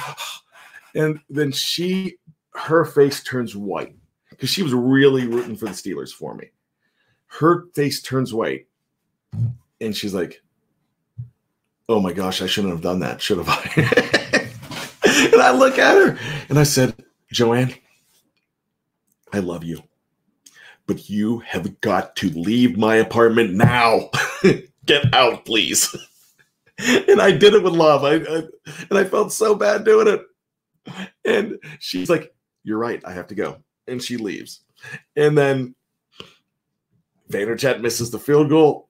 And 0.95 1.20
then 1.30 1.52
she, 1.52 2.18
her 2.56 2.84
face 2.84 3.24
turns 3.24 3.56
white 3.56 3.95
because 4.32 4.50
she 4.50 4.64
was 4.64 4.74
really 4.74 5.28
rooting 5.28 5.56
for 5.56 5.66
the 5.66 5.72
Steelers 5.72 6.12
for 6.12 6.34
me. 6.34 6.50
Her 7.28 7.68
face 7.76 8.02
turns 8.02 8.34
white. 8.34 8.66
And 9.80 9.95
she's 9.95 10.16
like, 10.16 10.41
oh 11.88 12.00
my 12.00 12.12
gosh, 12.12 12.41
I 12.41 12.47
shouldn't 12.47 12.74
have 12.74 12.82
done 12.82 13.02
that, 13.02 13.22
should 13.22 13.38
have 13.38 13.47
I? 13.47 14.08
and 15.34 15.42
I 15.42 15.52
look 15.52 15.78
at 15.78 15.96
her 15.96 16.18
and 16.48 16.58
I 16.58 16.64
said, 16.64 16.96
Joanne, 17.32 17.74
I 19.34 19.40
love 19.40 19.64
you, 19.64 19.84
but 20.88 21.10
you 21.10 21.40
have 21.40 21.82
got 21.82 22.16
to 22.18 22.30
leave 22.30 22.78
my 22.78 22.96
apartment 22.96 23.54
now. 23.54 24.10
Get 24.86 25.14
out, 25.14 25.46
please. 25.46 25.94
and 26.80 27.22
I 27.22 27.32
did 27.32 27.54
it 27.54 27.64
with 27.64 27.74
love. 27.74 28.04
I, 28.04 28.16
I, 28.16 28.44
and 28.90 28.98
I 28.98 29.04
felt 29.04 29.34
so 29.34 29.56
bad 29.56 29.84
doing 29.84 30.08
it. 30.08 30.22
And 31.26 31.60
she's 31.80 32.10
like, 32.10 32.34
"You're 32.64 32.80
right. 32.80 33.04
I 33.06 33.12
have 33.12 33.28
to 33.28 33.36
go." 33.36 33.58
And 33.88 34.02
she 34.02 34.18
leaves. 34.18 34.62
And 35.16 35.38
then 35.38 35.76
Vanderjagt 37.30 37.82
misses 37.82 38.10
the 38.10 38.20
field 38.20 38.50
goal. 38.50 38.90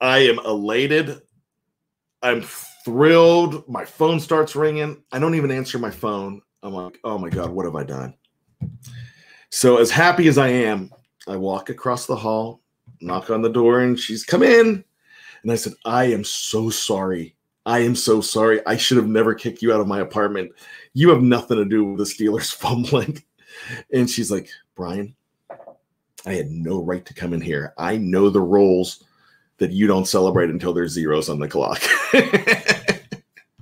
I 0.00 0.18
am 0.20 0.38
elated. 0.40 1.20
I'm 2.22 2.42
thrilled. 2.86 3.68
My 3.68 3.84
phone 3.84 4.20
starts 4.20 4.54
ringing. 4.54 5.02
I 5.10 5.18
don't 5.18 5.34
even 5.34 5.50
answer 5.50 5.76
my 5.76 5.90
phone. 5.90 6.40
I'm 6.62 6.72
like, 6.72 6.98
"Oh 7.02 7.18
my 7.18 7.28
god, 7.28 7.50
what 7.50 7.66
have 7.66 7.74
I 7.74 7.82
done?" 7.82 8.14
So, 9.50 9.78
as 9.78 9.90
happy 9.90 10.28
as 10.28 10.38
I 10.38 10.48
am, 10.48 10.90
I 11.26 11.36
walk 11.36 11.68
across 11.68 12.06
the 12.06 12.16
hall, 12.16 12.60
knock 13.00 13.30
on 13.30 13.42
the 13.42 13.48
door, 13.48 13.80
and 13.80 13.98
she's 13.98 14.24
come 14.24 14.42
in. 14.42 14.84
And 15.42 15.52
I 15.52 15.56
said, 15.56 15.74
I 15.84 16.04
am 16.04 16.24
so 16.24 16.70
sorry. 16.70 17.36
I 17.66 17.80
am 17.80 17.96
so 17.96 18.20
sorry. 18.20 18.64
I 18.66 18.76
should 18.76 18.96
have 18.96 19.08
never 19.08 19.34
kicked 19.34 19.62
you 19.62 19.72
out 19.72 19.80
of 19.80 19.86
my 19.86 20.00
apartment. 20.00 20.52
You 20.92 21.10
have 21.10 21.22
nothing 21.22 21.56
to 21.56 21.64
do 21.64 21.84
with 21.84 21.98
the 21.98 22.04
Steelers 22.04 22.54
fumbling. 22.56 23.22
And 23.92 24.08
she's 24.08 24.30
like, 24.30 24.48
Bryan, 24.74 25.14
I 26.26 26.32
had 26.32 26.50
no 26.50 26.82
right 26.82 27.04
to 27.06 27.14
come 27.14 27.32
in 27.32 27.40
here. 27.40 27.74
I 27.78 27.96
know 27.96 28.30
the 28.30 28.40
rules 28.40 29.04
that 29.58 29.72
you 29.72 29.86
don't 29.86 30.06
celebrate 30.06 30.50
until 30.50 30.72
there's 30.72 30.92
zeros 30.92 31.28
on 31.28 31.38
the 31.38 31.48
clock. 31.48 31.80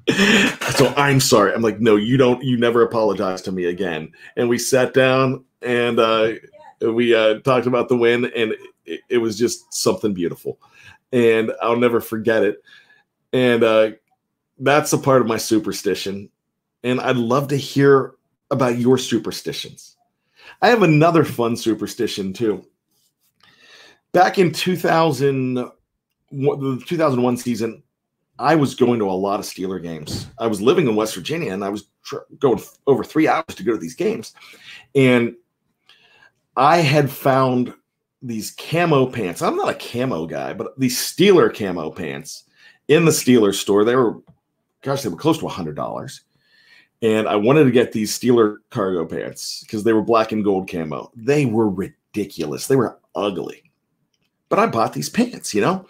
so 0.76 0.92
I'm 0.96 1.20
sorry. 1.20 1.52
I'm 1.55 1.62
like, 1.62 1.80
no, 1.80 1.96
you 1.96 2.16
don't, 2.16 2.42
you 2.42 2.57
never 2.57 2.82
apologize 2.82 3.42
to 3.42 3.52
me 3.52 3.64
again. 3.64 4.12
And 4.36 4.48
we 4.48 4.59
sat 4.59 4.92
down 4.92 5.44
and 5.62 5.98
uh, 5.98 6.34
we 6.80 7.14
uh, 7.14 7.40
talked 7.40 7.66
about 7.66 7.88
the 7.88 7.96
win, 7.96 8.26
and 8.36 8.55
it, 8.84 9.00
it, 9.09 9.18
was 9.18 9.38
just 9.38 9.72
something 9.72 10.12
beautiful. 10.12 10.59
And 11.12 11.52
I'll 11.62 11.78
never 11.78 12.00
forget 12.00 12.42
it. 12.42 12.62
And 13.32 13.64
uh, 13.64 13.90
that's 14.59 14.92
a 14.92 14.98
part 14.98 15.22
of 15.22 15.26
my 15.26 15.38
superstition. 15.38 16.28
And 16.82 17.00
I'd 17.00 17.16
love 17.16 17.48
to 17.48 17.57
hear 17.57 18.14
about 18.50 18.78
your 18.78 18.98
superstitions. 18.98 19.96
I 20.61 20.68
have 20.68 20.82
another 20.82 21.24
fun 21.24 21.57
superstition 21.57 22.32
too. 22.32 22.66
Back 24.12 24.38
in 24.38 24.52
2000, 24.52 25.55
the 25.55 26.82
2001 26.86 27.36
season, 27.38 27.82
I 28.39 28.57
was 28.57 28.74
going 28.74 28.99
to 28.99 29.11
a 29.11 29.12
lot 29.12 29.41
of 29.41 29.47
Steeler 29.47 29.80
games. 29.80 30.26
I 30.39 30.47
was 30.47 30.61
living 30.61 30.89
in 30.89 30.97
West 30.97 31.14
Virginia 31.14 31.53
and 31.53 31.64
I 31.64 31.68
was 31.68 31.89
tr- 32.03 32.16
going 32.39 32.61
over 32.87 33.05
three 33.05 33.28
hours 33.28 33.55
to 33.55 33.62
go 33.62 33.72
to 33.72 33.78
these 33.78 33.95
games. 33.95 34.35
And 34.95 35.35
I 36.57 36.78
had 36.78 37.11
found 37.11 37.72
these 38.22 38.53
camo 38.53 39.07
pants. 39.07 39.43
I'm 39.43 39.57
not 39.57 39.68
a 39.68 39.74
camo 39.74 40.26
guy, 40.26 40.53
but 40.53 40.78
these 40.78 40.99
Steeler 40.99 41.55
camo 41.55 41.91
pants 41.91 42.45
in 42.89 43.05
the 43.05 43.11
Steeler 43.11 43.55
store. 43.55 43.85
They 43.85 43.97
were, 43.97 44.20
gosh, 44.82 45.03
they 45.03 45.09
were 45.09 45.16
close 45.16 45.39
to 45.39 45.47
a 45.47 45.51
hundred 45.51 45.76
dollars. 45.76 46.22
And 47.03 47.28
I 47.28 47.37
wanted 47.37 47.64
to 47.64 47.70
get 47.70 47.93
these 47.93 48.18
Steeler 48.18 48.57
cargo 48.70 49.05
pants 49.05 49.62
because 49.62 49.85
they 49.85 49.93
were 49.93 50.03
black 50.03 50.32
and 50.32 50.43
gold 50.43 50.70
camo. 50.70 51.12
They 51.14 51.45
were 51.45 51.68
ridiculous. 51.68 52.66
They 52.66 52.76
were 52.76 52.99
ugly. 53.14 53.70
But 54.49 54.59
I 54.59 54.66
bought 54.66 54.93
these 54.93 55.11
pants, 55.11 55.55
you 55.55 55.61
know? 55.61 55.87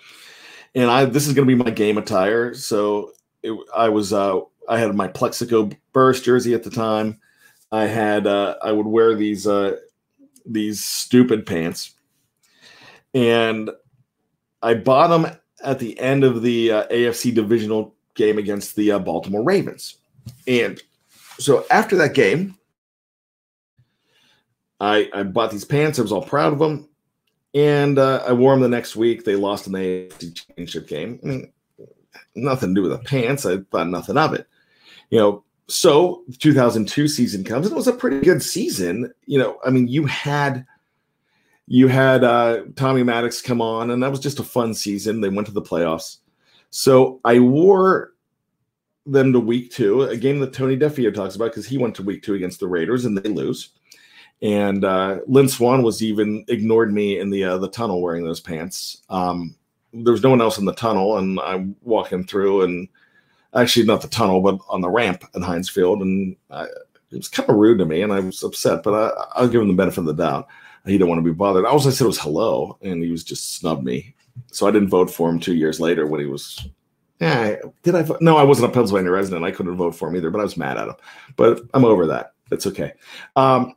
And 0.75 0.91
I 0.91 1.05
this 1.05 1.27
is 1.27 1.35
gonna 1.35 1.47
be 1.47 1.55
my 1.55 1.71
game 1.71 1.99
attire. 1.99 2.55
So 2.55 3.13
it, 3.43 3.57
I 3.75 3.89
was 3.89 4.13
uh 4.13 4.41
I 4.69 4.79
had 4.79 4.95
my 4.95 5.09
Plexico 5.09 5.77
Burress 5.93 6.21
jersey 6.21 6.55
at 6.55 6.63
the 6.63 6.71
time. 6.71 7.21
I 7.71 7.87
had 7.87 8.27
uh 8.27 8.57
I 8.63 8.73
would 8.73 8.87
wear 8.87 9.15
these 9.15 9.47
uh 9.47 9.77
these 10.47 10.85
stupid 10.85 11.47
pants. 11.47 11.93
And 13.13 13.71
I 14.63 14.75
bought 14.75 15.09
them 15.09 15.37
at 15.63 15.79
the 15.79 15.99
end 15.99 16.25
of 16.25 16.43
the 16.43 16.73
uh, 16.73 16.87
AFC 16.89 17.35
divisional 17.35 17.95
game 18.15 18.39
against 18.39 18.77
the 18.77 18.93
uh, 18.93 18.99
Baltimore 18.99 19.43
Ravens. 19.43 19.99
And 20.47 20.81
so 21.39 21.65
after 21.71 21.97
that 21.97 22.15
game, 22.15 22.57
I, 24.81 25.09
I 25.15 25.23
bought 25.23 25.51
these 25.51 25.65
pants. 25.65 25.99
I 25.99 26.03
was 26.03 26.13
all 26.13 26.25
proud 26.25 26.53
of 26.53 26.59
them. 26.59 26.89
And 27.55 27.99
uh, 27.99 28.25
I 28.27 28.33
wore 28.33 28.53
them 28.53 28.63
the 28.63 28.69
next 28.69 28.97
week. 28.97 29.25
They 29.25 29.37
lost 29.37 29.67
in 29.67 29.73
the 29.73 29.79
AFC 29.79 30.35
championship 30.35 30.89
game. 30.89 31.21
I 31.23 31.27
mean, 31.27 31.53
nothing 32.35 32.75
to 32.75 32.81
do 32.81 32.89
with 32.89 32.93
the 32.93 33.07
pants. 33.07 33.47
I 33.47 33.59
thought 33.71 33.89
nothing 33.89 34.17
of 34.17 34.35
it. 34.35 34.49
You 35.11 35.19
know, 35.19 35.45
so 35.69 36.25
2002 36.39 37.09
season 37.09 37.45
comes 37.45 37.67
and 37.67 37.73
it 37.73 37.77
was 37.77 37.89
a 37.89 37.93
pretty 37.93 38.21
good 38.21 38.43
season. 38.43 39.13
You 39.27 39.39
know, 39.39 39.59
I 39.65 39.71
mean, 39.71 39.89
you 39.89 40.05
had 40.07 40.67
you 41.67 41.89
had 41.89 42.25
uh, 42.25 42.63
Tommy 42.77 43.03
Maddox 43.03 43.41
come 43.41 43.63
on, 43.63 43.91
and 43.91 44.03
that 44.03 44.11
was 44.11 44.21
just 44.21 44.39
a 44.39 44.45
fun 44.45 44.75
season. 44.75 45.21
They 45.21 45.31
went 45.31 45.47
to 45.47 45.53
the 45.53 45.63
playoffs. 45.63 46.19
So 46.71 47.21
I 47.25 47.39
wore 47.39 48.13
them 49.07 49.33
to 49.33 49.41
week 49.41 49.71
two, 49.71 50.03
a 50.03 50.17
game 50.17 50.41
that 50.41 50.53
Tony 50.53 50.77
Defeo 50.77 51.15
talks 51.15 51.37
about 51.37 51.51
because 51.51 51.67
he 51.67 51.79
went 51.79 51.95
to 51.97 52.03
week 52.03 52.23
two 52.23 52.35
against 52.35 52.61
the 52.61 52.67
Raiders 52.67 53.05
and 53.05 53.17
they 53.17 53.29
lose. 53.29 53.71
And 54.45 54.85
uh, 54.85 55.21
Lynn 55.27 55.49
Swann 55.49 55.83
was 55.83 56.03
even 56.03 56.45
ignored 56.49 56.93
me 56.93 57.19
in 57.19 57.31
the 57.31 57.45
uh, 57.45 57.59
the 57.59 57.71
tunnel 57.71 58.03
wearing 58.03 58.25
those 58.25 58.41
pants. 58.41 59.03
Um, 59.09 59.57
there 59.95 60.13
was 60.13 60.23
no 60.23 60.29
one 60.29 60.43
else 60.43 60.59
in 60.59 60.67
the 60.67 60.75
tunnel, 60.75 61.17
and 61.17 61.41
I'm 61.41 61.75
walking 61.81 62.27
through, 62.27 62.63
and 62.63 62.87
actually 63.55 63.87
not 63.87 64.03
the 64.03 64.09
tunnel, 64.09 64.43
but 64.43 64.59
on 64.69 64.83
the 64.83 64.91
ramp 64.91 65.25
in 65.35 65.41
Heinz 65.41 65.71
Field, 65.71 66.03
and 66.03 66.37
I, 66.51 66.65
it 66.65 67.17
was 67.17 67.29
kind 67.29 67.49
of 67.49 67.57
rude 67.57 67.79
to 67.79 67.87
me, 67.87 68.03
and 68.03 68.13
I 68.13 68.21
was 68.21 68.43
upset. 68.43 68.83
But 68.83 69.15
I, 69.35 69.41
will 69.41 69.49
give 69.49 69.63
him 69.63 69.69
the 69.69 69.75
benefit 69.75 70.01
of 70.01 70.07
the 70.07 70.13
doubt. 70.13 70.47
He 70.85 70.93
didn't 70.93 71.09
want 71.09 71.21
to 71.21 71.33
be 71.33 71.33
bothered. 71.33 71.65
All 71.65 71.81
I 71.81 71.91
said 71.91 72.05
it 72.05 72.09
was 72.09 72.21
hello, 72.21 72.77
and 72.83 73.03
he 73.03 73.11
was 73.11 73.25
just 73.25 73.57
snubbed 73.57 73.83
me. 73.83 74.15
So 74.53 74.67
I 74.67 74.73
didn't 74.73 74.91
vote 74.91 75.11
for 75.11 75.31
him 75.31 75.41
two 75.41 75.55
years 75.55 75.81
later 75.81 76.07
when 76.07 76.21
he 76.21 76.27
was 76.27 76.69
yeah, 77.19 77.57
did 77.83 77.95
I? 77.95 78.03
Vote? 78.03 78.21
No, 78.21 78.37
I 78.37 78.43
wasn't 78.43 78.71
a 78.71 78.75
Pennsylvania 78.75 79.11
resident. 79.11 79.45
I 79.45 79.53
couldn't 79.53 79.77
vote 79.77 79.95
for 79.95 80.09
him 80.09 80.17
either, 80.17 80.31
but 80.31 80.41
I 80.41 80.45
was 80.45 80.59
mad 80.59 80.77
at 80.77 80.89
him. 80.89 80.97
But 81.37 81.63
I'm 81.73 81.87
over 81.87 82.07
that. 82.07 82.35
It's 82.51 82.67
okay. 82.67 82.93
Um, 83.37 83.75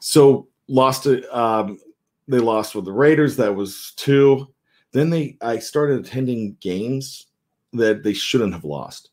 so 0.00 0.48
lost 0.68 1.06
it. 1.06 1.24
Um, 1.34 1.78
they 2.26 2.38
lost 2.38 2.74
with 2.74 2.84
the 2.84 2.92
Raiders. 2.92 3.36
That 3.36 3.54
was 3.54 3.92
two. 3.96 4.48
Then 4.92 5.10
they, 5.10 5.36
I 5.40 5.58
started 5.58 6.04
attending 6.04 6.56
games 6.60 7.26
that 7.72 8.02
they 8.02 8.12
shouldn't 8.12 8.52
have 8.52 8.64
lost. 8.64 9.10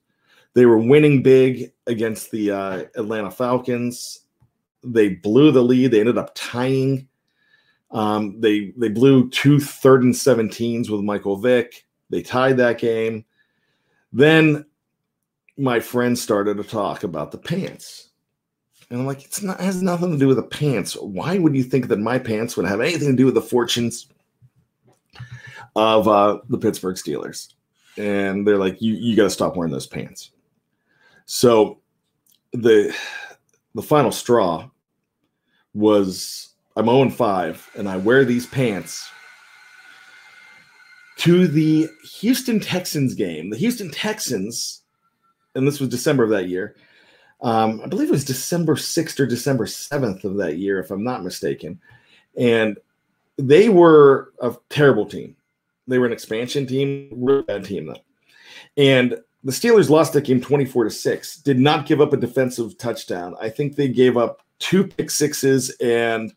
They 0.54 0.66
were 0.66 0.78
winning 0.78 1.22
big 1.22 1.74
against 1.88 2.32
the 2.32 2.52
uh, 2.52 2.84
Atlanta 2.96 3.30
Falcons. 3.30 4.22
They 4.84 5.10
blew 5.10 5.52
the 5.52 5.62
lead. 5.62 5.92
They 5.92 6.00
ended 6.00 6.18
up 6.18 6.32
tying. 6.34 7.08
Um, 7.92 8.40
they 8.40 8.74
they 8.78 8.90
blew 8.90 9.30
two 9.30 9.60
third 9.60 10.04
and 10.04 10.14
17s 10.14 10.90
with 10.90 11.02
Michael 11.02 11.38
Vick. 11.38 11.86
They 12.10 12.22
tied 12.22 12.58
that 12.58 12.78
game. 12.78 13.26
Then 14.14 14.66
my 15.58 15.80
friend 15.80 16.18
started 16.18 16.58
to 16.58 16.64
talk 16.64 17.04
about 17.04 17.32
the 17.32 17.38
pants. 17.38 18.10
And 18.90 19.00
I'm 19.00 19.06
like, 19.06 19.24
it's 19.24 19.42
not 19.42 19.60
has 19.60 19.82
nothing 19.82 20.12
to 20.12 20.18
do 20.18 20.28
with 20.28 20.38
the 20.38 20.44
pants. 20.44 20.96
Why 20.96 21.38
would 21.38 21.56
you 21.56 21.64
think 21.64 21.88
that 21.88 22.00
my 22.00 22.20
pants 22.20 22.56
would 22.56 22.68
have 22.68 22.82
anything 22.82 23.10
to 23.10 23.16
do 23.16 23.26
with 23.26 23.34
the 23.34 23.42
fortunes 23.42 24.08
of 25.76 26.08
uh, 26.08 26.40
the 26.50 26.58
Pittsburgh 26.58 26.96
Steelers? 26.96 27.54
And 27.98 28.46
they're 28.46 28.58
like, 28.58 28.82
you 28.82 28.94
you 28.94 29.16
got 29.16 29.24
to 29.24 29.30
stop 29.30 29.56
wearing 29.56 29.72
those 29.72 29.88
pants. 29.88 30.32
So 31.26 31.80
the 32.54 32.96
the 33.74 33.82
final 33.82 34.12
straw 34.12 34.70
was 35.74 36.50
I'm 36.76 36.86
0 36.86 37.10
5 37.10 37.72
and 37.76 37.90
I 37.90 37.98
wear 37.98 38.26
these 38.26 38.46
pants 38.46 39.10
to 41.18 41.48
the 41.48 41.88
Houston 42.20 42.60
Texans 42.60 43.14
game. 43.14 43.50
The 43.50 43.58
Houston 43.58 43.90
Texans, 43.90 44.82
and 45.56 45.68
this 45.68 45.80
was 45.80 45.90
December 45.90 46.24
of 46.24 46.30
that 46.32 46.50
year. 46.50 46.76
Um, 47.42 47.82
I 47.84 47.88
believe 47.88 48.10
it 48.10 48.12
was 48.12 48.26
December 48.26 48.76
6th 48.76 49.20
or 49.20 49.26
December 49.26 49.66
7th 49.66 50.24
of 50.24 50.38
that 50.38 50.58
year, 50.58 50.80
if 50.80 50.90
I'm 50.92 51.04
not 51.04 51.24
mistaken. 51.24 51.80
And 52.38 52.78
they 53.38 53.70
were 53.70 54.34
a 54.42 54.56
terrible 54.70 55.06
team. 55.06 55.36
They 55.88 56.00
were 56.00 56.06
an 56.06 56.14
expansion 56.14 56.66
team, 56.66 57.10
really 57.12 57.44
bad 57.44 57.66
team 57.66 57.88
though. 57.88 58.02
And 58.78 59.18
the 59.44 59.52
Steelers 59.52 59.90
lost 59.90 60.14
that 60.14 60.26
game 60.26 60.42
24 60.42 60.86
to 60.86 60.90
6, 60.90 61.38
did 61.38 61.60
not 61.60 61.86
give 61.86 62.02
up 62.02 62.14
a 62.14 62.18
defensive 62.18 62.78
touchdown. 62.78 63.36
I 63.40 63.50
think 63.50 63.76
they 63.76 63.88
gave 63.88 64.18
up 64.18 64.42
two 64.58 64.88
pick 64.88 65.12
sixes 65.12 65.70
and 65.82 66.34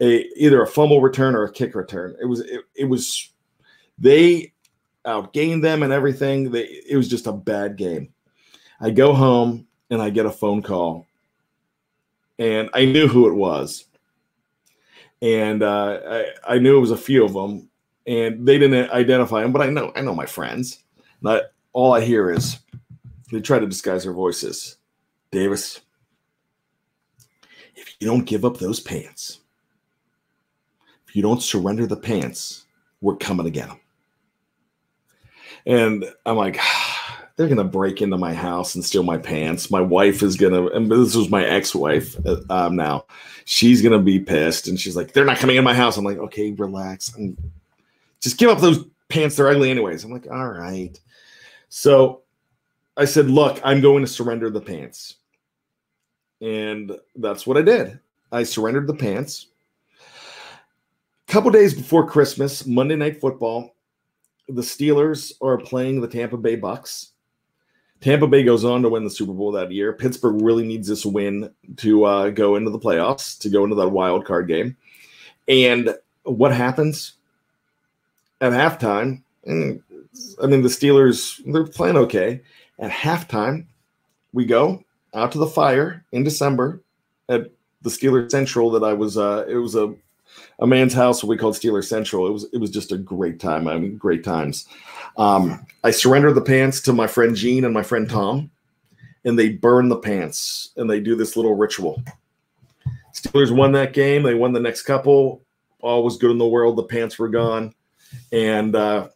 a 0.00 0.26
either 0.36 0.62
a 0.62 0.66
fumble 0.66 1.00
return 1.00 1.36
or 1.36 1.44
a 1.44 1.52
kick 1.52 1.74
return. 1.74 2.16
It 2.20 2.24
was 2.24 2.40
it, 2.40 2.62
it 2.74 2.84
was 2.86 3.30
they 3.98 4.52
outgained 5.06 5.62
them 5.62 5.82
and 5.82 5.92
everything. 5.92 6.50
They, 6.50 6.64
it 6.88 6.96
was 6.96 7.08
just 7.08 7.26
a 7.26 7.32
bad 7.32 7.76
game. 7.76 8.12
I 8.80 8.90
go 8.90 9.14
home 9.14 9.66
and 9.90 10.00
I 10.00 10.10
get 10.10 10.26
a 10.26 10.30
phone 10.30 10.62
call, 10.62 11.06
and 12.38 12.68
I 12.74 12.84
knew 12.84 13.08
who 13.08 13.28
it 13.28 13.34
was. 13.34 13.84
And 15.22 15.62
uh, 15.62 16.00
I, 16.06 16.54
I 16.54 16.58
knew 16.58 16.76
it 16.76 16.80
was 16.80 16.90
a 16.90 16.96
few 16.96 17.24
of 17.24 17.32
them, 17.32 17.68
and 18.06 18.46
they 18.46 18.58
didn't 18.58 18.90
identify 18.90 19.42
them, 19.42 19.52
but 19.52 19.62
I 19.62 19.70
know 19.70 19.92
I 19.96 20.00
know 20.00 20.14
my 20.14 20.26
friends. 20.26 20.80
Not 21.22 21.42
all 21.72 21.94
I 21.94 22.00
hear 22.02 22.30
is 22.30 22.58
they 23.30 23.40
try 23.40 23.58
to 23.58 23.66
disguise 23.66 24.04
their 24.04 24.12
voices. 24.12 24.76
Davis, 25.30 25.80
if 27.74 27.96
you 27.98 28.06
don't 28.06 28.24
give 28.24 28.44
up 28.44 28.58
those 28.58 28.80
pants, 28.80 29.40
if 31.08 31.16
you 31.16 31.22
don't 31.22 31.42
surrender 31.42 31.86
the 31.86 31.96
pants, 31.96 32.66
we're 33.00 33.16
coming 33.16 33.46
them. 33.46 33.80
And 35.66 36.04
I'm 36.26 36.36
like, 36.36 36.58
they're 37.36 37.48
gonna 37.48 37.64
break 37.64 38.00
into 38.00 38.16
my 38.16 38.32
house 38.32 38.74
and 38.74 38.84
steal 38.84 39.02
my 39.02 39.18
pants. 39.18 39.70
My 39.70 39.80
wife 39.80 40.22
is 40.22 40.36
gonna, 40.36 40.66
and 40.68 40.90
this 40.90 41.16
was 41.16 41.30
my 41.30 41.44
ex-wife 41.44 42.16
uh, 42.24 42.40
um, 42.48 42.76
now. 42.76 43.06
She's 43.44 43.82
gonna 43.82 43.98
be 43.98 44.20
pissed, 44.20 44.68
and 44.68 44.78
she's 44.78 44.96
like, 44.96 45.12
they're 45.12 45.24
not 45.24 45.38
coming 45.38 45.56
in 45.56 45.64
my 45.64 45.74
house. 45.74 45.96
I'm 45.96 46.04
like, 46.04 46.18
okay, 46.18 46.52
relax. 46.52 47.14
I'm, 47.16 47.36
just 48.20 48.38
give 48.38 48.50
up 48.50 48.60
those 48.60 48.84
pants. 49.08 49.36
They're 49.36 49.48
ugly 49.48 49.70
anyways. 49.70 50.04
I'm 50.04 50.12
like, 50.12 50.26
all 50.30 50.48
right. 50.48 50.98
So 51.68 52.22
I 52.96 53.04
said, 53.04 53.28
look, 53.28 53.60
I'm 53.64 53.80
going 53.80 54.02
to 54.02 54.10
surrender 54.10 54.48
the 54.48 54.60
pants, 54.60 55.16
and 56.40 56.92
that's 57.16 57.46
what 57.46 57.56
I 57.56 57.62
did. 57.62 57.98
I 58.30 58.44
surrendered 58.44 58.86
the 58.86 58.94
pants. 58.94 59.48
A 61.28 61.32
couple 61.32 61.50
days 61.50 61.74
before 61.74 62.06
Christmas, 62.06 62.64
Monday 62.64 62.96
Night 62.96 63.20
Football, 63.20 63.74
the 64.48 64.62
Steelers 64.62 65.32
are 65.42 65.58
playing 65.58 66.00
the 66.00 66.08
Tampa 66.08 66.36
Bay 66.36 66.54
Bucks. 66.54 67.12
Tampa 68.04 68.26
Bay 68.26 68.42
goes 68.42 68.66
on 68.66 68.82
to 68.82 68.90
win 68.90 69.02
the 69.02 69.08
Super 69.08 69.32
Bowl 69.32 69.50
that 69.52 69.72
year. 69.72 69.94
Pittsburgh 69.94 70.42
really 70.42 70.62
needs 70.62 70.86
this 70.86 71.06
win 71.06 71.50
to 71.78 72.04
uh, 72.04 72.28
go 72.28 72.56
into 72.56 72.70
the 72.70 72.78
playoffs, 72.78 73.38
to 73.38 73.48
go 73.48 73.64
into 73.64 73.76
that 73.76 73.88
wild 73.88 74.26
card 74.26 74.46
game. 74.46 74.76
And 75.48 75.96
what 76.24 76.52
happens 76.52 77.14
at 78.42 78.52
halftime? 78.52 79.22
Mm, 79.48 79.80
I 80.42 80.46
mean, 80.46 80.60
the 80.60 80.68
Steelers, 80.68 81.40
they're 81.50 81.64
playing 81.64 81.96
okay. 81.96 82.42
At 82.78 82.90
halftime, 82.90 83.64
we 84.34 84.44
go 84.44 84.84
out 85.14 85.32
to 85.32 85.38
the 85.38 85.46
fire 85.46 86.04
in 86.12 86.24
December 86.24 86.82
at 87.30 87.50
the 87.80 87.88
Steelers 87.88 88.30
Central 88.30 88.70
that 88.72 88.84
I 88.84 88.92
was, 88.92 89.16
uh, 89.16 89.46
it 89.48 89.56
was 89.56 89.76
a 89.76 89.94
a 90.58 90.66
man's 90.66 90.94
house, 90.94 91.22
what 91.22 91.28
we 91.30 91.36
called 91.36 91.54
Steeler 91.54 91.84
Central. 91.84 92.26
It 92.26 92.32
was 92.32 92.46
it 92.52 92.58
was 92.58 92.70
just 92.70 92.92
a 92.92 92.98
great 92.98 93.40
time. 93.40 93.68
I 93.68 93.78
mean, 93.78 93.96
great 93.96 94.24
times. 94.24 94.66
Um, 95.16 95.66
I 95.82 95.90
surrendered 95.90 96.34
the 96.34 96.42
pants 96.42 96.80
to 96.82 96.92
my 96.92 97.06
friend 97.06 97.34
Gene 97.36 97.64
and 97.64 97.74
my 97.74 97.82
friend 97.82 98.08
Tom, 98.08 98.50
and 99.24 99.38
they 99.38 99.50
burn 99.50 99.88
the 99.88 99.98
pants 99.98 100.70
and 100.76 100.88
they 100.88 101.00
do 101.00 101.16
this 101.16 101.36
little 101.36 101.54
ritual. 101.54 102.02
Steelers 103.14 103.54
won 103.54 103.72
that 103.72 103.92
game. 103.92 104.22
They 104.22 104.34
won 104.34 104.52
the 104.52 104.60
next 104.60 104.82
couple. 104.82 105.42
All 105.80 106.02
was 106.02 106.16
good 106.16 106.30
in 106.30 106.38
the 106.38 106.46
world. 106.46 106.76
The 106.76 106.84
pants 106.84 107.18
were 107.18 107.28
gone, 107.28 107.74
and 108.32 108.74
uh, 108.74 109.08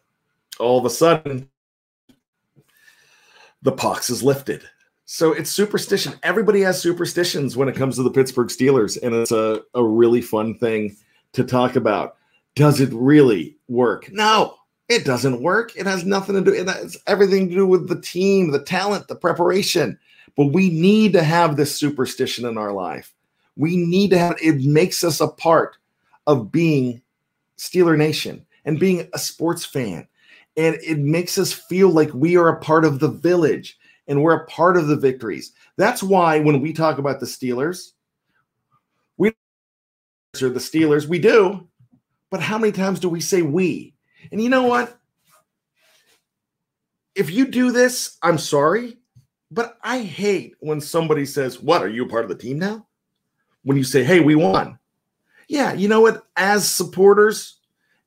all 0.59 0.79
of 0.79 0.85
a 0.85 0.89
sudden 0.89 1.49
the 3.61 3.71
pox 3.71 4.09
is 4.09 4.23
lifted. 4.23 4.63
So 5.05 5.33
it's 5.33 5.49
superstition. 5.49 6.13
Everybody 6.21 6.61
has 6.61 6.79
superstitions 6.79 7.57
when 7.57 7.67
it 7.67 7.75
comes 7.75 7.95
to 7.95 8.03
the 8.03 8.11
Pittsburgh 8.11 8.49
Steelers, 8.49 9.01
and 9.01 9.15
it's 9.15 9.31
a, 9.31 9.63
a 9.73 9.83
really 9.83 10.21
fun 10.21 10.55
thing 10.59 10.95
to 11.33 11.43
talk 11.43 11.75
about. 11.75 12.17
Does 12.55 12.79
it 12.81 12.89
really 12.91 13.57
work? 13.67 14.09
No, 14.11 14.55
it 14.87 15.05
doesn't 15.05 15.41
work. 15.41 15.75
It 15.75 15.85
has 15.85 16.03
nothing 16.03 16.35
to 16.35 16.41
do. 16.41 16.53
It 16.53 16.67
has 16.67 16.97
everything 17.07 17.49
to 17.49 17.55
do 17.55 17.67
with 17.67 17.87
the 17.87 18.01
team, 18.01 18.51
the 18.51 18.63
talent, 18.63 19.07
the 19.07 19.15
preparation. 19.15 19.97
But 20.35 20.47
we 20.47 20.69
need 20.69 21.13
to 21.13 21.23
have 21.23 21.55
this 21.55 21.75
superstition 21.75 22.45
in 22.45 22.57
our 22.57 22.73
life. 22.73 23.13
We 23.55 23.77
need 23.77 24.09
to 24.11 24.17
have 24.17 24.37
it 24.41 24.63
makes 24.63 25.03
us 25.03 25.21
a 25.21 25.27
part 25.27 25.77
of 26.27 26.51
being 26.51 27.01
Steeler 27.57 27.97
Nation 27.97 28.45
and 28.65 28.79
being 28.79 29.07
a 29.13 29.19
sports 29.19 29.65
fan. 29.65 30.07
And 30.57 30.77
it 30.83 30.99
makes 30.99 31.37
us 31.37 31.53
feel 31.53 31.89
like 31.89 32.13
we 32.13 32.35
are 32.37 32.49
a 32.49 32.59
part 32.59 32.85
of 32.85 32.99
the 32.99 33.09
village 33.09 33.77
and 34.07 34.23
we're 34.23 34.35
a 34.35 34.45
part 34.47 34.75
of 34.75 34.87
the 34.87 34.95
victories. 34.95 35.51
That's 35.77 36.01
why 36.01 36.39
when 36.39 36.61
we 36.61 36.73
talk 36.73 36.97
about 36.97 37.19
the 37.19 37.25
Steelers, 37.25 37.91
are 40.41 40.49
the 40.49 40.59
Steelers, 40.59 41.07
we 41.07 41.19
do, 41.19 41.67
but 42.29 42.41
how 42.41 42.57
many 42.57 42.71
times 42.71 42.99
do 42.99 43.09
we 43.09 43.21
say 43.21 43.41
we? 43.41 43.93
And 44.31 44.41
you 44.41 44.49
know 44.49 44.63
what? 44.63 44.97
If 47.15 47.31
you 47.31 47.47
do 47.47 47.71
this, 47.71 48.17
I'm 48.21 48.37
sorry, 48.37 48.97
but 49.51 49.77
I 49.83 50.01
hate 50.01 50.55
when 50.59 50.79
somebody 50.79 51.25
says, 51.25 51.59
What, 51.59 51.83
are 51.83 51.89
you 51.89 52.05
part 52.05 52.23
of 52.23 52.29
the 52.29 52.35
team 52.35 52.59
now? 52.59 52.87
When 53.63 53.77
you 53.77 53.83
say, 53.83 54.03
Hey, 54.03 54.19
we 54.19 54.35
won. 54.35 54.77
Yeah, 55.47 55.73
you 55.73 55.87
know 55.87 56.01
what? 56.01 56.27
As 56.35 56.69
supporters, 56.69 57.57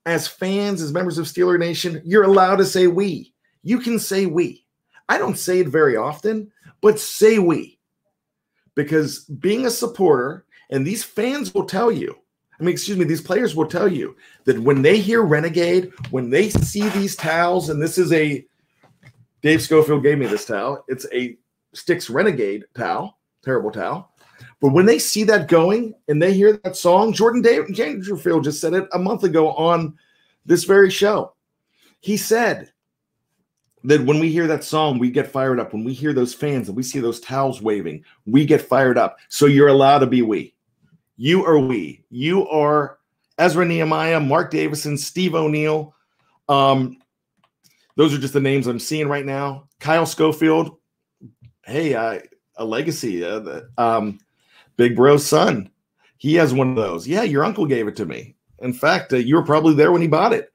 as 0.06 0.28
fans, 0.28 0.80
as 0.80 0.92
members 0.92 1.18
of 1.18 1.26
Steeler 1.26 1.58
Nation, 1.58 2.00
you're 2.04 2.22
allowed 2.22 2.56
to 2.56 2.64
say 2.64 2.86
we. 2.86 3.34
You 3.62 3.80
can 3.80 3.98
say 3.98 4.26
we. 4.26 4.64
I 5.08 5.18
don't 5.18 5.38
say 5.38 5.60
it 5.60 5.68
very 5.68 5.96
often, 5.96 6.52
but 6.80 7.00
say 7.00 7.38
we. 7.38 7.78
Because 8.74 9.24
being 9.24 9.66
a 9.66 9.70
supporter, 9.70 10.46
and 10.70 10.86
these 10.86 11.04
fans 11.04 11.52
will 11.52 11.66
tell 11.66 11.92
you, 11.92 12.16
I 12.62 12.64
mean, 12.64 12.74
excuse 12.74 12.96
me, 12.96 13.04
these 13.04 13.20
players 13.20 13.56
will 13.56 13.66
tell 13.66 13.88
you 13.88 14.14
that 14.44 14.56
when 14.56 14.82
they 14.82 15.00
hear 15.00 15.22
Renegade, 15.22 15.90
when 16.12 16.30
they 16.30 16.48
see 16.48 16.88
these 16.90 17.16
towels, 17.16 17.70
and 17.70 17.82
this 17.82 17.98
is 17.98 18.12
a 18.12 18.46
Dave 19.40 19.60
Schofield 19.60 20.04
gave 20.04 20.16
me 20.16 20.26
this 20.26 20.44
towel, 20.44 20.84
it's 20.86 21.04
a 21.12 21.36
Styx 21.72 22.08
Renegade 22.08 22.62
towel, 22.76 23.18
terrible 23.44 23.72
towel. 23.72 24.12
But 24.60 24.72
when 24.72 24.86
they 24.86 25.00
see 25.00 25.24
that 25.24 25.48
going 25.48 25.92
and 26.06 26.22
they 26.22 26.32
hear 26.32 26.52
that 26.62 26.76
song, 26.76 27.12
Jordan 27.12 27.42
Dangerfield 27.42 28.44
just 28.44 28.60
said 28.60 28.74
it 28.74 28.88
a 28.92 28.98
month 28.98 29.24
ago 29.24 29.50
on 29.54 29.98
this 30.46 30.62
very 30.62 30.88
show. 30.88 31.34
He 31.98 32.16
said 32.16 32.70
that 33.82 34.06
when 34.06 34.20
we 34.20 34.30
hear 34.30 34.46
that 34.46 34.62
song, 34.62 35.00
we 35.00 35.10
get 35.10 35.26
fired 35.26 35.58
up. 35.58 35.72
When 35.72 35.82
we 35.82 35.94
hear 35.94 36.12
those 36.12 36.32
fans 36.32 36.68
and 36.68 36.76
we 36.76 36.84
see 36.84 37.00
those 37.00 37.18
towels 37.18 37.60
waving, 37.60 38.04
we 38.24 38.46
get 38.46 38.62
fired 38.62 38.98
up. 38.98 39.16
So 39.30 39.46
you're 39.46 39.66
allowed 39.66 39.98
to 39.98 40.06
be 40.06 40.22
we. 40.22 40.54
You 41.16 41.44
are 41.44 41.58
we. 41.58 42.04
You 42.10 42.48
are 42.48 42.98
Ezra 43.38 43.64
Nehemiah, 43.64 44.20
Mark 44.20 44.50
Davison, 44.50 44.96
Steve 44.96 45.34
O'Neill. 45.34 45.94
Um, 46.48 46.98
those 47.96 48.14
are 48.14 48.18
just 48.18 48.34
the 48.34 48.40
names 48.40 48.66
I'm 48.66 48.78
seeing 48.78 49.08
right 49.08 49.24
now. 49.24 49.68
Kyle 49.80 50.06
Schofield. 50.06 50.78
Hey, 51.64 51.94
uh, 51.94 52.20
a 52.56 52.64
legacy. 52.64 53.24
Uh, 53.24 53.60
um, 53.78 54.18
Big 54.76 54.96
Bro's 54.96 55.26
son. 55.26 55.70
He 56.18 56.34
has 56.34 56.54
one 56.54 56.70
of 56.70 56.76
those. 56.76 57.06
Yeah, 57.06 57.22
your 57.22 57.44
uncle 57.44 57.66
gave 57.66 57.88
it 57.88 57.96
to 57.96 58.06
me. 58.06 58.36
In 58.60 58.72
fact, 58.72 59.12
uh, 59.12 59.16
you 59.16 59.34
were 59.34 59.44
probably 59.44 59.74
there 59.74 59.92
when 59.92 60.02
he 60.02 60.08
bought 60.08 60.32
it. 60.32 60.52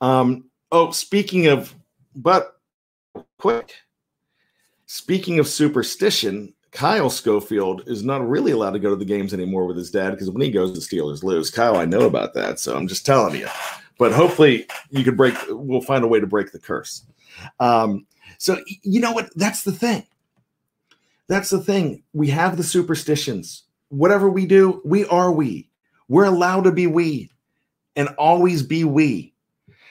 Um, 0.00 0.44
oh, 0.72 0.90
speaking 0.90 1.46
of, 1.46 1.74
but 2.14 2.60
quick. 3.38 3.74
Speaking 4.86 5.38
of 5.38 5.48
superstition, 5.48 6.54
Kyle 6.76 7.08
Schofield 7.08 7.84
is 7.86 8.04
not 8.04 8.28
really 8.28 8.52
allowed 8.52 8.72
to 8.72 8.78
go 8.78 8.90
to 8.90 8.96
the 8.96 9.04
games 9.06 9.32
anymore 9.32 9.64
with 9.64 9.78
his 9.78 9.90
dad 9.90 10.10
because 10.10 10.28
when 10.28 10.42
he 10.42 10.50
goes, 10.50 10.74
the 10.74 10.80
Steelers 10.80 11.22
lose. 11.22 11.50
Kyle, 11.50 11.78
I 11.78 11.86
know 11.86 12.02
about 12.02 12.34
that, 12.34 12.60
so 12.60 12.76
I'm 12.76 12.86
just 12.86 13.06
telling 13.06 13.34
you. 13.34 13.48
But 13.98 14.12
hopefully, 14.12 14.66
you 14.90 15.02
could 15.02 15.16
break. 15.16 15.34
We'll 15.48 15.80
find 15.80 16.04
a 16.04 16.06
way 16.06 16.20
to 16.20 16.26
break 16.26 16.52
the 16.52 16.58
curse. 16.58 17.06
Um, 17.60 18.06
so 18.36 18.58
you 18.82 19.00
know 19.00 19.12
what? 19.12 19.30
That's 19.36 19.62
the 19.62 19.72
thing. 19.72 20.04
That's 21.28 21.48
the 21.48 21.62
thing. 21.62 22.02
We 22.12 22.28
have 22.28 22.58
the 22.58 22.62
superstitions. 22.62 23.62
Whatever 23.88 24.28
we 24.28 24.44
do, 24.44 24.82
we 24.84 25.06
are 25.06 25.32
we. 25.32 25.70
We're 26.08 26.26
allowed 26.26 26.64
to 26.64 26.72
be 26.72 26.86
we 26.86 27.30
and 27.96 28.10
always 28.18 28.62
be 28.62 28.84
we. 28.84 29.32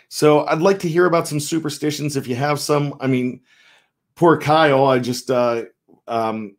So 0.09 0.45
I'd 0.45 0.61
like 0.61 0.77
to 0.79 0.87
hear 0.87 1.07
about 1.07 1.27
some 1.27 1.39
superstitions 1.39 2.15
if 2.15 2.27
you 2.27 2.35
have 2.35 2.59
some. 2.59 2.93
I 2.99 3.07
mean, 3.07 3.41
poor 4.13 4.37
Kyle, 4.39 4.85
I 4.85 4.99
just 4.99 5.31
uh 5.31 5.63
um 6.07 6.55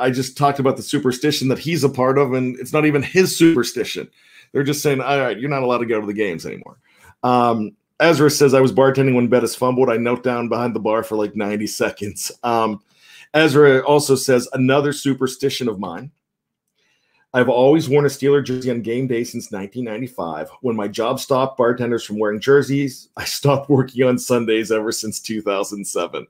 I 0.00 0.10
just 0.10 0.36
talked 0.36 0.58
about 0.58 0.76
the 0.76 0.82
superstition 0.82 1.48
that 1.48 1.58
he's 1.58 1.84
a 1.84 1.88
part 1.88 2.18
of, 2.18 2.32
and 2.32 2.58
it's 2.58 2.72
not 2.72 2.86
even 2.86 3.02
his 3.02 3.36
superstition. 3.36 4.08
They're 4.52 4.62
just 4.62 4.82
saying, 4.82 5.00
all 5.00 5.20
right, 5.20 5.38
you're 5.38 5.50
not 5.50 5.62
allowed 5.62 5.78
to 5.78 5.86
go 5.86 6.00
to 6.00 6.06
the 6.06 6.12
games 6.12 6.46
anymore. 6.46 6.78
Um, 7.22 7.76
Ezra 8.00 8.30
says, 8.30 8.54
I 8.54 8.60
was 8.60 8.72
bartending 8.72 9.14
when 9.14 9.28
Bettis 9.28 9.54
fumbled. 9.54 9.90
I 9.90 9.98
knelt 9.98 10.22
down 10.22 10.48
behind 10.48 10.74
the 10.74 10.80
bar 10.80 11.02
for 11.02 11.16
like 11.16 11.36
90 11.36 11.66
seconds. 11.66 12.32
Um, 12.42 12.80
Ezra 13.34 13.80
also 13.80 14.16
says 14.16 14.48
another 14.54 14.92
superstition 14.92 15.68
of 15.68 15.78
mine. 15.78 16.10
I've 17.32 17.48
always 17.48 17.88
worn 17.88 18.06
a 18.06 18.08
Steeler 18.08 18.44
jersey 18.44 18.72
on 18.72 18.82
game 18.82 19.06
day 19.06 19.22
since 19.22 19.52
1995. 19.52 20.50
When 20.62 20.74
my 20.74 20.88
job 20.88 21.20
stopped 21.20 21.56
bartenders 21.56 22.04
from 22.04 22.18
wearing 22.18 22.40
jerseys, 22.40 23.08
I 23.16 23.24
stopped 23.24 23.70
working 23.70 24.04
on 24.04 24.18
Sundays 24.18 24.72
ever 24.72 24.90
since 24.90 25.20
2007. 25.20 26.26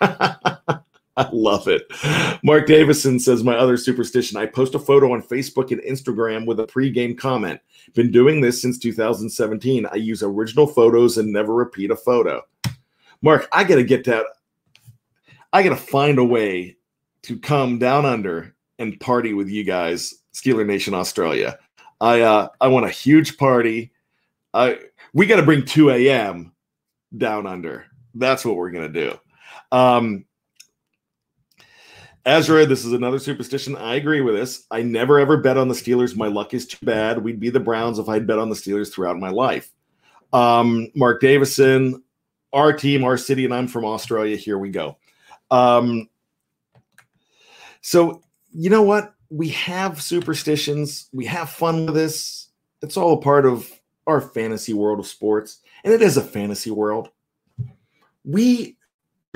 I 1.16 1.28
love 1.32 1.68
it. 1.68 1.86
Mark 2.42 2.66
Davison 2.66 3.20
says, 3.20 3.44
My 3.44 3.56
other 3.56 3.76
superstition 3.76 4.36
I 4.36 4.46
post 4.46 4.74
a 4.74 4.78
photo 4.78 5.12
on 5.12 5.22
Facebook 5.22 5.70
and 5.70 5.80
Instagram 5.82 6.44
with 6.44 6.58
a 6.58 6.66
pregame 6.66 7.16
comment. 7.16 7.60
Been 7.94 8.10
doing 8.10 8.40
this 8.40 8.60
since 8.60 8.78
2017. 8.78 9.86
I 9.86 9.94
use 9.94 10.22
original 10.22 10.66
photos 10.66 11.18
and 11.18 11.32
never 11.32 11.54
repeat 11.54 11.90
a 11.90 11.96
photo. 11.96 12.42
Mark, 13.22 13.48
I 13.52 13.64
got 13.64 13.76
to 13.76 13.84
get 13.84 14.04
that. 14.04 14.26
I 15.52 15.62
got 15.62 15.70
to 15.70 15.76
find 15.76 16.18
a 16.18 16.24
way 16.24 16.76
to 17.22 17.38
come 17.38 17.78
down 17.78 18.04
under 18.04 18.54
and 18.78 18.98
party 18.98 19.34
with 19.34 19.48
you 19.48 19.62
guys, 19.62 20.14
Steeler 20.34 20.66
Nation 20.66 20.94
Australia. 20.94 21.58
I 22.00 22.22
uh, 22.22 22.48
I 22.60 22.68
want 22.68 22.86
a 22.86 22.90
huge 22.90 23.38
party. 23.38 23.92
I 24.52 24.78
we 25.12 25.26
got 25.26 25.36
to 25.36 25.42
bring 25.44 25.64
2 25.64 25.90
a.m. 25.90 26.52
down 27.16 27.46
under. 27.46 27.86
That's 28.14 28.44
what 28.44 28.56
we're 28.56 28.72
gonna 28.72 28.88
do. 28.88 29.18
Um, 29.70 30.24
Ezra, 32.26 32.64
this 32.64 32.84
is 32.84 32.92
another 32.92 33.18
superstition. 33.18 33.76
I 33.76 33.96
agree 33.96 34.22
with 34.22 34.34
this. 34.34 34.64
I 34.70 34.82
never 34.82 35.18
ever 35.18 35.36
bet 35.36 35.58
on 35.58 35.68
the 35.68 35.74
Steelers. 35.74 36.16
My 36.16 36.28
luck 36.28 36.54
is 36.54 36.66
too 36.66 36.84
bad. 36.84 37.22
We'd 37.22 37.40
be 37.40 37.50
the 37.50 37.60
Browns 37.60 37.98
if 37.98 38.08
I'd 38.08 38.26
bet 38.26 38.38
on 38.38 38.48
the 38.48 38.54
Steelers 38.54 38.92
throughout 38.92 39.18
my 39.18 39.28
life. 39.28 39.70
Um, 40.32 40.90
Mark 40.94 41.20
Davison, 41.20 42.02
our 42.52 42.72
team, 42.72 43.04
our 43.04 43.18
city, 43.18 43.44
and 43.44 43.52
I'm 43.52 43.68
from 43.68 43.84
Australia. 43.84 44.36
Here 44.36 44.58
we 44.58 44.70
go. 44.70 44.96
Um, 45.50 46.08
so, 47.82 48.22
you 48.52 48.70
know 48.70 48.82
what? 48.82 49.14
We 49.28 49.48
have 49.50 50.00
superstitions, 50.00 51.08
we 51.12 51.26
have 51.26 51.50
fun 51.50 51.86
with 51.86 51.94
this. 51.94 52.48
It's 52.82 52.96
all 52.96 53.14
a 53.14 53.20
part 53.20 53.46
of 53.46 53.70
our 54.06 54.20
fantasy 54.20 54.72
world 54.72 54.98
of 54.98 55.06
sports, 55.06 55.58
and 55.82 55.92
it 55.92 56.00
is 56.00 56.16
a 56.16 56.22
fantasy 56.22 56.70
world. 56.70 57.10
We 58.24 58.76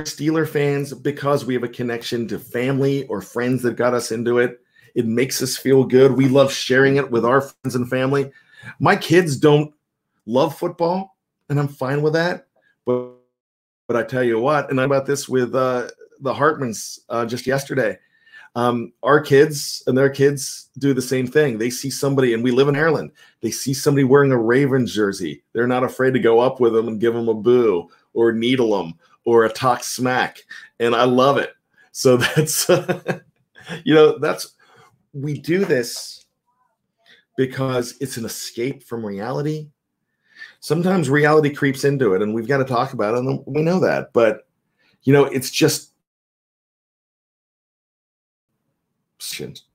Steeler 0.05 0.49
fans 0.49 0.94
because 0.94 1.44
we 1.44 1.55
have 1.55 1.64
a 1.64 1.68
connection 1.68 2.28
to 2.28 2.38
family 2.38 3.07
or 3.07 3.20
friends 3.20 3.62
that 3.62 3.76
got 3.76 3.94
us 3.94 4.12
into 4.12 4.38
it. 4.38 4.61
It 4.94 5.07
makes 5.07 5.42
us 5.42 5.57
feel 5.57 5.84
good. 5.84 6.12
We 6.12 6.28
love 6.28 6.53
sharing 6.53 6.96
it 6.96 7.11
with 7.11 7.24
our 7.24 7.40
friends 7.40 7.74
and 7.74 7.88
family. 7.88 8.30
My 8.80 8.96
kids 8.96 9.36
don't 9.36 9.72
love 10.26 10.57
football, 10.57 11.16
and 11.49 11.59
I'm 11.59 11.68
fine 11.68 12.03
with 12.03 12.12
that. 12.14 12.46
But 12.84 13.12
but 13.86 13.96
I 13.96 14.03
tell 14.03 14.22
you 14.22 14.38
what, 14.38 14.70
and 14.70 14.80
I 14.80 14.84
about 14.84 15.07
this 15.07 15.28
with 15.28 15.55
uh, 15.55 15.88
the 16.20 16.32
Hartmans 16.32 17.01
uh, 17.09 17.24
just 17.26 17.46
yesterday. 17.46 17.99
Um, 18.55 18.92
our 19.03 19.20
kids 19.20 19.82
and 19.86 19.96
their 19.96 20.11
kids 20.11 20.70
do 20.78 20.92
the 20.92 21.03
same 21.03 21.26
thing. 21.26 21.59
They 21.59 21.70
see 21.70 21.90
somebody, 21.90 22.34
and 22.34 22.42
we 22.42 22.51
live 22.51 22.68
in 22.68 22.76
Ireland. 22.76 23.12
They 23.40 23.51
see 23.51 23.72
somebody 23.72 24.05
wearing 24.05 24.32
a 24.32 24.38
Ravens 24.38 24.94
jersey. 24.94 25.42
They're 25.53 25.66
not 25.66 25.84
afraid 25.84 26.12
to 26.14 26.18
go 26.18 26.40
up 26.40 26.61
with 26.61 26.72
them 26.72 26.88
and 26.88 27.01
give 27.01 27.14
them 27.14 27.28
a 27.28 27.34
boo 27.34 27.88
or 28.14 28.32
needle 28.32 28.76
them 28.76 28.94
or 29.29 29.45
a 29.45 29.53
talk 29.53 29.85
smack. 29.85 30.39
And 30.81 30.95
I 30.95 31.05
love 31.05 31.37
it. 31.37 31.53
So 31.93 32.16
that's, 32.16 32.66
you 33.85 33.95
know, 33.95 34.18
that's, 34.18 34.55
we 35.12 35.39
do 35.39 35.66
this 35.66 36.24
because 37.37 37.95
it's 38.01 38.16
an 38.16 38.24
escape 38.24 38.83
from 38.83 39.05
reality. 39.05 39.68
Sometimes 40.61 41.11
reality 41.11 41.51
creeps 41.53 41.85
into 41.85 42.14
it, 42.14 42.22
and 42.22 42.33
we've 42.33 42.49
got 42.49 42.57
to 42.57 42.64
talk 42.64 42.95
about 42.95 43.14
it, 43.14 43.18
and 43.18 43.43
we 43.47 43.61
know 43.61 43.79
that. 43.81 44.14
But, 44.14 44.49
you 45.03 45.12
know, 45.12 45.26
it's 45.26 45.51
just 45.51 45.93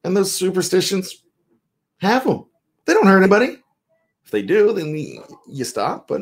and 0.04 0.18
those 0.18 0.34
superstitions 0.34 1.24
have 2.00 2.26
them. 2.26 2.48
They 2.86 2.94
don't 2.94 3.06
hurt 3.06 3.20
anybody. 3.20 3.60
If 4.26 4.32
they 4.32 4.42
do, 4.42 4.74
then 4.74 4.96
you 5.48 5.64
stop, 5.64 6.08
but 6.08 6.22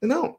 they 0.00 0.08
don't. 0.08 0.36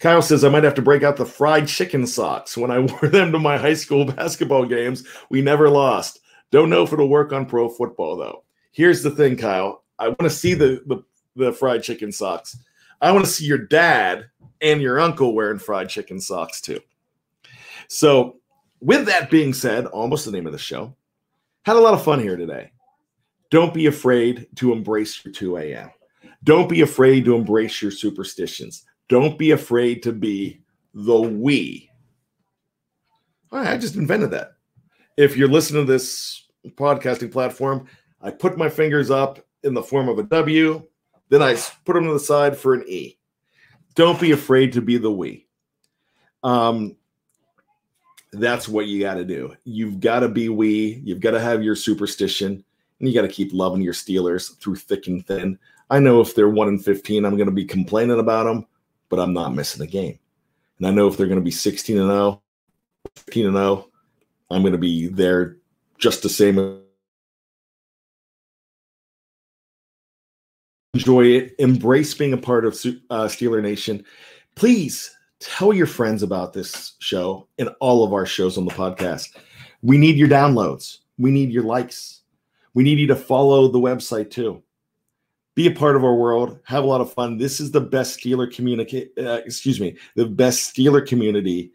Kyle 0.00 0.22
says 0.22 0.44
I 0.44 0.48
might 0.48 0.64
have 0.64 0.74
to 0.74 0.82
break 0.82 1.02
out 1.02 1.16
the 1.16 1.26
fried 1.26 1.68
chicken 1.68 2.06
socks. 2.06 2.56
When 2.56 2.70
I 2.70 2.78
wore 2.80 3.08
them 3.08 3.32
to 3.32 3.38
my 3.38 3.56
high 3.56 3.74
school 3.74 4.04
basketball 4.04 4.66
games, 4.66 5.04
we 5.30 5.42
never 5.42 5.68
lost. 5.68 6.20
Don't 6.50 6.70
know 6.70 6.82
if 6.82 6.92
it'll 6.92 7.08
work 7.08 7.32
on 7.32 7.46
pro 7.46 7.68
football 7.68 8.16
though. 8.16 8.44
Here's 8.72 9.02
the 9.02 9.10
thing, 9.10 9.36
Kyle. 9.36 9.84
I 9.98 10.08
want 10.08 10.22
to 10.22 10.30
see 10.30 10.54
the, 10.54 10.82
the 10.86 11.02
the 11.36 11.52
fried 11.52 11.82
chicken 11.82 12.10
socks. 12.10 12.58
I 13.00 13.12
want 13.12 13.24
to 13.24 13.30
see 13.30 13.44
your 13.44 13.58
dad 13.58 14.26
and 14.60 14.80
your 14.80 14.98
uncle 14.98 15.34
wearing 15.34 15.58
fried 15.58 15.88
chicken 15.88 16.18
socks 16.20 16.60
too. 16.60 16.80
So, 17.88 18.36
with 18.80 19.06
that 19.06 19.30
being 19.30 19.52
said, 19.52 19.86
almost 19.86 20.24
the 20.24 20.32
name 20.32 20.46
of 20.46 20.52
the 20.52 20.58
show, 20.58 20.96
had 21.62 21.76
a 21.76 21.80
lot 21.80 21.94
of 21.94 22.02
fun 22.02 22.20
here 22.20 22.36
today. 22.36 22.72
Don't 23.50 23.74
be 23.74 23.86
afraid 23.86 24.46
to 24.56 24.72
embrace 24.72 25.24
your 25.24 25.32
2 25.32 25.58
a.m. 25.58 25.90
Don't 26.42 26.68
be 26.68 26.80
afraid 26.80 27.24
to 27.24 27.34
embrace 27.34 27.80
your 27.80 27.90
superstitions. 27.90 28.84
Don't 29.08 29.38
be 29.38 29.52
afraid 29.52 30.02
to 30.02 30.12
be 30.12 30.60
the 30.94 31.20
we. 31.20 31.90
I 33.52 33.76
just 33.76 33.96
invented 33.96 34.32
that. 34.32 34.56
If 35.16 35.36
you're 35.36 35.48
listening 35.48 35.86
to 35.86 35.92
this 35.92 36.44
podcasting 36.70 37.32
platform, 37.32 37.86
I 38.20 38.30
put 38.30 38.58
my 38.58 38.68
fingers 38.68 39.10
up 39.10 39.38
in 39.62 39.74
the 39.74 39.82
form 39.82 40.08
of 40.08 40.18
a 40.18 40.24
W, 40.24 40.82
then 41.28 41.42
I 41.42 41.56
put 41.84 41.94
them 41.94 42.04
to 42.04 42.12
the 42.12 42.20
side 42.20 42.56
for 42.56 42.74
an 42.74 42.84
E. 42.86 43.18
Don't 43.94 44.20
be 44.20 44.32
afraid 44.32 44.72
to 44.74 44.82
be 44.82 44.98
the 44.98 45.10
we. 45.10 45.46
Um, 46.42 46.96
that's 48.32 48.68
what 48.68 48.86
you 48.86 49.00
got 49.00 49.14
to 49.14 49.24
do. 49.24 49.56
You've 49.64 50.00
got 50.00 50.20
to 50.20 50.28
be 50.28 50.48
we. 50.48 51.00
You've 51.04 51.20
got 51.20 51.30
to 51.30 51.40
have 51.40 51.62
your 51.62 51.76
superstition, 51.76 52.62
and 53.00 53.08
you 53.08 53.14
got 53.14 53.22
to 53.22 53.28
keep 53.28 53.52
loving 53.52 53.80
your 53.80 53.94
Steelers 53.94 54.58
through 54.58 54.76
thick 54.76 55.06
and 55.06 55.26
thin. 55.26 55.58
I 55.88 55.98
know 55.98 56.20
if 56.20 56.34
they're 56.34 56.50
one 56.50 56.68
in 56.68 56.78
fifteen, 56.78 57.24
I'm 57.24 57.36
going 57.36 57.48
to 57.48 57.54
be 57.54 57.64
complaining 57.64 58.20
about 58.20 58.44
them, 58.44 58.66
but 59.08 59.18
I'm 59.18 59.32
not 59.32 59.54
missing 59.54 59.82
a 59.82 59.86
game. 59.86 60.18
And 60.78 60.86
I 60.86 60.90
know 60.90 61.06
if 61.06 61.16
they're 61.16 61.26
going 61.26 61.40
to 61.40 61.44
be 61.44 61.50
16 61.50 61.98
and 61.98 62.08
0, 62.08 62.42
15 63.14 63.46
and 63.46 63.56
0, 63.56 63.88
I'm 64.50 64.62
going 64.62 64.72
to 64.72 64.78
be 64.78 65.08
there 65.08 65.56
just 65.98 66.22
the 66.22 66.28
same. 66.28 66.82
Enjoy 70.94 71.24
it. 71.26 71.54
Embrace 71.58 72.14
being 72.14 72.32
a 72.32 72.38
part 72.38 72.64
of 72.64 72.74
uh, 72.74 73.26
Steeler 73.26 73.62
Nation. 73.62 74.04
Please 74.54 75.14
tell 75.40 75.72
your 75.72 75.86
friends 75.86 76.22
about 76.22 76.52
this 76.52 76.94
show 76.98 77.48
and 77.58 77.70
all 77.80 78.04
of 78.04 78.12
our 78.12 78.26
shows 78.26 78.56
on 78.56 78.64
the 78.64 78.70
podcast. 78.70 79.36
We 79.82 79.98
need 79.98 80.16
your 80.16 80.28
downloads. 80.28 80.98
We 81.18 81.30
need 81.30 81.50
your 81.50 81.64
likes. 81.64 82.22
We 82.74 82.82
need 82.82 82.98
you 82.98 83.06
to 83.08 83.16
follow 83.16 83.68
the 83.68 83.78
website 83.78 84.30
too. 84.30 84.62
Be 85.56 85.66
a 85.66 85.72
part 85.72 85.96
of 85.96 86.04
our 86.04 86.14
world. 86.14 86.60
Have 86.64 86.84
a 86.84 86.86
lot 86.86 87.00
of 87.00 87.12
fun. 87.12 87.36
This 87.38 87.58
is 87.58 87.72
the 87.72 87.80
best 87.80 88.20
Steeler 88.20 88.54
communicate. 88.54 89.12
Uh, 89.18 89.40
excuse 89.44 89.80
me, 89.80 89.96
the 90.14 90.26
best 90.26 90.72
Steeler 90.72 91.04
community, 91.04 91.72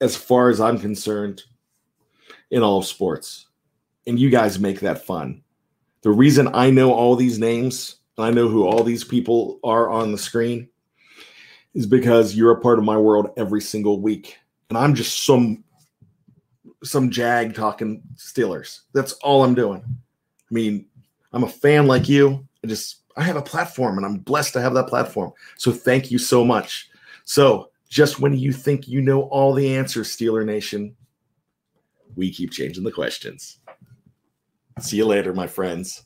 as 0.00 0.16
far 0.16 0.48
as 0.48 0.60
I'm 0.60 0.80
concerned, 0.80 1.44
in 2.50 2.64
all 2.64 2.82
sports. 2.82 3.46
And 4.06 4.18
you 4.18 4.30
guys 4.30 4.58
make 4.58 4.80
that 4.80 5.04
fun. 5.04 5.42
The 6.02 6.10
reason 6.10 6.48
I 6.54 6.70
know 6.70 6.92
all 6.92 7.14
these 7.14 7.38
names 7.38 7.96
and 8.16 8.26
I 8.26 8.30
know 8.30 8.48
who 8.48 8.66
all 8.66 8.82
these 8.82 9.04
people 9.04 9.60
are 9.62 9.88
on 9.88 10.10
the 10.10 10.18
screen 10.18 10.68
is 11.74 11.86
because 11.86 12.34
you're 12.34 12.50
a 12.50 12.60
part 12.60 12.78
of 12.78 12.84
my 12.84 12.96
world 12.96 13.30
every 13.36 13.60
single 13.60 14.00
week. 14.00 14.38
And 14.70 14.76
I'm 14.76 14.94
just 14.94 15.24
some 15.24 15.62
some 16.84 17.10
jag 17.10 17.54
talking 17.54 18.02
Steelers. 18.16 18.80
That's 18.92 19.12
all 19.14 19.44
I'm 19.44 19.54
doing. 19.54 19.82
I 19.84 20.54
mean, 20.54 20.86
I'm 21.32 21.44
a 21.44 21.48
fan 21.48 21.86
like 21.86 22.08
you. 22.08 22.46
I 22.64 22.66
just 22.66 23.02
I 23.16 23.22
have 23.22 23.36
a 23.36 23.42
platform 23.42 23.96
and 23.96 24.06
I'm 24.06 24.18
blessed 24.18 24.52
to 24.54 24.60
have 24.60 24.74
that 24.74 24.88
platform. 24.88 25.32
So 25.56 25.72
thank 25.72 26.10
you 26.10 26.18
so 26.18 26.44
much. 26.44 26.88
So 27.24 27.70
just 27.88 28.20
when 28.20 28.36
you 28.36 28.52
think 28.52 28.86
you 28.86 29.00
know 29.00 29.22
all 29.22 29.52
the 29.52 29.76
answers, 29.76 30.14
Steeler 30.16 30.44
Nation, 30.44 30.94
we 32.16 32.32
keep 32.32 32.52
changing 32.52 32.84
the 32.84 32.92
questions. 32.92 33.58
See 34.80 34.96
you 34.96 35.06
later, 35.06 35.34
my 35.34 35.46
friends. 35.46 36.04